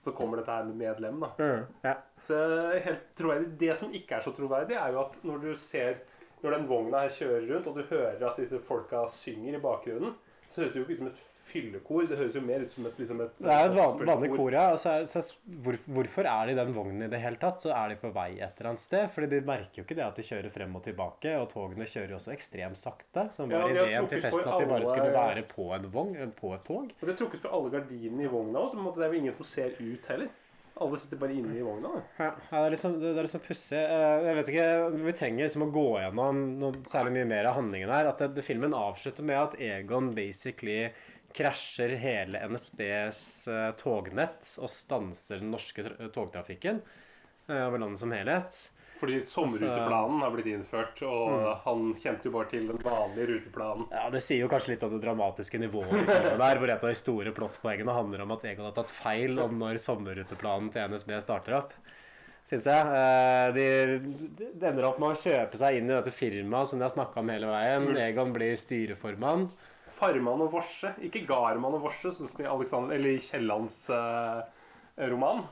Så 0.01 0.13
kommer 0.17 0.39
dette 0.39 0.53
her 0.53 0.65
med 0.65 0.79
medlem, 0.79 1.19
da. 1.21 1.29
Ja. 1.85 1.93
Så 2.21 2.37
helt 2.81 3.03
troverdig. 3.17 3.51
Det 3.61 3.75
som 3.77 3.91
ikke 3.93 4.17
er 4.17 4.25
så 4.25 4.33
troverdig, 4.33 4.77
er 4.79 4.95
jo 4.95 5.03
at 5.03 5.19
når 5.27 5.43
du 5.43 5.51
ser 5.55 6.01
Når 6.41 6.55
den 6.55 6.63
vogna 6.65 7.03
her 7.03 7.11
kjører 7.13 7.43
rundt, 7.51 7.67
og 7.69 7.75
du 7.77 7.83
hører 7.85 8.23
at 8.25 8.37
disse 8.41 8.57
folka 8.65 9.03
synger 9.13 9.59
i 9.59 9.61
bakgrunnen, 9.61 10.15
så 10.49 10.63
høres 10.63 10.71
det 10.73 10.79
jo 10.79 10.85
ikke 10.87 10.95
ut 10.95 11.01
som 11.03 11.09
et 11.11 11.19
fyllekor. 11.51 12.07
Det 12.09 12.17
høres 12.19 12.37
jo 12.39 12.41
mer 12.45 12.63
ut 12.65 12.73
som 12.73 12.87
et, 12.89 12.97
liksom 13.01 13.21
et 13.25 13.37
Det 13.43 13.51
er 13.53 13.69
et 13.69 13.75
van, 13.77 14.01
vanlig 14.09 14.31
kor, 14.33 14.55
ja. 14.55 14.65
og 14.73 14.79
Så 14.81 14.95
så 15.11 15.23
hvor, 15.63 15.77
hvorfor 15.85 16.27
er 16.31 16.49
de 16.49 16.55
i 16.55 16.59
den 16.61 16.73
vognen 16.75 17.05
i 17.05 17.11
det 17.11 17.21
hele 17.21 17.39
tatt? 17.41 17.61
Så 17.63 17.73
er 17.75 17.93
de 17.93 17.99
på 18.01 18.11
vei 18.15 18.29
et 18.39 18.57
eller 18.59 18.71
annet 18.73 18.83
sted. 18.83 19.07
Fordi 19.13 19.31
de 19.35 19.41
merker 19.51 19.81
jo 19.81 19.87
ikke 19.87 19.99
det 19.99 20.07
at 20.07 20.19
de 20.19 20.27
kjører 20.27 20.53
frem 20.57 20.75
og 20.79 20.85
tilbake. 20.87 21.35
Og 21.37 21.49
togene 21.53 21.87
kjører 21.89 22.15
jo 22.15 22.19
også 22.21 22.35
ekstremt 22.35 22.81
sakte. 22.81 23.27
Som 23.35 23.51
var 23.53 23.67
ja, 23.69 23.85
ideen 23.87 24.09
til 24.11 24.23
festen 24.23 24.47
at 24.47 24.63
de 24.63 24.69
bare 24.71 24.87
skulle 24.89 25.11
være 25.15 25.45
på 25.51 25.71
en 25.77 25.89
vogn, 25.93 26.35
på 26.37 26.55
et 26.57 26.65
tog. 26.67 26.91
Og 26.99 27.07
det 27.07 27.15
er 27.15 27.19
trukket 27.23 27.43
for 27.43 27.57
alle 27.59 27.73
gardinene 27.77 28.25
i 28.25 28.31
vogna 28.31 28.63
òg, 28.65 28.71
så 28.73 28.95
det 28.95 29.05
er 29.07 29.13
jo 29.13 29.21
ingen 29.25 29.35
som 29.37 29.47
ser 29.47 29.75
ut 29.81 30.07
heller. 30.13 30.31
Alle 30.81 30.97
sitter 30.97 31.19
bare 31.19 31.35
inne 31.37 31.53
i 31.59 31.61
vogna. 31.61 31.89
Ja, 32.17 32.29
det 32.49 32.59
er 32.61 32.73
liksom, 32.73 32.95
det 33.01 33.11
er 33.11 33.25
liksom 33.27 33.43
pussig. 33.45 33.77
Eh, 33.77 34.23
Jeg 34.25 34.37
vet 34.39 34.47
ikke, 34.49 34.67
Vi 35.03 35.13
trenger 35.19 35.43
liksom 35.45 35.65
å 35.67 35.71
gå 35.75 35.83
gjennom 35.99 36.39
noe 36.61 36.79
særlig 36.89 37.11
mye 37.19 37.27
mer 37.29 37.49
av 37.51 37.57
handlingen 37.59 37.91
her. 37.93 38.09
At 38.09 38.23
det, 38.33 38.45
filmen 38.47 38.73
avslutter 38.73 39.27
med 39.27 39.37
at 39.37 39.57
Egon 39.61 40.13
basically 40.15 40.87
krasjer 41.35 41.95
hele 42.01 42.41
NSBs 42.51 43.23
eh, 43.51 43.69
tognett 43.79 44.55
og 44.61 44.69
stanser 44.71 45.41
den 45.41 45.51
norske 45.53 45.85
togtrafikken 46.15 46.81
eh, 47.47 47.63
over 47.67 47.81
landet 47.81 47.99
som 48.03 48.13
helhet. 48.15 48.59
Fordi 49.01 49.15
sommerruteplanen 49.25 50.19
har 50.21 50.29
blitt 50.35 50.49
innført, 50.51 50.99
og 51.07 51.47
han 51.63 51.87
kjente 51.97 52.27
jo 52.29 52.33
bare 52.35 52.51
til 52.51 52.67
den 52.69 52.77
vanlige 52.85 53.31
ruteplanen. 53.31 53.87
Ja, 53.89 54.03
Det 54.13 54.19
sier 54.21 54.43
jo 54.43 54.49
kanskje 54.51 54.75
litt 54.75 54.83
om 54.85 54.91
det 54.93 54.99
dramatiske 55.01 55.57
nivået 55.57 56.05
der, 56.05 56.59
hvor 56.61 56.69
et 56.69 56.83
av 56.85 56.91
de 56.91 56.99
store 56.99 57.33
plottpoengene 57.33 57.95
handler 57.97 58.21
om 58.27 58.35
at 58.35 58.45
Egon 58.51 58.67
har 58.69 58.75
tatt 58.77 58.93
feil 58.93 59.41
om 59.41 59.57
når 59.57 59.79
sommerruteplanen 59.81 60.69
til 60.75 60.93
NSB 60.93 61.15
starter 61.25 61.57
opp. 61.63 61.73
Synes 62.45 62.69
jeg. 62.69 62.93
Eh, 63.01 63.49
De, 63.57 63.65
de 64.53 64.69
ender 64.69 64.85
opp 64.91 65.01
med 65.01 65.15
å 65.15 65.17
kjøpe 65.17 65.57
seg 65.57 65.79
inn 65.79 65.89
i 65.89 65.95
dette 65.95 66.13
firmaet 66.13 66.69
som 66.69 66.77
de 66.77 66.85
har 66.85 66.93
snakka 66.93 67.23
om 67.25 67.33
hele 67.33 67.49
veien. 67.49 67.89
Egon 68.05 68.33
blir 68.37 68.53
styreformann. 68.57 69.49
Farmann 70.01 70.41
og 70.41 70.51
Vorse. 70.55 70.95
Ikke 71.05 71.23
Garmann 71.29 71.77
og 71.77 71.85
Vorse, 71.85 72.09
sånn 72.13 72.29
som 72.29 72.41
i 72.41 72.49
Alexander, 72.49 72.95
eller 72.97 73.17
i 73.17 73.21
Kiellands 73.21 73.83
uh, 73.93 74.41
roman. 75.11 75.43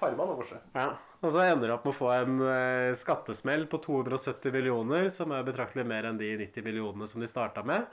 Farman 0.00 0.34
og 0.34 0.42
Vorse. 0.42 0.58
Ja. 0.74 0.90
Og 1.22 1.32
så 1.32 1.44
ender 1.46 1.70
du 1.70 1.76
opp 1.76 1.86
med 1.86 1.94
å 1.94 2.00
få 2.00 2.10
en 2.16 2.42
uh, 2.42 2.96
skattesmell 2.98 3.68
på 3.70 3.80
270 3.86 4.54
millioner, 4.54 5.08
som 5.14 5.32
er 5.32 5.46
betraktelig 5.46 5.86
mer 5.88 6.10
enn 6.10 6.20
de 6.20 6.34
90 6.42 6.66
millionene 6.66 7.08
som 7.10 7.22
de 7.22 7.30
starta 7.30 7.64
med. 7.66 7.86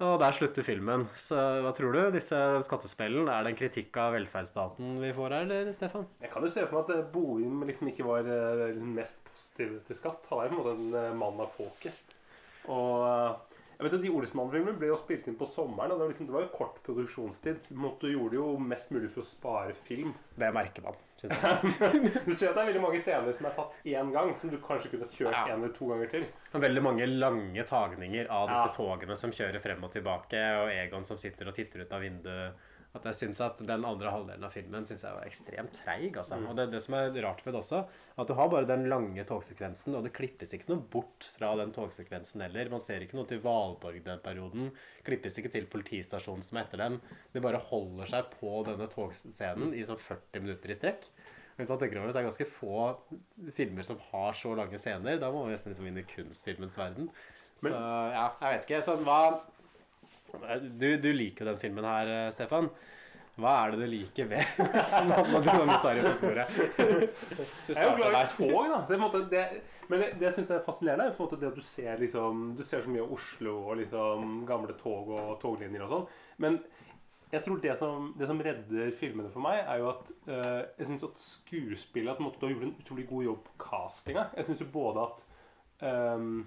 Og 0.00 0.14
der 0.22 0.32
slutter 0.32 0.64
filmen. 0.64 1.04
Så 1.20 1.36
hva 1.60 1.74
tror 1.76 1.92
du? 1.92 2.00
Disse 2.14 2.38
skattespellen, 2.64 3.28
Er 3.28 3.44
det 3.44 3.50
en 3.50 3.58
kritikk 3.58 3.98
av 4.00 4.14
velferdsstaten 4.14 4.94
vi 5.02 5.10
får 5.12 5.34
her, 5.34 5.42
eller, 5.44 5.72
Stefan? 5.76 6.06
Jeg 6.22 6.32
kan 6.32 6.46
jo 6.46 6.52
se 6.54 6.64
for 6.64 6.78
meg 6.78 6.86
at 6.86 6.94
eh, 6.94 7.10
Bohim 7.12 7.66
liksom 7.68 7.90
ikke 7.90 8.06
var 8.06 8.24
den 8.24 8.94
mest 8.96 9.20
positive 9.28 9.82
til 9.84 9.98
skatt. 9.98 10.24
Han 10.30 10.40
er 10.46 10.54
på 10.54 10.56
en 10.56 10.62
måte 10.62 11.04
en 11.10 11.20
mann 11.20 11.42
av 11.44 11.52
folket. 11.52 12.16
Og 12.72 13.49
jeg 13.80 13.86
vet 13.88 13.94
at 13.96 14.02
De 14.04 14.10
Olsmann-filmene 14.12 14.76
ble 14.78 14.90
jo 14.90 14.96
spilt 15.00 15.26
inn 15.30 15.36
på 15.40 15.46
sommeren. 15.48 15.90
og 15.94 15.98
Det 15.98 16.04
var, 16.04 16.10
liksom, 16.12 16.26
det 16.28 16.34
var 16.36 16.42
jo 16.44 16.50
kort 16.52 16.80
produksjonstid. 16.84 17.62
Du 18.00 18.06
gjorde 18.10 18.36
jo 18.36 18.46
mest 18.60 18.90
mulig 18.92 19.08
for 19.10 19.22
å 19.24 19.26
spare 19.26 19.72
film. 19.74 20.12
Det 20.36 20.50
merker 20.52 20.84
man, 20.84 20.98
Synes 21.20 21.40
jeg. 21.42 22.12
Du 22.28 22.32
ser 22.32 22.50
at 22.50 22.56
det 22.56 22.62
er 22.62 22.68
veldig 22.70 22.82
mange 22.84 23.00
scener 23.04 23.32
som 23.36 23.46
er 23.48 23.54
tatt 23.56 23.74
én 23.88 24.12
gang, 24.14 24.30
som 24.40 24.52
du 24.52 24.58
kanskje 24.64 24.92
kunne 24.92 25.08
kjørt 25.12 25.32
Ja. 25.36 25.46
én 25.54 25.58
eller 25.58 25.72
to 25.76 25.88
ganger 25.90 26.08
til. 26.12 26.24
Veldig 26.52 26.82
mange 26.84 27.06
lange 27.08 27.64
tagninger 27.68 28.28
av 28.32 28.48
disse 28.52 28.68
Ja. 28.68 28.74
togene 28.76 29.16
som 29.16 29.30
kjører 29.32 29.60
frem 29.64 29.84
og 29.84 29.92
tilbake, 29.92 30.40
og 30.62 30.70
Egon 30.72 31.04
som 31.04 31.16
sitter 31.20 31.48
og 31.48 31.54
titter 31.56 31.82
ut 31.84 31.92
av 31.92 32.00
vinduet. 32.04 32.52
At 32.90 33.04
jeg 33.06 33.14
synes 33.20 33.38
at 33.44 33.60
Den 33.62 33.84
andre 33.86 34.10
halvdelen 34.10 34.42
av 34.42 34.50
filmen 34.50 34.86
synes 34.86 35.04
jeg 35.06 35.14
var 35.14 35.26
ekstremt 35.28 35.76
treig. 35.78 36.16
Altså. 36.18 36.40
Og 36.42 36.56
det, 36.58 36.66
det 36.72 36.80
som 36.82 36.96
er 36.98 37.14
rart 37.22 37.44
med 37.46 37.54
det 37.54 37.60
også, 37.60 37.84
at 38.18 38.28
du 38.28 38.34
har 38.34 38.50
bare 38.50 38.66
den 38.66 38.88
lange 38.90 39.24
togsekvensen, 39.28 39.94
og 39.94 40.06
det 40.06 40.14
klippes 40.16 40.54
ikke 40.56 40.72
noe 40.72 40.82
bort 40.92 41.28
fra 41.36 41.52
den 41.60 41.70
togsekvensen 41.76 42.42
heller. 42.42 42.72
Man 42.72 42.82
ser 42.82 43.04
ikke 43.04 43.18
noe 43.18 43.30
til 43.30 43.42
Valborg 43.44 44.02
den 44.06 44.22
perioden. 44.24 44.72
Klippes 45.06 45.38
ikke 45.38 45.52
til 45.54 45.68
politistasjonen 45.70 46.42
som 46.46 46.58
er 46.58 46.66
etter 46.66 46.82
den. 46.82 46.98
Det 47.30 47.44
bare 47.44 47.62
holder 47.70 48.10
seg 48.10 48.32
på 48.40 48.56
denne 48.66 48.90
togscenen 48.90 49.76
i 49.76 49.86
sånn 49.86 50.02
40 50.08 50.48
minutter 50.48 50.74
i 50.74 50.78
strekk. 50.80 51.06
Hvis 51.60 51.68
man 51.68 51.78
tenker 51.78 52.00
over 52.00 52.08
det, 52.08 52.14
så 52.14 52.20
er 52.20 52.24
det 52.24 52.30
ganske 52.30 52.52
få 52.56 53.52
filmer 53.56 53.86
som 53.86 53.98
har 54.10 54.36
så 54.38 54.54
lange 54.56 54.80
scener. 54.80 55.20
Da 55.20 55.30
må 55.30 55.44
man 55.44 55.54
nesten 55.54 55.74
liksom 55.74 55.88
inn 55.90 56.00
i 56.00 56.06
kunstfilmens 56.08 56.78
verden. 56.80 57.10
Så 57.60 57.70
ja, 57.70 58.26
jeg 58.40 58.54
vet 58.54 58.66
ikke. 58.66 58.84
Sånn, 58.86 59.04
hva 59.04 59.20
du, 60.80 60.88
du 61.02 61.10
liker 61.12 61.44
jo 61.44 61.52
den 61.52 61.60
filmen 61.62 61.86
her, 61.86 62.14
eh, 62.14 62.32
Stefan. 62.34 62.70
Hva 63.40 63.52
er 63.62 63.72
det 63.72 63.86
du 63.86 63.92
liker 63.92 64.26
ved 64.28 64.58
Sånn, 64.90 65.12
jeg 66.02 66.08
på 66.08 66.16
sporet. 66.18 66.58
Jeg 67.70 67.76
er 67.78 67.86
jo 67.86 67.94
glad 67.96 68.18
i 68.18 68.24
tog, 68.34 68.66
da. 68.68 68.80
Så 68.82 68.90
på 68.90 68.96
en 68.98 69.04
måte, 69.04 69.22
det, 69.30 69.44
men 69.88 70.02
det, 70.02 70.10
det 70.20 70.28
jeg 70.28 70.36
syns 70.40 70.52
er 70.56 70.66
fascinerende, 70.66 71.06
er 71.08 71.16
på 71.16 71.24
en 71.24 71.30
måte 71.30 71.40
det 71.40 71.48
at 71.48 71.56
du 71.56 71.64
ser, 71.64 71.94
liksom, 72.02 72.50
du 72.58 72.62
ser 72.66 72.84
så 72.84 72.92
mye 72.92 73.06
av 73.06 73.14
Oslo 73.16 73.56
og 73.70 73.80
liksom, 73.80 74.42
gamle 74.48 74.76
tog 74.80 75.14
og 75.16 75.32
toglinjer 75.42 75.86
og 75.86 75.94
sånn. 75.94 76.06
Men 76.44 76.60
jeg 77.30 77.44
tror 77.46 77.60
det 77.62 77.74
som, 77.78 78.12
det 78.18 78.26
som 78.26 78.40
redder 78.42 78.94
filmene 78.98 79.30
for 79.32 79.44
meg, 79.44 79.62
er 79.62 79.80
jo 79.80 79.90
at 79.92 80.08
eh, 80.26 80.62
jeg 80.80 80.88
syns 80.88 81.06
at 81.06 81.20
skuespillet 81.22 82.12
at 82.12 82.18
på 82.18 82.24
en 82.24 82.28
måte, 82.28 82.40
Du 82.42 82.48
har 82.48 82.54
gjort 82.56 82.68
en 82.68 82.78
utrolig 82.82 83.06
god 83.08 83.26
jobb 83.28 83.44
på 83.46 83.58
castinga. 83.64 84.24
Jeg 84.36 84.48
syns 84.48 84.64
jo 84.64 84.72
både 84.74 85.04
at 85.06 85.22
ehm, 85.86 86.40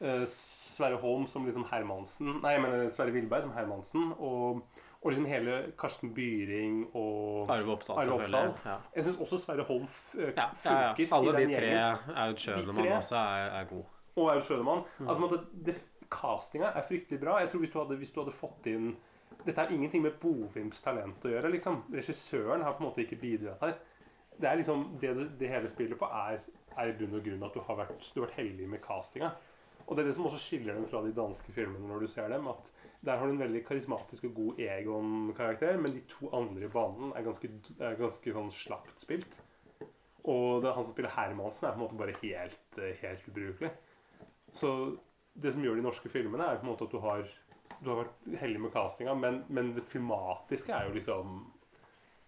eh, 0.00 0.24
Sverre 0.30 0.96
Holm 1.02 1.26
som 1.26 1.46
liksom 1.46 1.66
Hermansen 1.72 2.38
Nei, 2.42 2.52
jeg 2.56 2.62
mener 2.62 2.88
Sverre 2.94 3.14
Vilberg 3.14 3.42
som 3.48 3.52
Hermansen. 3.56 4.12
Og, 4.18 4.62
og 5.02 5.10
liksom 5.12 5.26
hele 5.30 5.58
Karsten 5.78 6.14
Byring 6.14 6.80
og 6.94 7.50
Arve 7.54 7.72
Oppsal, 7.76 8.00
Arve 8.02 8.24
selvfølgelig. 8.24 8.54
Ja. 8.66 8.78
Jeg 8.96 9.04
syns 9.04 9.20
også 9.26 9.38
Sverre 9.44 9.66
Holm 9.68 9.86
funker. 9.86 10.28
eh, 10.28 10.32
Ja, 10.36 10.48
ja, 10.64 10.94
ja. 10.98 11.06
Alle 11.18 11.36
de 11.36 11.46
tre 11.54 11.70
er 11.76 12.08
Aud 12.24 12.36
Schønemann 12.42 12.96
også 12.96 13.16
er, 13.16 13.52
er 13.60 13.64
god. 13.74 13.84
Og 14.16 14.32
Aud 14.34 14.40
Schønemann. 14.42 14.82
Altså, 15.06 15.28
en 15.28 15.64
det, 15.66 15.76
castinga 16.10 16.72
er 16.74 16.82
fryktelig 16.88 17.20
bra. 17.20 17.38
Jeg 17.38 17.50
tror 17.52 17.58
hvis 17.62 17.70
du 17.70 17.78
hadde, 17.78 17.96
hvis 18.00 18.10
du 18.10 18.20
hadde 18.22 18.32
fått 18.34 18.66
inn 18.66 18.96
Dette 19.44 19.60
har 19.60 19.70
ingenting 19.70 20.02
med 20.02 20.16
Bovims 20.20 20.80
talent 20.82 21.24
å 21.24 21.30
gjøre. 21.30 21.50
liksom. 21.52 21.82
Regissøren 21.94 22.62
har 22.64 22.72
på 22.74 22.82
en 22.82 22.88
måte 22.88 23.04
ikke 23.04 23.20
bidratt 23.20 23.60
her. 23.62 23.76
Det 24.40 24.48
er 24.48 24.56
liksom, 24.56 24.98
det, 25.00 25.12
det, 25.38 25.48
hele 25.48 25.68
spiller 25.70 25.96
på, 26.00 26.08
er, 26.10 26.40
er 26.76 26.90
i 26.90 26.96
bunn 26.98 27.14
og 27.14 27.22
grunn 27.24 27.44
at 27.46 27.54
du 27.54 27.60
har 27.66 27.78
vært, 27.78 28.08
du 28.14 28.20
har 28.20 28.26
vært 28.26 28.38
heldig 28.40 28.68
med 28.68 28.82
castinga. 28.82 29.30
Og 29.88 29.96
det 29.96 30.02
er 30.02 30.10
det 30.10 30.16
som 30.18 30.26
også 30.28 30.40
skiller 30.42 30.76
dem 30.76 30.84
fra 30.88 31.00
de 31.00 31.14
danske 31.16 31.52
filmene 31.56 31.88
når 31.88 32.04
du 32.04 32.10
ser 32.12 32.28
dem. 32.28 32.46
at 32.50 32.70
Der 33.04 33.16
har 33.16 33.26
du 33.26 33.32
en 33.32 33.40
veldig 33.40 33.64
karismatisk 33.64 34.24
og 34.28 34.34
god 34.34 34.60
Egon-karakter, 34.60 35.78
men 35.80 35.94
de 35.94 36.02
to 36.08 36.28
andre 36.36 36.66
i 36.66 36.72
banen 36.72 37.12
er 37.16 37.24
ganske, 37.24 37.48
er 37.80 37.96
ganske 37.96 38.34
sånn 38.36 38.50
slapt 38.52 39.00
spilt. 39.00 39.38
Og 40.28 40.60
det, 40.60 40.74
han 40.76 40.84
som 40.84 40.92
spiller 40.92 41.14
Hermansen, 41.14 41.64
er 41.64 41.72
på 41.72 41.80
en 41.80 41.84
måte 41.86 41.96
bare 41.96 42.16
helt, 42.20 42.80
eh, 42.82 42.98
helt 43.00 43.28
ubrukelig. 43.30 43.70
Så 44.52 44.98
det 45.32 45.54
som 45.54 45.64
gjør 45.64 45.78
de 45.78 45.86
norske 45.86 46.10
filmene, 46.12 46.44
er 46.44 46.60
på 46.60 46.66
en 46.66 46.72
måte 46.72 46.84
at 46.84 46.92
du 46.92 46.98
har, 47.00 47.24
du 47.80 47.88
har 47.88 48.02
vært 48.02 48.40
heldig 48.42 48.60
med 48.60 48.74
castinga, 48.74 49.14
men, 49.14 49.40
men 49.48 49.72
det 49.76 49.86
filmatiske 49.88 50.74
er 50.74 50.88
jo 50.88 50.98
liksom 50.98 51.38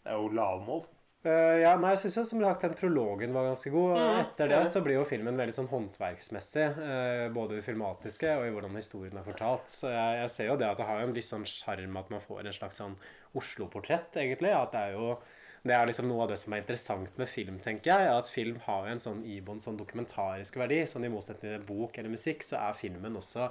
Det 0.00 0.14
er 0.14 0.16
jo 0.16 0.32
lavmål. 0.32 0.86
Eh, 1.20 1.58
ja, 1.60 1.74
nei, 1.76 1.90
jeg 1.92 2.10
syns 2.14 2.30
som 2.30 2.40
sagt 2.40 2.62
den 2.64 2.76
prologen 2.78 3.34
var 3.36 3.50
ganske 3.50 3.68
god. 3.74 3.90
og 3.90 3.98
Mm, 4.00 4.20
Etter 4.22 4.48
det 4.48 4.60
så 4.70 4.80
blir 4.80 4.96
jo 4.96 5.04
filmen 5.04 5.36
veldig 5.36 5.52
sånn 5.52 5.68
håndverksmessig. 5.68 6.78
uh, 6.78 7.28
både 7.34 7.58
i 7.58 7.64
filmatiske 7.66 8.30
og 8.38 8.46
i 8.46 8.54
hvordan 8.54 8.76
historien 8.78 9.18
er 9.20 9.26
fortalt. 9.26 9.68
Så 9.68 9.90
jeg, 9.92 10.16
jeg 10.22 10.30
ser 10.30 10.46
jo 10.48 10.56
det 10.56 10.70
at 10.70 10.78
det 10.80 10.86
har 10.86 11.00
jo 11.02 11.08
en 11.08 11.12
viss 11.18 11.28
sånn 11.28 11.44
sjarm 11.44 11.96
at 12.00 12.08
man 12.10 12.24
får 12.24 12.46
en 12.46 12.56
slags 12.56 12.80
sånn 12.80 12.96
Oslo-portrett, 13.36 14.16
egentlig. 14.16 14.50
At 14.56 14.72
det 14.72 14.80
er 14.80 14.92
jo 14.96 15.18
det 15.62 15.74
er 15.76 15.84
liksom 15.90 16.08
noe 16.08 16.22
av 16.24 16.30
det 16.32 16.38
som 16.40 16.54
er 16.56 16.62
interessant 16.62 17.18
med 17.20 17.28
film, 17.28 17.58
tenker 17.60 17.92
jeg. 17.92 18.08
At 18.08 18.30
film 18.32 18.56
har 18.64 18.86
jo 18.86 18.92
en 18.94 19.02
sånn 19.02 19.20
ibånd 19.28 19.60
sånn 19.60 19.76
dokumentarisk 19.76 20.56
verdi. 20.56 20.86
Sånn 20.88 21.04
I 21.04 21.10
motsetning 21.12 21.58
til 21.58 21.66
bok 21.68 21.98
eller 22.00 22.08
musikk, 22.14 22.40
så 22.42 22.56
er 22.56 22.72
filmen 22.78 23.18
også 23.20 23.50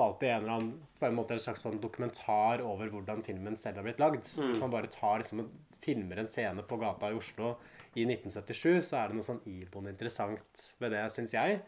alltid 0.00 0.30
en 0.30 0.36
eller 0.44 0.52
annen 0.54 0.68
på 0.96 1.06
en 1.08 1.16
måte 1.18 1.34
en 1.34 1.42
slags 1.42 1.60
sånn 1.60 1.80
dokumentar 1.82 2.62
over 2.64 2.88
hvordan 2.88 3.20
filmen 3.26 3.58
selv 3.58 3.76
har 3.82 3.84
blitt 3.84 3.98
lagd. 3.98 4.22
Så 4.54 4.60
man 4.62 4.70
bare 4.70 4.86
tar 4.86 5.18
liksom 5.18 5.42
filmer 5.82 6.22
en 6.22 6.30
scene 6.30 6.62
på 6.66 6.78
gata 6.80 7.10
i 7.10 7.18
Oslo 7.18 7.54
i 7.98 8.04
1977, 8.06 8.82
så 8.86 9.00
er 9.00 9.10
det 9.10 9.16
noe 9.18 9.26
sånn 9.26 9.42
iboende 9.50 9.90
interessant 9.94 10.66
ved 10.78 10.92
det, 10.94 11.02
syns 11.10 11.34
jeg, 11.34 11.58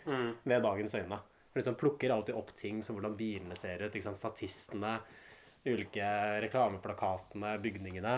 ved 0.46 0.62
dagens 0.62 0.94
øyne. 0.94 1.18
For 1.50 1.60
liksom 1.60 1.80
plukker 1.80 2.14
alltid 2.14 2.38
opp 2.38 2.50
ting 2.56 2.82
som 2.84 2.96
hvordan 2.96 3.18
bilene 3.18 3.56
ser 3.58 3.82
ut, 3.82 3.92
ikke 3.92 4.06
sant? 4.06 4.20
statistene, 4.20 4.92
ulike 5.66 6.06
reklameplakatene, 6.46 7.50
bygningene. 7.62 8.14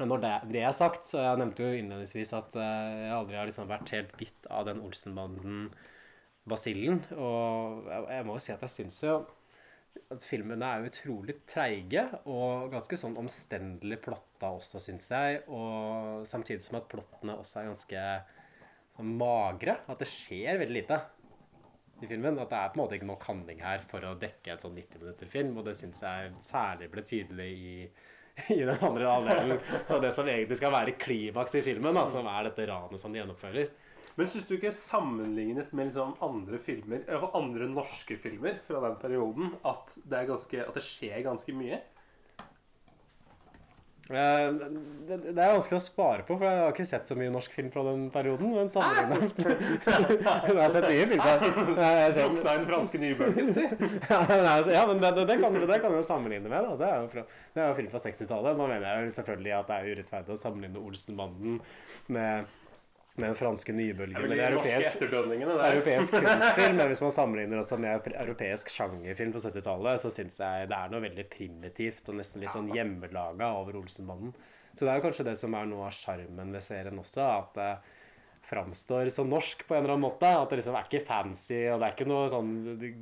Men 0.00 0.08
når 0.08 0.18
det, 0.22 0.34
det 0.54 0.62
er 0.64 0.72
sagt, 0.72 1.04
så 1.10 1.16
jeg 1.20 1.38
nevnte 1.42 1.64
jo 1.66 1.76
innledningsvis 1.76 2.32
at 2.38 2.56
eh, 2.56 3.04
jeg 3.04 3.18
aldri 3.18 3.36
har 3.36 3.46
liksom 3.50 3.68
vært 3.68 3.92
helt 3.92 4.12
bitt 4.16 4.46
av 4.48 4.64
den 4.70 4.80
Olsenbanden-basillen. 4.86 6.98
Og 7.18 7.84
jeg, 7.90 8.00
jeg 8.14 8.24
må 8.24 8.32
jo 8.38 8.44
si 8.46 8.52
at 8.54 8.64
jeg 8.64 8.72
syns 8.78 8.98
jo 9.04 9.14
at 10.10 10.24
filmene 10.26 10.66
er 10.66 10.88
utrolig 10.88 11.36
treige 11.48 12.02
og 12.30 12.72
ganske 12.72 12.98
sånn 12.98 13.16
omstendelig 13.20 14.00
plotta 14.02 14.50
også, 14.56 14.80
syns 14.82 15.06
jeg. 15.12 15.40
Og 15.54 16.26
samtidig 16.28 16.64
som 16.64 16.80
at 16.80 16.88
plottene 16.90 17.36
også 17.38 17.60
er 17.60 17.70
ganske 17.70 18.04
sånn 18.96 19.16
magre. 19.20 19.78
At 19.90 20.02
det 20.02 20.10
skjer 20.10 20.58
veldig 20.62 20.76
lite 20.80 21.00
i 22.02 22.10
filmen. 22.10 22.40
At 22.42 22.50
det 22.50 22.58
er 22.58 22.72
på 22.72 22.78
en 22.78 22.82
måte 22.82 22.98
ikke 22.98 23.10
nok 23.10 23.28
handling 23.30 23.62
her 23.62 23.84
for 23.90 24.06
å 24.06 24.16
dekke 24.18 24.54
en 24.54 24.62
sånn 24.62 24.74
90 24.78 25.04
minutter 25.04 25.30
film. 25.30 25.54
Og 25.60 25.68
det 25.68 25.76
syns 25.78 26.02
jeg 26.06 26.32
særlig 26.46 26.90
ble 26.92 27.06
tydelig 27.06 27.50
i, 27.54 27.76
i 28.56 28.60
den 28.64 28.74
andre 28.74 29.14
halvdelen. 29.14 29.62
Så 29.88 30.00
det 30.02 30.14
som 30.16 30.32
egentlig 30.32 30.58
skal 30.58 30.74
være 30.74 30.98
klimaks 30.98 31.54
i 31.60 31.64
filmen, 31.66 31.94
da, 31.94 32.06
som 32.10 32.26
er 32.30 32.50
dette 32.50 32.66
ranet 32.70 33.02
som 33.02 33.14
de 33.14 33.22
gjennomfører. 33.22 33.70
Men 34.20 34.28
syns 34.28 34.44
du 34.50 34.54
ikke 34.58 34.74
sammenlignet 34.76 35.72
med 35.72 35.88
liksom 35.88 36.12
andre 36.28 36.60
filmer, 36.60 37.06
i 37.08 37.20
andre 37.40 37.70
norske 37.72 38.18
filmer 38.20 38.60
fra 38.68 38.82
den 38.84 38.98
perioden, 39.00 39.54
at 39.64 39.96
det, 40.04 40.18
er 40.20 40.28
ganske, 40.34 40.60
at 40.68 40.76
det 40.76 40.84
skjer 40.84 41.24
ganske 41.24 41.54
mye? 41.56 41.80
Eh, 44.10 44.46
Det, 45.06 45.16
det 45.34 45.38
er 45.38 45.52
vanskelig 45.54 45.78
å 45.78 45.82
spare 45.84 46.24
på, 46.26 46.34
for 46.38 46.42
jeg 46.46 46.58
har 46.64 46.72
ikke 46.74 46.86
sett 46.88 47.06
så 47.06 47.14
mye 47.18 47.30
norsk 47.30 47.52
film 47.54 47.68
fra 47.74 47.84
den 47.86 48.08
perioden. 48.10 48.50
Men 48.56 48.70
sammenlignet 48.70 49.38
Jeg 49.46 50.58
har 50.58 50.74
sett 50.74 50.86
mye 50.90 51.06
film. 51.12 51.22
Drukna 51.22 51.90
i 52.10 52.58
den 52.58 52.66
franske 52.68 53.00
nybølgen, 53.02 53.52
si. 53.54 53.66
Ja, 54.74 54.82
men 54.90 55.00
det, 55.02 55.38
kan, 55.40 55.54
du- 55.54 55.66
det 55.70 55.78
kan 55.84 55.94
jo 55.94 56.02
sammenligne 56.06 56.50
med. 56.50 56.66
Da. 56.72 56.76
Det 56.82 56.88
er 56.90 57.04
jo 57.04 57.10
fra, 57.14 57.24
det 57.54 57.62
er 57.68 57.78
film 57.78 57.92
fra 57.94 58.02
60-tallet. 58.06 58.58
Nå 58.58 58.66
mener 58.72 58.88
jeg 58.90 59.06
jo 59.08 59.14
selvfølgelig 59.20 59.54
at 59.60 59.70
det 59.70 59.78
er 59.78 59.90
urettferdig 59.94 60.34
å 60.36 60.40
sammenligne 60.42 60.82
Olsenbanden 60.90 61.60
med, 62.10 62.50
med 63.16 63.26
den 63.28 63.36
franske 63.38 63.74
nybølgen. 63.74 64.16
Er 64.16 64.26
Eller 64.26 64.42
europeisk, 64.50 65.02
europeisk 65.02 66.14
kunstfilm. 66.14 66.76
Men 66.78 66.90
hvis 66.92 67.02
man 67.04 67.14
sammenligner 67.14 67.60
også 67.60 67.78
med 67.82 68.08
europeisk 68.14 68.70
sjangerfilm 68.72 69.34
på 69.34 69.42
70-tallet, 69.42 70.02
så 70.02 70.12
syns 70.14 70.40
jeg 70.40 70.70
det 70.70 70.78
er 70.78 70.92
noe 70.92 71.04
veldig 71.04 71.26
primitivt 71.32 72.08
og 72.08 72.20
nesten 72.20 72.44
litt 72.44 72.54
sånn 72.54 72.70
hjemmelaga 72.74 73.52
over 73.58 73.80
Olsenbanden. 73.82 74.34
Så 74.74 74.86
det 74.86 74.92
er 74.92 75.00
jo 75.00 75.06
kanskje 75.08 75.26
det 75.26 75.36
som 75.40 75.56
er 75.58 75.66
noe 75.68 75.88
av 75.88 75.96
sjarmen 75.96 76.54
ved 76.54 76.64
serien 76.64 77.02
også. 77.02 77.26
at 77.26 77.58
det 77.58 77.72
framstår 78.50 79.10
så 79.12 79.24
norsk 79.26 79.66
på 79.66 79.74
en 79.74 79.84
eller 79.84 79.96
annen 79.96 80.06
måte. 80.06 80.30
At 80.30 80.50
det 80.50 80.60
liksom 80.60 80.78
er 80.78 80.86
ikke 80.88 81.06
fancy, 81.06 81.60
og 81.70 81.80
det 81.80 81.88
er 81.88 81.96
ikke 81.96 82.08
noe 82.10 82.30
sånn 82.32 82.54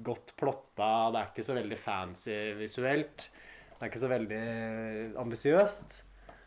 godt 0.07 0.35
plotta. 0.41 0.91
Det 1.13 1.21
er 1.21 1.31
ikke 1.33 1.47
så 1.47 1.57
veldig 1.59 1.81
fancy 1.81 2.39
visuelt. 2.59 3.29
Det 3.79 3.81
er 3.85 3.93
ikke 3.93 4.03
så 4.03 4.11
veldig 4.11 4.43
ambisiøst. 5.23 5.99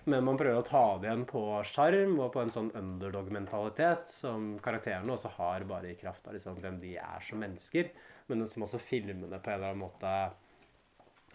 Men 0.09 0.25
man 0.25 0.37
prøver 0.39 0.57
å 0.57 0.65
ta 0.65 0.83
det 0.97 1.09
igjen 1.09 1.27
på 1.29 1.41
sjarm 1.69 2.15
og 2.23 2.31
på 2.33 2.41
en 2.41 2.53
sånn 2.53 2.71
underdog-mentalitet 2.77 4.09
som 4.09 4.55
karakterene 4.63 5.13
også 5.13 5.29
har 5.35 5.65
bare 5.69 5.91
i 5.91 5.97
kraft 5.99 6.25
av 6.25 6.33
liksom 6.33 6.57
hvem 6.57 6.79
de 6.81 6.95
er 6.97 7.25
som 7.25 7.41
mennesker. 7.41 7.91
Men 8.31 8.47
som 8.49 8.65
også 8.65 8.81
filmene 8.81 9.37
på 9.37 9.51
en 9.51 9.59
eller 9.59 9.75
annen 9.75 9.83
måte 9.83 10.13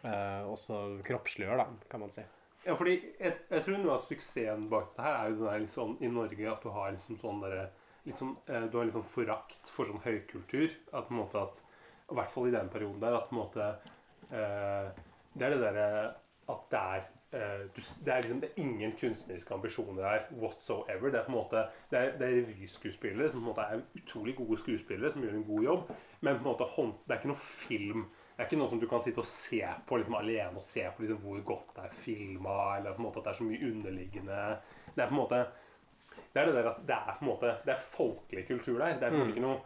eh, 0.02 0.42
også 0.50 0.80
kroppsliggjør, 1.06 1.62
da, 1.62 1.68
kan 1.92 2.02
man 2.02 2.14
si. 2.14 2.24
Ja, 2.66 2.74
fordi 2.74 2.96
jeg, 3.20 3.36
jeg 3.52 3.62
tror 3.62 3.78
noe 3.78 3.94
av 3.94 4.06
suksessen 4.06 4.66
bak 4.72 4.94
det 4.96 5.04
her 5.06 5.16
er 5.20 5.30
jo 5.30 5.36
den 5.38 5.46
der 5.46 5.60
liksom, 5.62 5.98
i 6.02 6.10
Norge 6.10 6.48
at 6.50 6.64
du 6.64 6.72
har 6.74 6.94
liksom 6.96 7.20
sånn 7.22 7.42
derre 7.44 7.68
litt 8.06 8.18
sånn, 8.22 8.34
eh, 8.50 8.66
Du 8.70 8.78
har 8.78 8.88
liksom 8.88 9.06
forakt 9.06 9.70
for 9.70 9.86
sånn 9.86 10.02
høykultur. 10.02 10.74
At 10.92 11.06
på 11.06 11.14
en 11.14 11.20
måte 11.22 11.42
at 11.42 11.62
I 12.10 12.18
hvert 12.18 12.32
fall 12.32 12.48
i 12.50 12.54
den 12.54 12.70
perioden 12.70 13.02
der 13.02 13.18
at 13.18 13.28
på 13.30 13.36
en 13.36 13.42
måte 13.44 13.68
eh, 14.30 14.90
Det 15.34 15.46
er 15.46 15.54
det 15.54 15.62
derre 15.62 15.86
at 16.46 16.66
det 16.72 16.80
er 16.80 17.06
du, 17.76 17.80
det 18.04 18.12
er 18.12 18.22
liksom 18.22 18.40
det 18.42 18.50
er 18.50 18.60
ingen 18.62 18.92
kunstneriske 19.00 19.54
ambisjoner 19.54 20.04
her 20.08 20.28
whatsoever. 20.42 21.10
Det 21.10 21.20
er 21.20 21.24
på 21.26 21.32
en 21.32 21.38
måte 21.38 21.64
Det 21.90 21.98
er, 21.98 22.12
det 22.18 22.28
er 22.28 22.36
revyskuespillere 22.40 23.30
som 23.30 23.40
på 23.40 23.44
en 23.44 23.50
måte 23.52 23.66
er 23.70 23.82
utrolig 24.00 24.36
gode 24.36 24.58
skuespillere 24.60 25.10
som 25.10 25.24
gjør 25.24 25.34
en 25.38 25.48
god 25.48 25.62
jobb, 25.64 25.90
men 26.20 26.38
på 26.38 26.44
en 26.44 26.50
måte 26.50 26.70
hånd, 26.76 26.94
det 27.04 27.14
er 27.14 27.20
ikke 27.20 27.32
noe 27.34 27.44
film 27.44 28.06
det 28.36 28.42
er 28.42 28.48
ikke 28.50 28.58
noe 28.60 28.68
som 28.68 28.80
du 28.80 28.84
kan 28.84 29.00
sitte 29.00 29.22
og 29.22 29.28
se 29.28 29.62
på 29.88 29.96
liksom, 29.96 30.14
alene 30.18 30.60
og 30.60 30.64
se 30.64 30.82
på 30.92 31.02
liksom, 31.02 31.22
hvor 31.22 31.38
godt 31.48 31.70
det 31.78 31.86
er 31.86 31.94
filma, 31.96 32.56
eller 32.76 32.92
på 32.92 33.00
en 33.00 33.06
måte 33.06 33.22
at 33.22 33.24
det 33.24 33.32
er 33.32 33.38
så 33.38 33.46
mye 33.48 33.70
underliggende 33.70 34.40
Det 34.90 35.04
er 35.04 35.08
på 35.08 35.16
en 35.16 35.20
måte 35.22 35.38
Det 36.34 36.42
er 36.42 36.50
det 36.50 36.54
der 36.58 36.68
at 36.68 36.82
det 36.84 36.98
er 36.98 37.14
på 37.14 37.24
en 37.24 37.30
måte 37.30 37.54
Det 37.64 37.72
er 37.72 37.86
folkelig 37.86 38.44
kultur 38.50 38.78
der. 38.78 38.98
Det 39.00 39.08
er 39.08 39.14
på 39.14 39.16
en 39.16 39.22
måte 39.22 39.32
ikke 39.32 39.46
noe 39.46 39.62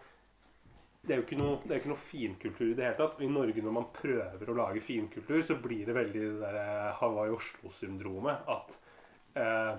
det 1.01 1.14
er 1.14 1.20
jo 1.20 1.24
ikke 1.24 1.38
noe, 1.40 1.59
det 1.64 1.78
ikke 1.80 1.92
noe 1.94 2.03
finkultur 2.03 2.66
i 2.66 2.74
det 2.76 2.84
hele 2.84 2.98
tatt. 2.98 3.20
I 3.24 3.28
Norge, 3.32 3.62
når 3.64 3.72
man 3.72 3.86
prøver 3.96 4.51
å 4.53 4.57
lage 4.59 4.82
finkultur, 4.84 5.40
så 5.44 5.57
blir 5.62 5.88
det 5.88 5.96
veldig 5.96 6.24
det 6.26 6.34
der 6.42 6.59
eh, 6.61 6.88
Hawaii-Oslo-syndromet. 7.01 8.51
At 8.53 8.76
eh, 9.40 9.72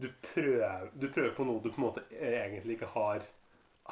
du, 0.00 0.08
prøver, 0.30 0.88
du 0.96 1.08
prøver 1.10 1.34
på 1.36 1.48
noe 1.48 1.60
du 1.60 1.68
på 1.68 1.82
en 1.82 1.88
måte 1.88 2.06
egentlig 2.16 2.78
ikke 2.78 2.94
har, 2.94 3.26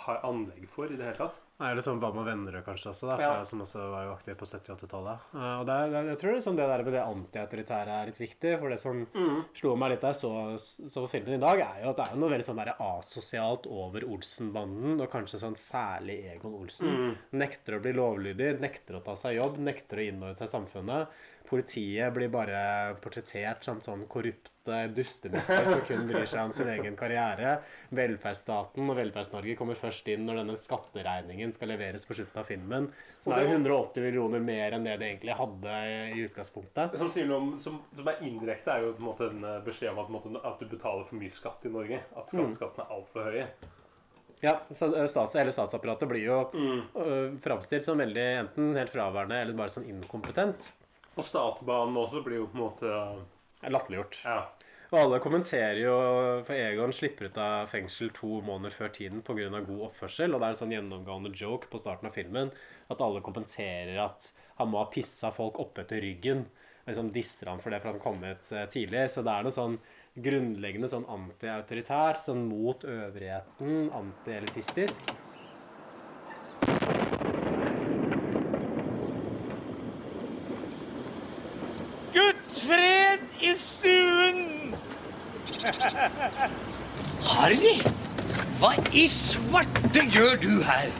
har 0.06 0.24
anlegg 0.24 0.64
for 0.72 0.88
i 0.88 0.96
det 0.96 1.10
hele 1.10 1.20
tatt. 1.26 1.43
Det 1.54 1.82
sånn 1.86 2.00
Hva 2.02 2.08
med 2.12 2.26
Vennerød 2.26 2.64
kanskje 2.66 2.90
også, 2.90 3.06
da, 3.12 3.16
Ja. 3.22 3.44
som 3.46 3.60
også 3.62 3.78
var 3.90 4.04
jo 4.08 4.12
aktiv 4.16 4.34
på 4.36 4.44
70- 4.44 4.70
og 4.74 4.78
80-tallet. 4.80 5.18
Eh, 5.34 5.60
og 5.60 5.66
det, 5.66 5.74
er- 5.74 5.90
det, 5.90 5.96
er- 6.00 6.08
jeg 6.10 6.18
tror 6.18 6.34
liksom 6.34 6.56
det 6.56 6.66
der 6.66 6.82
med 6.82 6.92
det 6.92 7.04
antiautoritære 7.06 7.88
er 8.02 8.06
litt 8.10 8.18
viktig. 8.18 8.58
For 8.58 8.68
det 8.74 8.80
som 8.80 9.06
slo 9.54 9.76
meg 9.76 9.90
litt 9.92 10.00
der, 10.02 10.12
så, 10.18 10.32
så, 10.58 11.04
på 11.04 11.10
filmen 11.14 11.34
i 11.38 11.38
dag, 11.44 11.60
er 11.62 11.84
jo 11.84 11.90
at 11.90 11.96
det 12.02 12.08
er 12.10 12.16
noe 12.16 12.30
veldig 12.34 12.44
sånn 12.48 12.58
der 12.58 12.74
asosialt 12.82 13.66
over 13.70 14.00
Olsen-banden, 14.02 15.00
og 15.00 15.10
kanskje 15.14 15.38
sånn 15.44 15.54
særlig 15.56 16.18
Egon 16.34 16.54
Olsen. 16.58 17.16
Nekter 17.32 17.78
å 17.78 17.82
bli 17.82 17.92
lovlydig, 17.94 18.58
nekter 18.60 18.98
å 18.98 19.04
ta 19.04 19.14
seg 19.14 19.36
jobb, 19.38 19.58
nekter 19.62 20.02
å 20.02 20.08
innordne 20.10 20.36
seg 20.36 20.48
samfunnet. 20.50 21.08
Politiet 21.44 22.12
blir 22.14 22.30
bare 22.32 22.58
portrettert 23.04 23.66
som 23.66 23.80
sånn 23.84 24.06
korrupte 24.08 24.78
dustenetter 24.96 25.66
som 25.68 25.82
kun 25.84 26.06
bryr 26.08 26.24
seg 26.24 26.40
om 26.40 26.54
sin 26.56 26.70
egen 26.72 26.94
karriere. 26.96 27.58
Velferdsstaten 27.92 28.88
og 28.88 28.96
Velferds-Norge 28.96 29.56
kommer 29.58 29.76
først 29.76 30.08
inn 30.08 30.24
når 30.24 30.40
denne 30.40 30.56
skatteregningen 30.56 31.52
skal 31.52 31.68
leveres 31.74 32.08
på 32.08 32.16
slutten 32.16 32.40
av 32.40 32.48
filmen. 32.48 32.88
Så 33.20 33.34
det 33.34 33.42
er 33.42 33.50
jo 33.50 33.58
180 33.58 34.06
millioner 34.06 34.44
mer 34.46 34.78
enn 34.78 34.88
det 34.88 34.96
de 35.02 35.10
egentlig 35.10 35.36
hadde 35.36 35.74
i 36.14 36.24
utgangspunktet. 36.24 36.96
Som, 37.02 37.32
om, 37.36 37.50
som, 37.60 37.76
som 37.92 38.08
er 38.14 38.22
indirekte, 38.24 38.72
er 38.72 38.86
jo 38.86 38.94
på 38.96 39.04
en 39.04 39.08
måte 39.10 39.28
en 39.28 39.44
eh, 39.50 39.60
beskjed 39.66 39.92
om 39.92 40.00
at, 40.00 40.12
måte, 40.16 40.32
at 40.40 40.62
du 40.64 40.70
betaler 40.70 41.04
for 41.10 41.20
mye 41.20 41.34
skatt 41.34 41.68
i 41.68 41.72
Norge. 41.74 41.98
At 42.16 42.32
skatteskattene 42.32 42.86
er 42.86 42.94
altfor 42.96 43.28
høye. 43.28 43.50
Ja, 44.44 44.54
så 44.70 44.88
stats, 45.08 45.36
Hele 45.38 45.52
statsapparatet 45.52 46.08
blir 46.08 46.24
jo 46.24 46.38
mm. 46.52 47.36
framstilt 47.44 47.84
som 47.84 48.00
veldig 48.00 48.24
enten 48.40 48.72
helt 48.76 48.92
fraværende 48.92 49.38
eller 49.44 49.56
bare 49.56 49.72
sånn 49.72 49.86
inkompetent. 49.92 50.72
Og 51.14 51.24
statsbanen 51.24 51.96
også 51.98 52.22
blir 52.24 52.42
jo 52.42 52.50
på 52.50 52.58
en 52.58 52.64
måte 52.64 52.92
Latterliggjort. 53.64 54.20
Ja. 54.26 54.42
Og 54.94 54.98
alle 55.00 55.18
kommenterer 55.22 55.80
jo 55.80 55.94
For 56.46 56.54
Egon 56.54 56.92
slipper 56.94 57.30
ut 57.30 57.38
av 57.40 57.70
fengsel 57.72 58.12
to 58.14 58.40
måneder 58.46 58.74
før 58.76 58.92
tiden 58.94 59.24
pga. 59.26 59.48
god 59.60 59.88
oppførsel. 59.88 60.34
Og 60.34 60.40
det 60.40 60.46
er 60.46 60.54
en 60.54 60.60
sånn 60.60 60.74
gjennomgående 60.76 61.32
joke 61.34 61.70
på 61.70 61.80
starten 61.82 62.10
av 62.10 62.14
filmen 62.14 62.52
at 62.92 63.00
alle 63.00 63.24
kommenterer 63.24 63.98
at 64.04 64.30
han 64.60 64.70
må 64.70 64.82
ha 64.82 64.90
pissa 64.92 65.32
folk 65.34 65.58
oppetter 65.58 66.00
ryggen. 66.04 66.44
Liksom 66.86 67.10
disser 67.10 67.48
han 67.48 67.62
for 67.64 67.72
det 67.72 67.80
for 67.80 67.90
at 67.90 67.96
han 67.96 68.04
kom 68.04 68.22
ut 68.22 68.52
eh, 68.52 68.66
tidlig. 68.70 69.08
Så 69.10 69.24
det 69.24 69.32
er 69.32 69.46
noe 69.46 69.56
sånn 69.56 69.78
grunnleggende 70.14 70.90
sånn 70.90 71.06
antiautoritært, 71.10 72.20
sånn 72.22 72.44
mot 72.46 72.84
øvrigheten, 72.86 73.88
antielitistisk. 73.98 75.10
Guds 82.14 82.60
fred 82.68 83.26
i 83.42 83.56
stuen! 83.58 84.76
Harry, 87.24 87.78
hva 88.60 88.72
i 88.92 89.06
svarte 89.10 90.04
gjør 90.12 90.36
du 90.42 90.52
her? 90.66 90.90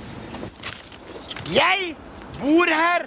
Jeg 1.55 1.95
bor 2.41 2.71
her. 2.71 3.07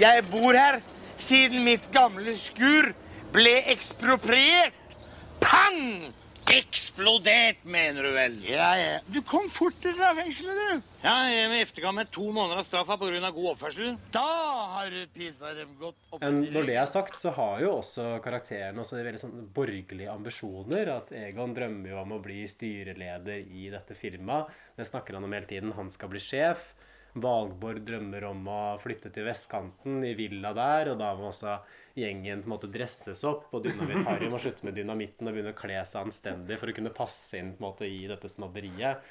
Jeg 0.00 0.24
bor 0.30 0.56
her 0.56 0.80
siden 1.16 1.64
mitt 1.66 1.90
gamle 1.92 2.34
skur 2.36 2.92
ble 3.34 3.54
ekspropriert. 3.72 4.96
Pang! 5.42 6.12
Eksplodert, 6.52 7.62
mener 7.64 8.04
du 8.04 8.10
vel? 8.12 8.34
Ja, 8.44 8.72
ja. 8.76 8.98
Du 9.08 9.22
kom 9.24 9.46
fort 9.48 9.78
fra 9.80 10.10
fengselet, 10.18 10.58
du. 10.58 10.90
Ja, 11.00 11.14
jeg 11.32 11.48
med 11.48 11.62
eftergang 11.64 11.94
med 11.96 12.10
to 12.12 12.26
måneder 12.28 12.60
av 12.60 12.66
straffa 12.68 12.98
pga. 13.00 13.30
god 13.32 13.48
oppførsel. 13.54 13.96
Da 14.12 14.26
har 14.74 14.90
du 14.92 15.06
pissa 15.14 15.54
dem 15.56 15.72
godt 15.80 15.96
opp 16.10 16.20
Men 16.20 16.42
når 16.52 16.68
det 16.68 16.76
er 16.76 16.90
sagt, 16.90 17.16
så 17.20 17.32
har 17.32 17.62
jo 17.64 17.78
også 17.78 18.20
karakteren 18.20 18.78
også 18.78 19.00
veldig 19.00 19.22
sånn 19.22 19.48
borgerlige 19.54 20.12
ambisjoner. 20.12 20.92
At 20.98 21.14
Egon 21.16 21.56
drømmer 21.56 21.94
jo 21.94 22.00
om 22.02 22.12
å 22.18 22.20
bli 22.20 22.44
styreleder 22.44 23.48
i 23.48 23.70
dette 23.72 23.96
firmaet. 23.96 24.52
Det 24.76 24.84
snakker 24.90 25.16
han 25.16 25.24
om 25.24 25.32
hele 25.32 25.48
tiden. 25.48 25.72
Han 25.78 25.88
skal 25.90 26.12
bli 26.12 26.20
sjef. 26.20 26.74
Valborg 27.14 27.80
drømmer 27.88 28.28
om 28.28 28.44
å 28.48 28.62
flytte 28.80 29.08
til 29.12 29.24
vestkanten, 29.24 30.02
i 30.04 30.12
villa 30.20 30.52
der. 30.52 30.92
Og 30.92 31.00
da 31.00 31.14
må 31.16 31.32
også 31.32 31.56
gjengen 31.98 32.42
på 32.42 32.48
en 32.48 32.54
måte 32.54 32.70
dresses 32.72 33.22
opp. 33.28 33.48
Og 33.52 33.64
Dynamitt 33.64 34.06
Harry 34.08 34.30
må 34.32 34.40
slutte 34.42 34.66
med 34.66 34.76
dynamitten 34.78 35.28
og 35.28 35.36
begynne 35.36 35.54
å 35.54 35.58
kle 35.58 35.80
seg 35.88 36.06
anstendig 36.06 36.58
for 36.60 36.72
å 36.72 36.76
kunne 36.76 36.94
passe 36.94 37.40
inn 37.40 37.54
på 37.56 37.62
en 37.62 37.68
måte 37.68 37.88
i 37.88 38.04
dette 38.10 38.30
snobberiet. 38.32 39.02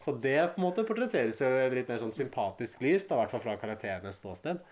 Så 0.00 0.14
det 0.16 0.38
på 0.54 0.60
en 0.60 0.64
måte 0.64 0.84
portretteres 0.88 1.42
jo 1.44 1.48
litt 1.74 1.90
mer 1.90 2.00
sånn 2.00 2.14
sympatisk 2.16 2.80
lys, 2.80 3.04
i 3.04 3.18
hvert 3.18 3.32
fall 3.34 3.42
fra 3.44 3.58
karakterenes 3.60 4.22
ståsted. 4.22 4.62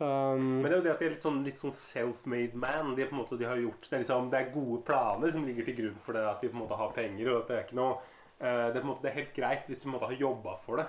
Um, 0.00 0.62
Men 0.62 0.70
det 0.70 0.72
er 0.72 0.78
jo 0.78 0.84
det 0.86 0.92
at 0.94 1.02
de 1.02 1.08
er 1.08 1.12
litt 1.12 1.26
sånn, 1.26 1.42
sånn 1.60 1.74
self-made 1.76 2.56
man. 2.56 2.94
De, 2.96 3.04
på 3.04 3.12
en 3.12 3.20
måte, 3.20 3.36
de 3.36 3.48
har 3.48 3.58
gjort, 3.60 3.82
det, 3.84 3.92
er 3.98 4.04
liksom, 4.04 4.30
det 4.32 4.38
er 4.38 4.54
gode 4.54 4.78
planer 4.86 5.34
som 5.34 5.44
ligger 5.44 5.66
til 5.66 5.76
grunn 5.82 5.98
for 6.00 6.16
det 6.16 6.22
at 6.24 6.40
de 6.40 6.48
på 6.48 6.56
en 6.56 6.62
måte 6.62 6.78
har 6.80 6.94
penger. 6.96 7.32
og 7.32 7.42
at 7.42 7.50
Det 7.50 7.56
er 7.58 7.66
ikke 7.66 7.80
noe, 7.80 7.98
uh, 8.38 8.46
det, 8.46 8.70
er 8.70 8.78
på 8.78 8.84
en 8.86 8.92
måte, 8.92 9.04
det 9.04 9.10
er 9.10 9.18
helt 9.18 9.34
greit 9.36 9.68
hvis 9.68 9.82
du 9.82 9.84
på 9.84 9.90
en 9.90 9.96
måte 9.98 10.12
har 10.12 10.22
jobba 10.22 10.56
for 10.62 10.80
det. 10.80 10.86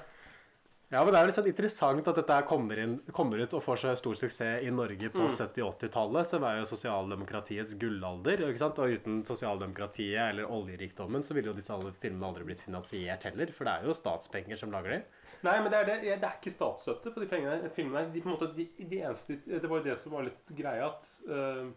Ja, 0.91 1.05
men 1.05 1.13
Det 1.13 1.19
er 1.21 1.27
litt 1.29 1.35
sånn 1.37 1.47
interessant 1.47 2.07
at 2.11 2.17
dette 2.19 2.37
kommer, 2.49 2.79
inn, 2.83 2.97
kommer 3.15 3.39
ut 3.39 3.53
og 3.55 3.61
får 3.63 3.77
så 3.79 3.91
stor 3.95 4.17
suksess 4.19 4.65
i 4.67 4.71
Norge 4.75 5.07
på 5.13 5.21
Mm. 5.23 5.29
70-80-tallet, 5.37 6.27
som 6.27 6.43
er 6.43 6.57
jo 6.59 6.65
sosialdemokratiets 6.67 7.77
gullalder. 7.79 8.43
ikke 8.49 8.59
sant? 8.59 8.79
Og 8.83 8.91
uten 8.97 9.21
sosialdemokratiet 9.23 10.19
eller 10.33 10.51
oljerikdommen 10.51 11.23
så 11.23 11.33
ville 11.33 11.47
jo 11.47 11.55
disse 11.55 11.71
alle 11.71 11.93
filmene 12.01 12.27
aldri 12.27 12.43
blitt 12.43 12.65
finansiert 12.65 13.23
heller. 13.23 13.53
For 13.55 13.63
det 13.63 13.73
er 13.77 13.87
jo 13.87 13.95
statspenger 13.95 14.59
som 14.59 14.71
lager 14.75 14.97
dem. 14.97 15.03
Nei, 15.47 15.55
men 15.61 15.71
det 15.71 15.79
er, 15.79 15.85
det, 15.85 15.95
det 16.19 16.27
er 16.27 16.35
ikke 16.41 16.51
statsstøtte 16.53 17.13
på 17.15 17.23
de 17.23 17.29
pengene, 17.31 17.71
filmene. 17.73 18.11
De, 18.13 18.19
på 18.21 18.27
en 18.29 18.35
måte, 18.35 18.51
de, 18.53 18.67
de 18.83 18.99
eneste, 18.99 19.39
det 19.47 19.63
var 19.71 19.79
jo 19.79 19.87
det 19.87 19.95
som 19.97 20.11
var 20.11 20.27
litt 20.27 20.51
greia. 20.59 20.91
at 20.91 21.07
Uh, 21.31 21.71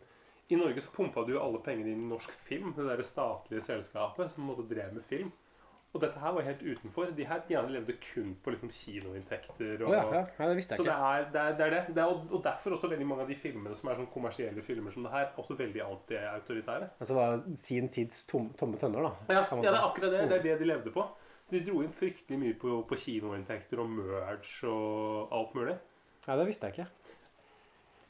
I 0.51 0.59
Norge 0.59 0.83
så 0.85 0.91
pumpa 0.93 1.23
du 1.25 1.33
jo 1.37 1.41
alle 1.41 1.63
pengene 1.65 1.95
inn 1.95 2.03
i 2.03 2.11
norsk 2.11 2.35
film. 2.45 2.75
Det 2.77 2.85
der 2.85 3.01
statlige 3.07 3.63
selskapet 3.65 4.35
som 4.35 4.43
på 4.43 4.45
en 4.45 4.51
måte 4.51 4.67
drev 4.75 4.93
med 4.93 5.07
film. 5.07 5.31
Og 5.95 6.01
dette 6.03 6.19
her 6.19 6.33
var 6.35 6.43
helt 6.43 6.63
utenfor. 6.63 7.11
De 7.15 7.25
her 7.25 7.43
de 7.49 7.55
levde 7.71 7.95
kun 8.03 8.33
på 8.43 8.51
liksom 8.51 8.71
kinoinntekter. 8.75 9.83
Og, 9.85 9.91
Å 9.91 9.95
ja, 9.95 10.03
ja. 10.17 10.49
Det 10.49 10.57
visste 10.59 10.75
jeg 10.75 10.81
så 10.81 10.87
det 10.89 10.91
ikke. 10.91 11.11
er 11.15 11.29
det. 11.31 11.41
Er, 11.45 11.53
det, 11.55 11.67
er 11.67 11.71
det. 11.71 11.95
det 11.95 12.03
er, 12.03 12.09
og- 12.11 12.33
og 12.35 12.43
derfor 12.45 12.71
også 12.75 12.91
veldig 12.91 13.07
mange 13.07 13.23
av 13.23 13.29
de 13.29 13.35
filmene 13.39 13.77
som 13.79 13.89
er 13.91 13.95
sånn 14.01 14.11
kommersielle 14.13 14.63
filmer 14.63 14.91
som 14.91 15.03
det 15.07 15.13
her, 15.13 15.29
også 15.39 15.55
veldig 15.57 15.83
anti-autoritære. 15.87 16.89
Altså 17.01 17.15
var 17.15 17.43
sin 17.57 17.89
tids 17.89 18.25
tom, 18.27 18.51
tomme 18.59 18.77
tønner, 18.81 19.03
da. 19.03 19.13
Ja, 19.35 19.47
ja, 19.51 19.61
det 19.63 19.71
er 19.71 19.81
akkurat 19.87 20.11
det. 20.11 20.29
Det 20.29 20.39
er 20.41 20.43
det 20.43 20.59
de 20.59 20.65
levde 20.73 20.91
på. 20.91 21.07
Så 21.47 21.51
de 21.59 21.61
dro 21.71 21.83
inn 21.85 21.93
fryktelig 21.93 22.39
mye 22.41 22.55
på, 22.59 22.83
på 22.89 22.97
kinoinntekter 22.97 23.79
og 23.79 23.89
merge 23.91 24.67
og 24.67 25.29
alt 25.31 25.55
mulig. 25.55 25.77
Ja, 26.27 26.37
det 26.41 26.47
visste 26.49 26.67
jeg 26.71 26.79
ikke. 26.79 26.87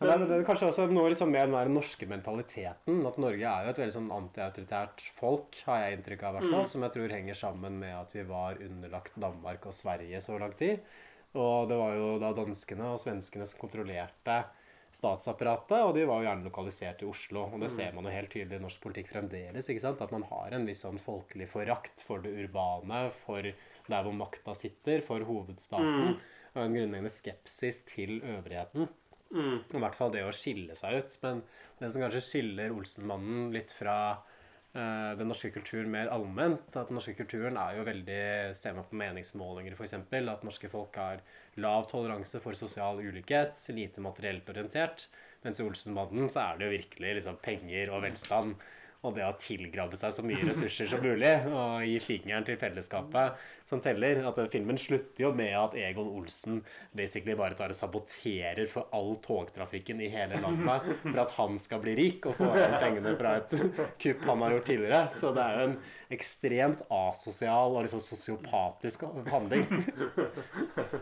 Men 0.01 0.09
det 0.09 0.15
er, 0.15 0.27
det 0.27 0.37
er 0.41 0.45
kanskje 0.49 0.69
også 0.69 0.89
noe 0.91 1.09
liksom 1.13 1.31
med 1.31 1.47
den 1.49 1.53
der 1.55 1.69
norske 1.71 2.07
mentaliteten. 2.11 3.07
At 3.07 3.17
Norge 3.23 3.47
er 3.47 3.65
jo 3.65 3.71
et 3.71 3.79
veldig 3.79 3.95
sånn 3.95 4.11
antiautoritært 4.11 5.01
folk, 5.15 5.55
har 5.67 5.85
jeg 5.85 5.99
inntrykk 5.99 6.23
av. 6.25 6.35
hvert 6.39 6.51
fall, 6.51 6.65
Mm. 6.65 6.71
Som 6.73 6.83
jeg 6.83 6.93
tror 6.93 7.09
henger 7.15 7.35
sammen 7.35 7.79
med 7.79 7.95
at 7.95 8.13
vi 8.13 8.23
var 8.25 8.55
underlagt 8.61 9.15
Danmark 9.21 9.67
og 9.67 9.73
Sverige 9.73 10.21
så 10.21 10.39
lang 10.41 10.53
tid. 10.59 10.81
Og 11.35 11.69
det 11.69 11.77
var 11.79 11.95
jo 11.95 12.19
da 12.19 12.33
danskene 12.33 12.93
og 12.93 12.99
svenskene 12.99 13.47
som 13.47 13.59
kontrollerte 13.59 14.45
statsapparatet, 14.95 15.81
og 15.83 15.95
de 15.97 16.05
var 16.07 16.21
jo 16.23 16.29
gjerne 16.29 16.47
lokalisert 16.47 17.03
i 17.03 17.09
Oslo. 17.11 17.45
Og 17.53 17.61
det 17.61 17.71
Mm. 17.71 17.77
ser 17.77 17.93
man 17.93 18.05
jo 18.05 18.11
helt 18.11 18.31
tydelig 18.31 18.57
i 18.61 18.63
norsk 18.63 18.81
politikk 18.81 19.09
fremdeles. 19.09 19.69
ikke 19.69 19.81
sant? 19.81 20.01
At 20.03 20.13
man 20.13 20.23
har 20.23 20.53
en 20.53 20.67
viss 20.67 20.83
sånn 20.85 20.99
folkelig 21.01 21.49
forakt 21.49 22.01
for 22.01 22.19
det 22.19 22.31
urbane, 22.33 23.11
for 23.27 23.43
der 23.43 24.03
hvor 24.03 24.13
makta 24.15 24.55
sitter, 24.55 25.01
for 25.03 25.19
hovedstaten. 25.21 26.15
Mm. 26.15 26.21
Og 26.57 26.63
en 26.63 26.75
grunnleggende 26.75 27.11
skepsis 27.11 27.83
til 27.85 28.21
øvrigheten. 28.23 28.89
Mm. 29.33 29.59
I 29.63 29.83
hvert 29.83 29.99
fall 29.99 30.13
det 30.15 30.23
å 30.27 30.35
skille 30.35 30.77
seg 30.79 31.01
ut. 31.01 31.19
Men 31.25 31.43
det 31.81 31.91
som 31.91 32.05
kanskje 32.05 32.23
skiller 32.25 32.75
Olsenmannen 32.75 33.51
litt 33.55 33.73
fra 33.75 33.97
uh, 34.15 35.13
den 35.19 35.31
norske 35.31 35.51
kulturen 35.55 35.91
mer 35.95 36.13
allment, 36.15 36.69
at 36.75 36.91
den 36.91 36.99
norske 36.99 37.17
kulturen 37.19 37.59
er 37.61 37.79
jo 37.79 37.89
veldig 37.89 38.21
Ser 38.59 38.77
man 38.77 38.87
på 38.91 39.01
meningsmålinger, 39.01 39.75
f.eks., 39.75 39.97
at 39.97 40.47
norske 40.47 40.71
folk 40.73 41.01
har 41.01 41.25
lav 41.63 41.89
toleranse 41.91 42.41
for 42.43 42.59
sosial 42.59 43.03
ulikhet, 43.03 43.59
lite 43.75 44.05
materielt 44.05 44.49
orientert. 44.55 45.09
Mens 45.45 45.61
i 45.61 45.67
Olsenmannen 45.67 46.31
så 46.33 46.47
er 46.47 46.59
det 46.59 46.69
jo 46.69 46.79
virkelig 46.79 47.19
liksom 47.21 47.43
penger 47.45 47.93
og 47.93 48.07
velstand. 48.07 48.57
Og 49.05 49.13
det 49.13 49.27
å 49.27 49.35
tilgrave 49.37 49.99
seg 50.01 50.15
så 50.17 50.23
mye 50.25 50.47
ressurser 50.49 50.89
som 50.89 51.03
mulig 51.05 51.35
og 51.51 51.83
gi 51.85 51.99
fingeren 52.01 52.47
til 52.47 52.57
fellesskapet 52.57 53.43
som 53.69 53.81
teller. 53.85 54.23
At 54.29 54.39
filmen 54.53 54.79
slutter 54.81 55.27
jo 55.27 55.33
med 55.37 55.55
at 55.59 55.77
Egon 55.79 56.11
Olsen 56.19 56.63
basically 56.97 57.37
bare 57.39 57.57
tar 57.59 57.73
og 57.75 57.79
saboterer 57.79 58.67
for 58.71 58.91
all 58.95 59.15
togtrafikken 59.25 60.03
i 60.05 60.11
hele 60.13 60.41
landet 60.43 60.89
for 61.03 61.21
at 61.25 61.37
han 61.39 61.59
skal 61.63 61.83
bli 61.85 61.97
rik 61.99 62.31
og 62.31 62.39
få 62.39 62.51
igjen 62.55 62.79
pengene 62.83 63.17
fra 63.19 63.37
et 63.41 63.55
kupp 64.01 64.25
han 64.31 64.47
har 64.47 64.57
gjort 64.59 64.71
tidligere. 64.73 65.03
Så 65.17 65.35
det 65.37 65.45
er 65.45 65.61
jo 65.61 65.69
en 65.71 65.79
ekstremt 66.15 66.83
asosial 66.93 67.75
og 67.75 67.87
liksom 67.87 68.03
sosiopatisk 68.05 69.07
handling. 69.33 69.65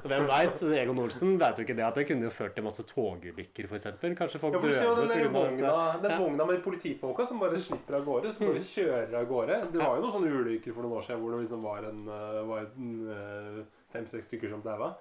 Hvem 0.07 0.29
veit? 0.31 0.63
Egon 0.83 1.01
Olsen 1.03 1.35
vet 1.41 1.59
jo 1.59 1.67
ikke 1.67 1.77
det 1.79 1.85
at 1.87 1.99
det 1.99 2.07
kunne 2.09 2.29
jo 2.29 2.33
ført 2.35 2.55
til 2.57 2.65
masse 2.67 2.85
togulykker, 2.89 3.69
f.eks. 3.69 3.89
Kanskje 4.19 4.41
folk 4.43 4.57
Ja, 4.57 4.63
døde 4.63 5.19
på 5.27 5.33
vogna, 5.35 5.75
den 6.03 6.15
vogna 6.21 6.47
med 6.49 6.63
politifolka 6.65 7.27
som 7.29 7.41
bare 7.43 7.59
slipper 7.61 7.99
av 7.99 8.07
gårde. 8.07 8.33
Som 8.33 8.49
bare 8.51 8.63
kjører 8.65 9.19
av 9.19 9.29
gårde. 9.31 9.59
Det 9.75 9.83
var 9.83 9.99
jo 9.99 10.05
noen 10.07 10.15
sånne 10.17 10.33
ulykker 10.39 10.77
for 10.77 10.87
noen 10.87 10.99
år 11.01 11.07
siden 11.07 11.23
hvor 11.23 11.35
det 11.35 11.43
liksom 11.45 11.67
var 11.67 11.89
en 11.91 12.03
eh, 12.07 12.41
var 12.53 12.71
eh, 13.17 13.61
fem-seks 13.93 14.29
stykker 14.29 14.53
som 14.53 14.65
daua. 14.65 14.95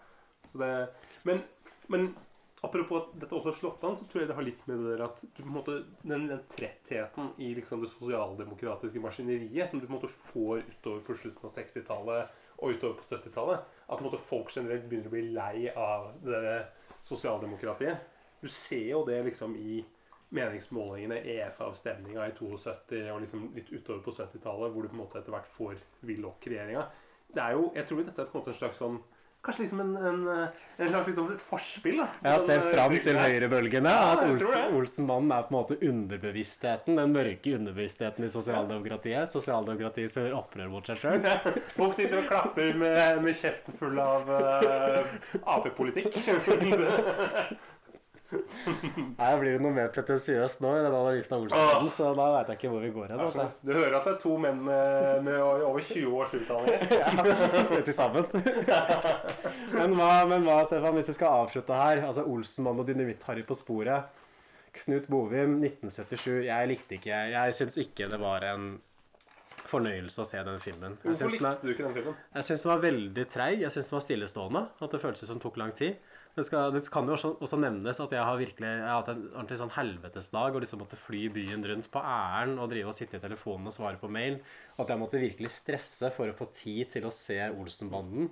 Men, 1.24 1.44
men 1.92 2.12
apropos 2.62 3.02
at 3.02 3.14
dette 3.22 3.36
også 3.36 3.52
har 3.52 3.58
slått 3.58 3.86
an, 3.88 3.98
så 3.98 4.06
tror 4.10 4.22
jeg 4.22 4.30
det 4.30 4.38
har 4.38 4.46
litt 4.46 4.66
med 4.70 4.84
det 4.84 4.96
der 4.96 5.06
at 5.08 5.22
du, 5.24 5.42
måte, 5.50 5.78
den, 6.04 6.28
den 6.30 6.44
trettheten 6.50 7.32
i 7.42 7.52
liksom 7.58 7.82
det 7.82 7.90
sosialdemokratiske 7.94 9.02
maskineriet 9.02 9.72
som 9.72 9.82
du 9.82 9.88
på 9.88 9.94
en 9.94 9.98
måte 9.98 10.12
får 10.12 10.66
utover 10.68 11.06
på 11.08 11.18
slutten 11.24 11.50
av 11.50 11.56
60-tallet 11.56 12.44
og 12.62 12.76
utover 12.76 13.00
på 13.00 13.08
70-tallet 13.10 13.64
At 13.88 13.96
på 13.96 14.04
en 14.04 14.10
måte 14.10 14.22
folk 14.28 14.54
generelt 14.54 14.86
begynner 14.90 15.10
å 15.10 15.16
bli 15.16 15.26
lei 15.34 15.72
av 15.74 16.12
det 16.26 16.60
sosialdemokratiet. 17.08 18.10
Du 18.42 18.50
ser 18.50 18.92
jo 18.92 19.02
det 19.08 19.18
liksom 19.26 19.56
i 19.58 19.82
meningsmålingene, 20.32 21.18
EF-avstemninga 21.28 22.30
i 22.30 22.36
72 22.38 23.02
og 23.12 23.24
liksom 23.24 23.50
litt 23.56 23.72
utover 23.74 24.04
på 24.06 24.14
70-tallet, 24.16 24.72
hvor 24.72 24.86
du 24.86 24.92
på 24.92 24.96
en 24.96 25.02
måte 25.02 25.20
etter 25.20 25.34
hvert 25.34 25.50
får 25.52 25.82
Willoch-regjeringa. 26.08 26.86
Det 27.36 27.42
er 27.44 27.58
jo, 27.58 27.72
Jeg 27.76 27.88
tror 27.90 28.04
dette 28.04 28.22
er 28.22 28.30
på 28.30 28.38
en 28.38 28.42
måte 28.44 28.54
en 28.54 28.62
slags 28.62 28.80
sånn 28.82 29.02
Kanskje 29.42 29.64
liksom 29.64 29.80
en, 29.82 29.96
en, 29.98 30.20
en 30.78 30.90
slags 30.92 31.08
liksom 31.08 31.30
et 31.34 31.42
forspill? 31.42 31.96
da. 31.98 32.06
Jeg 32.28 32.42
ser 32.46 32.60
Den, 32.62 32.74
fram 32.76 32.92
eh, 32.94 33.00
til 33.02 33.18
høyrebølgene. 33.18 33.90
Ja, 33.90 34.12
At 34.14 34.22
Olsen. 34.28 34.76
Olsenmannen 34.78 35.34
er 35.34 35.48
på 35.48 35.50
en 35.50 35.56
måte 35.56 35.78
underbevisstheten. 35.90 37.00
Den 37.00 37.16
mørke 37.16 37.56
underbevisstheten 37.58 38.28
i 38.28 38.30
sosialdemokratiet. 38.30 39.32
Sosialdemokratiet 39.34 40.14
som 40.14 40.28
gjør 40.28 40.38
opprør 40.44 40.70
mot 40.70 40.86
seg 40.86 41.02
sjøl. 41.02 41.26
Folk 41.74 41.98
sitter 41.98 42.22
og 42.22 42.30
klapper 42.30 42.78
med, 42.84 43.24
med 43.26 43.40
kjeften 43.42 43.74
full 43.82 43.98
av 44.06 44.30
uh, 44.30 45.18
Ap-politikk. 45.56 46.22
Nei, 48.32 49.32
blir 49.42 49.58
det 49.58 49.62
noe 49.64 49.74
mer 49.76 49.90
pretensiøst 49.94 50.62
nå 50.64 50.72
i 50.78 50.84
den 50.86 50.94
analysen 50.94 51.36
av 51.36 51.46
Olsen, 51.46 51.90
så 51.96 52.12
da 52.16 52.28
veit 52.36 52.52
jeg 52.52 52.60
ikke 52.60 52.72
hvor 52.72 52.86
vi 52.86 52.92
går 52.96 53.12
hen. 53.12 53.24
Altså. 53.26 53.48
Du 53.66 53.74
hører 53.74 53.98
at 53.98 54.08
det 54.08 54.14
er 54.14 54.20
to 54.24 54.36
menn 54.40 54.62
med, 54.68 55.26
med 55.28 55.40
over 55.42 55.82
20 55.84 56.16
års 56.22 56.36
utdanning? 56.40 56.78
Ja, 57.02 57.82
til 57.82 57.96
sammen. 57.96 58.28
men, 59.78 59.96
hva, 59.98 60.12
men 60.30 60.46
hva, 60.46 60.62
Stefan, 60.68 60.96
hvis 60.98 61.12
vi 61.12 61.16
skal 61.18 61.42
avslutte 61.42 61.76
her 61.76 62.04
Altså 62.06 62.24
Olsenmann 62.28 62.80
og 62.82 62.88
Dynamitt-Harry 62.88 63.44
på 63.48 63.58
sporet. 63.58 64.22
Knut 64.82 65.10
Bovim, 65.12 65.58
1977. 65.60 66.46
Jeg 66.48 66.70
likte 66.72 66.98
ikke 67.00 67.26
Jeg 67.34 67.58
syns 67.58 67.78
ikke 67.82 68.08
det 68.12 68.20
var 68.22 68.46
en 68.48 68.72
fornøyelse 69.72 70.24
å 70.24 70.28
se 70.28 70.42
den 70.46 70.60
filmen. 70.62 70.98
Hvorfor 71.04 71.32
likte 71.32 71.68
du 71.68 71.74
ikke 71.74 71.88
den 71.88 71.98
filmen? 71.98 72.18
Jeg 72.36 72.48
syns 72.48 72.66
den 72.66 72.72
var 72.74 72.84
veldig 72.86 73.26
treig. 73.32 73.62
Jeg 73.64 73.74
syns 73.76 73.90
den 73.92 73.98
var 73.98 74.06
stillestående. 74.06 74.64
At 74.80 74.96
det 74.96 75.02
føltes 75.04 75.32
som 75.32 75.40
det 75.40 75.46
tok 75.46 75.60
lang 75.62 75.76
tid. 75.78 76.11
Det, 76.36 76.46
skal, 76.48 76.70
det 76.72 76.82
kan 76.94 77.10
jo 77.10 77.18
også, 77.18 77.34
også 77.44 77.60
nevnes 77.60 78.00
at 78.00 78.14
jeg 78.16 78.24
har 78.24 78.38
virkelig 78.40 78.70
Jeg 78.70 78.88
har 78.88 79.02
hatt 79.02 79.12
en 79.12 79.26
ordentlig 79.34 79.58
sånn 79.60 79.74
helvetesdag 79.76 80.56
og 80.56 80.64
liksom 80.64 80.80
måtte 80.80 81.00
fly 81.00 81.26
byen 81.36 81.66
rundt 81.68 81.90
på 81.92 82.04
æren 82.08 82.56
og 82.56 82.72
drive 82.72 82.94
og 82.94 82.96
sitte 82.96 83.20
i 83.20 83.24
telefonen 83.24 83.68
og 83.68 83.76
svare 83.76 84.00
på 84.00 84.10
mail. 84.12 84.40
At 84.80 84.94
jeg 84.94 85.02
måtte 85.02 85.22
virkelig 85.22 85.52
stresse 85.52 86.14
for 86.16 86.32
å 86.32 86.38
få 86.38 86.48
tid 86.56 86.94
til 86.96 87.08
å 87.08 87.14
se 87.14 87.38
Olsenbanden 87.52 88.32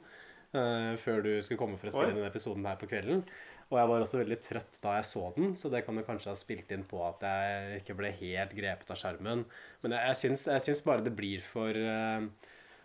uh, 0.56 0.96
før 1.04 1.26
du 1.28 1.32
skulle 1.44 1.60
komme 1.60 1.80
for 1.82 1.92
å 1.92 1.96
spille 1.98 2.14
Oi. 2.14 2.18
denne 2.22 2.32
episoden 2.32 2.68
her 2.70 2.80
på 2.80 2.88
kvelden. 2.90 3.26
Og 3.70 3.78
jeg 3.78 3.90
var 3.92 4.02
også 4.02 4.22
veldig 4.24 4.38
trøtt 4.42 4.80
da 4.82 4.96
jeg 4.98 5.06
så 5.12 5.28
den, 5.36 5.52
så 5.60 5.70
det 5.70 5.84
kan 5.86 6.00
jo 6.00 6.06
kanskje 6.08 6.32
ha 6.32 6.38
spilt 6.38 6.72
inn 6.74 6.88
på 6.90 7.04
at 7.06 7.22
jeg 7.22 7.84
ikke 7.84 8.00
ble 8.00 8.10
helt 8.18 8.56
grepet 8.58 8.90
av 8.90 8.98
skjermen. 8.98 9.44
Men 9.84 9.94
jeg, 9.94 10.06
jeg, 10.08 10.20
syns, 10.24 10.46
jeg 10.50 10.64
syns 10.66 10.82
bare 10.88 11.06
det 11.06 11.14
blir 11.18 11.44
for 11.46 11.78
eh, 11.78 12.26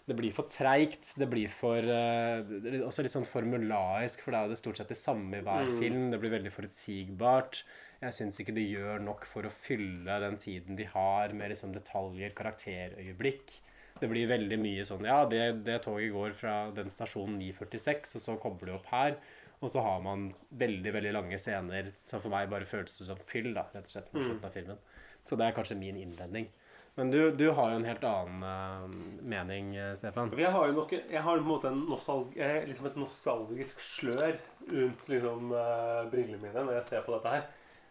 det 0.07 0.17
blir 0.19 0.33
for 0.37 0.45
treigt. 0.53 1.15
Det 1.17 1.29
blir 1.31 1.49
for 1.49 1.79
uh, 1.81 2.43
Også 2.87 3.03
litt 3.03 3.13
sånn 3.15 3.25
formulaisk, 3.29 4.21
for 4.25 4.33
da 4.37 4.45
er 4.45 4.49
det 4.53 4.59
stort 4.61 4.77
sett 4.77 4.89
det 4.93 4.99
samme 5.01 5.39
i 5.39 5.45
hver 5.47 5.65
Mm. 5.71 5.79
film. 5.81 6.11
Det 6.11 6.21
blir 6.21 6.31
veldig 6.35 6.53
forutsigbart. 6.53 7.63
Jeg 8.03 8.13
syns 8.13 8.39
ikke 8.41 8.55
de 8.55 8.67
gjør 8.75 9.01
nok 9.01 9.25
for 9.25 9.43
å 9.49 9.51
fylle 9.51 10.19
den 10.21 10.37
tiden 10.37 10.77
de 10.77 10.85
har, 10.85 11.33
med 11.33 11.49
liksom 11.51 11.73
detaljer, 11.73 12.35
karakterøyeblikk. 12.37 13.61
Det 14.01 14.09
blir 14.11 14.27
veldig 14.29 14.59
mye 14.59 14.85
sånn 14.85 15.05
Ja, 15.07 15.25
det, 15.31 15.65
det 15.65 15.83
toget 15.85 16.13
går 16.13 16.35
fra 16.37 16.71
den 16.75 16.91
stasjonen 16.91 17.39
946, 17.39 18.17
og 18.19 18.21
så 18.25 18.37
kobler 18.43 18.67
du 18.73 18.75
opp 18.75 18.87
her. 18.91 19.17
Og 19.63 19.71
så 19.71 19.81
har 19.81 20.01
man 20.05 20.35
veldig 20.53 20.93
veldig 20.93 21.13
lange 21.15 21.39
scener 21.41 21.93
som 22.05 22.21
for 22.21 22.29
meg 22.29 22.51
bare 22.51 22.67
føles 22.69 22.91
som 23.07 23.17
fyll. 23.31 23.55
da, 23.55 23.63
rett 23.73 23.87
og 23.87 23.91
slett, 23.95 24.11
på 24.13 24.19
Mm. 24.21 24.25
slutten 24.27 24.45
av 24.45 24.53
filmen. 24.53 24.79
Så 25.25 25.39
det 25.39 25.47
er 25.47 25.57
kanskje 25.57 25.79
min 25.79 25.97
innvending. 25.97 26.49
Men 26.95 27.11
du, 27.11 27.31
du 27.31 27.49
har 27.51 27.73
jo 27.73 27.79
en 27.81 27.89
helt 27.89 28.05
annen 28.07 28.43
eh, 28.47 28.83
mening, 29.27 29.75
eh, 29.77 29.95
Stefan. 29.99 30.31
Jeg 30.39 30.53
har 30.55 30.69
jo 30.71 30.77
nok, 30.77 30.93
jeg 30.95 31.23
har 31.27 31.41
på 31.41 31.43
en 31.43 31.49
måte 31.49 31.71
en 31.73 31.81
nostalg, 31.91 32.37
liksom 32.69 32.87
et 32.87 32.99
nostalgisk 33.01 33.81
slør 33.83 34.37
rundt 34.71 35.09
liksom, 35.11 35.51
eh, 35.59 36.03
brillene 36.13 36.39
mine 36.39 36.63
når 36.63 36.79
jeg 36.79 36.91
ser 36.93 37.07
på 37.07 37.17
dette 37.17 37.33
her. 37.35 37.49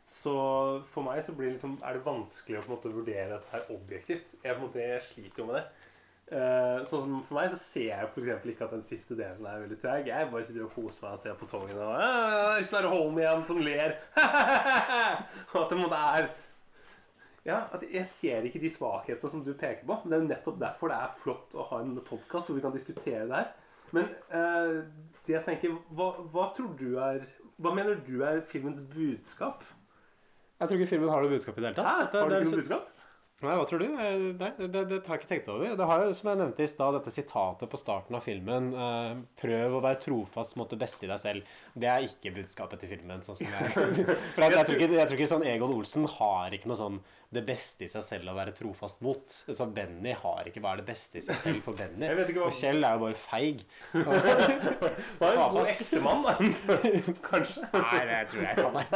Så 0.08 0.36
for 0.88 1.04
meg 1.04 1.20
så 1.26 1.36
blir 1.36 1.50
det 1.50 1.58
liksom, 1.58 1.76
er 1.84 1.98
det 1.98 2.06
vanskelig 2.06 2.60
å 2.60 2.64
på 2.64 2.70
en 2.70 2.76
måte 2.78 2.94
vurdere 2.94 3.34
dette 3.34 3.52
her 3.52 3.74
objektivt. 3.76 4.38
Jeg, 4.38 4.54
på 4.54 4.56
en 4.56 4.64
måte, 4.70 4.86
jeg 4.86 5.04
sliter 5.10 5.44
jo 5.44 5.50
med 5.50 5.60
det. 5.60 5.66
Sånn 6.88 7.02
som 7.04 7.18
For 7.28 7.36
meg 7.36 7.50
så 7.52 7.58
ser 7.60 7.90
jeg 7.90 8.08
eksempel 8.08 8.54
ikke 8.54 8.66
at 8.66 8.72
den 8.74 8.86
siste 8.88 9.18
delen 9.20 9.44
er 9.46 9.60
veldig 9.66 9.78
treg. 9.82 10.08
Jeg 10.08 10.30
bare 10.32 10.48
sitter 10.48 10.64
og 10.66 10.72
koser 10.74 11.04
meg 11.04 11.18
og 11.18 11.22
ser 11.22 11.36
på 11.38 11.50
togene 11.52 11.84
og 11.84 12.00
«Ah, 12.00 12.56
Sverre 12.64 12.90
Holm 12.94 13.20
igjen 13.20 13.44
som 13.50 13.60
ler. 13.62 13.98
og 15.52 15.60
at 15.60 15.68
det 15.68 15.76
på 15.76 15.78
en 15.78 15.84
måte 15.84 16.00
er 16.16 16.32
Ja, 17.46 17.66
at 17.76 17.84
Jeg 17.92 18.08
ser 18.08 18.46
ikke 18.48 18.62
de 18.64 18.72
svakhetene 18.72 19.32
som 19.32 19.44
du 19.44 19.52
peker 19.54 19.84
på. 19.86 19.98
Men 20.04 20.10
det 20.10 20.18
er 20.18 20.24
jo 20.24 20.32
nettopp 20.32 20.60
derfor 20.62 20.94
det 20.94 21.00
er 21.02 21.18
flott 21.20 21.56
å 21.60 21.68
ha 21.72 21.82
en 21.84 21.98
podkast 22.08 22.48
hvor 22.48 22.56
vi 22.56 22.64
kan 22.64 22.76
diskutere 22.76 23.28
det 23.28 23.36
her. 23.42 23.52
Men 23.94 24.10
eh, 24.34 24.78
det 25.28 25.36
jeg 25.36 25.46
tenker 25.46 25.76
hva, 25.94 26.14
hva 26.34 26.50
tror 26.56 26.72
du 26.80 26.96
er 26.98 27.28
Hva 27.62 27.76
mener 27.76 28.00
du 28.02 28.24
er 28.26 28.42
filmens 28.42 28.82
budskap? 28.82 29.62
Jeg 30.58 30.70
tror 30.70 30.80
ikke 30.80 30.94
filmen 30.96 31.12
har 31.12 31.22
noe 31.22 31.36
budskap 31.36 31.60
i 31.60 31.62
det 31.62 31.70
hele 31.70 31.78
tatt. 31.78 31.86
Hæ? 32.00 32.20
Har 32.20 32.30
du 32.30 32.34
det 32.34 32.40
ikke 32.40 32.40
liksom- 32.40 32.58
noe 32.58 32.64
budskap? 32.64 32.90
Nei, 33.44 33.56
hva 33.60 33.66
tror 33.68 33.82
du? 33.82 33.86
Eh, 33.92 34.22
Nei, 34.40 34.50
det, 34.56 34.82
det 34.88 34.98
har 35.04 35.18
jeg 35.18 35.22
ikke 35.24 35.30
tenkt 35.34 35.50
over. 35.52 35.74
Det 35.76 35.88
har 35.90 36.04
jo, 36.06 36.14
som 36.16 36.30
jeg 36.32 36.40
nevnte 36.40 36.64
i 36.64 36.70
stad, 36.72 36.96
dette 36.96 37.12
sitatet 37.12 37.72
på 37.72 37.80
starten 37.82 38.16
av 38.16 38.24
filmen 38.24 38.70
eh, 38.72 39.18
Prøv 39.42 39.76
å 39.78 39.82
være 39.84 40.00
trofast 40.06 40.56
mot 40.60 40.70
det 40.72 40.80
beste 40.80 41.04
i 41.04 41.10
deg 41.12 41.20
selv. 41.20 41.50
Det 41.76 41.90
er 41.92 42.08
ikke 42.08 42.32
budskapet 42.38 42.80
til 42.80 42.94
filmen. 42.94 43.24
sånn 43.26 43.36
som 43.42 43.52
jeg 43.52 43.74
For 43.74 44.46
jeg, 44.46 44.56
jeg, 44.56 44.64
tror 44.70 44.80
ikke, 44.80 44.90
jeg 44.96 45.10
tror 45.10 45.18
ikke 45.20 45.32
sånn 45.34 45.48
Egon 45.50 45.76
Olsen 45.76 46.08
har 46.16 46.56
ikke 46.56 46.72
noe 46.72 46.80
sånn 46.80 47.02
det 47.34 47.44
beste 47.48 47.86
i 47.86 47.90
seg 47.92 48.04
selv 48.06 48.32
å 48.32 48.36
være 48.38 48.54
trofast 48.56 49.02
mot. 49.06 49.26
Så 49.30 49.66
Benny 49.74 50.14
har 50.20 50.48
ikke 50.50 50.62
bare 50.64 50.82
det 50.82 50.88
beste 50.88 51.20
i 51.20 51.24
seg 51.26 51.40
selv 51.42 51.64
for 51.66 51.78
Benny. 51.78 52.06
Jeg 52.08 52.18
vet 52.20 52.32
ikke 52.34 52.44
hva- 52.44 52.52
Og 52.52 52.58
Kjell 52.60 52.86
er 52.86 52.98
jo 52.98 53.02
bare 53.04 53.20
feig. 53.26 53.64
Var 55.22 55.38
en 55.38 55.56
god 55.56 55.72
ektemann, 55.74 56.24
da. 56.26 56.36
Kanskje. 57.30 57.66
Nei, 57.74 58.02
det 58.10 58.20
tror 58.32 58.46
jeg 58.46 58.58
ikke 58.58 58.70
han 58.70 58.80
er. 58.82 58.88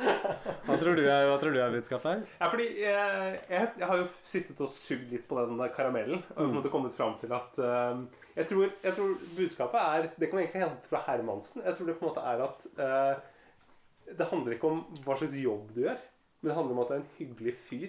Hva 0.70 0.76
tror 0.78 0.94
du 0.96 1.02
er, 1.02 1.24
hva 1.26 1.36
tror 1.40 1.54
du 1.54 1.58
er 1.60 1.72
budskapet 1.74 2.06
her? 2.12 2.20
Ja, 2.38 2.48
fordi 2.52 2.66
jeg, 2.78 3.38
jeg, 3.50 3.70
jeg 3.80 3.88
har 3.90 3.98
jo 3.98 4.04
sittet 4.14 4.60
og 4.62 4.70
sugd 4.70 5.10
litt 5.10 5.24
på 5.28 5.38
den 5.40 5.58
der 5.58 5.72
karamellen 5.74 6.20
og 6.20 6.36
på 6.36 6.44
en 6.46 6.54
måte 6.54 6.70
kommet 6.72 6.94
fram 6.94 7.16
til 7.20 7.32
at 7.34 7.58
uh, 7.58 7.98
jeg, 8.36 8.46
tror, 8.52 8.68
jeg 8.84 8.94
tror 8.96 9.10
budskapet 9.36 9.80
er 9.80 10.06
Det 10.14 10.28
kan 10.30 10.38
vi 10.38 10.44
egentlig 10.44 10.62
hente 10.62 10.90
fra 10.92 11.02
Hermansen. 11.08 11.64
Jeg 11.66 11.74
tror 11.76 11.90
det 11.90 11.96
på 11.98 12.06
en 12.06 12.10
måte 12.12 12.26
er 12.30 12.44
at 12.46 12.64
uh, 12.78 14.14
det 14.20 14.28
handler 14.30 14.56
ikke 14.56 14.70
om 14.70 14.80
hva 15.04 15.16
slags 15.18 15.36
jobb 15.38 15.74
du 15.74 15.82
gjør, 15.84 15.98
men 16.42 16.48
det 16.48 16.56
handler 16.56 16.72
om 16.72 16.78
at 16.78 16.86
det 16.88 16.96
er 16.96 17.00
en 17.00 17.06
hyggelig 17.18 17.54
fyr, 17.68 17.88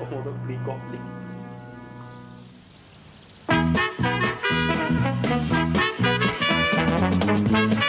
og 0.00 0.08
på 0.08 0.14
en 0.14 0.24
måte 0.24 0.40
bli 0.46 0.56
godt 0.64 0.86
likt. 0.92 1.24
Thank 7.50 7.84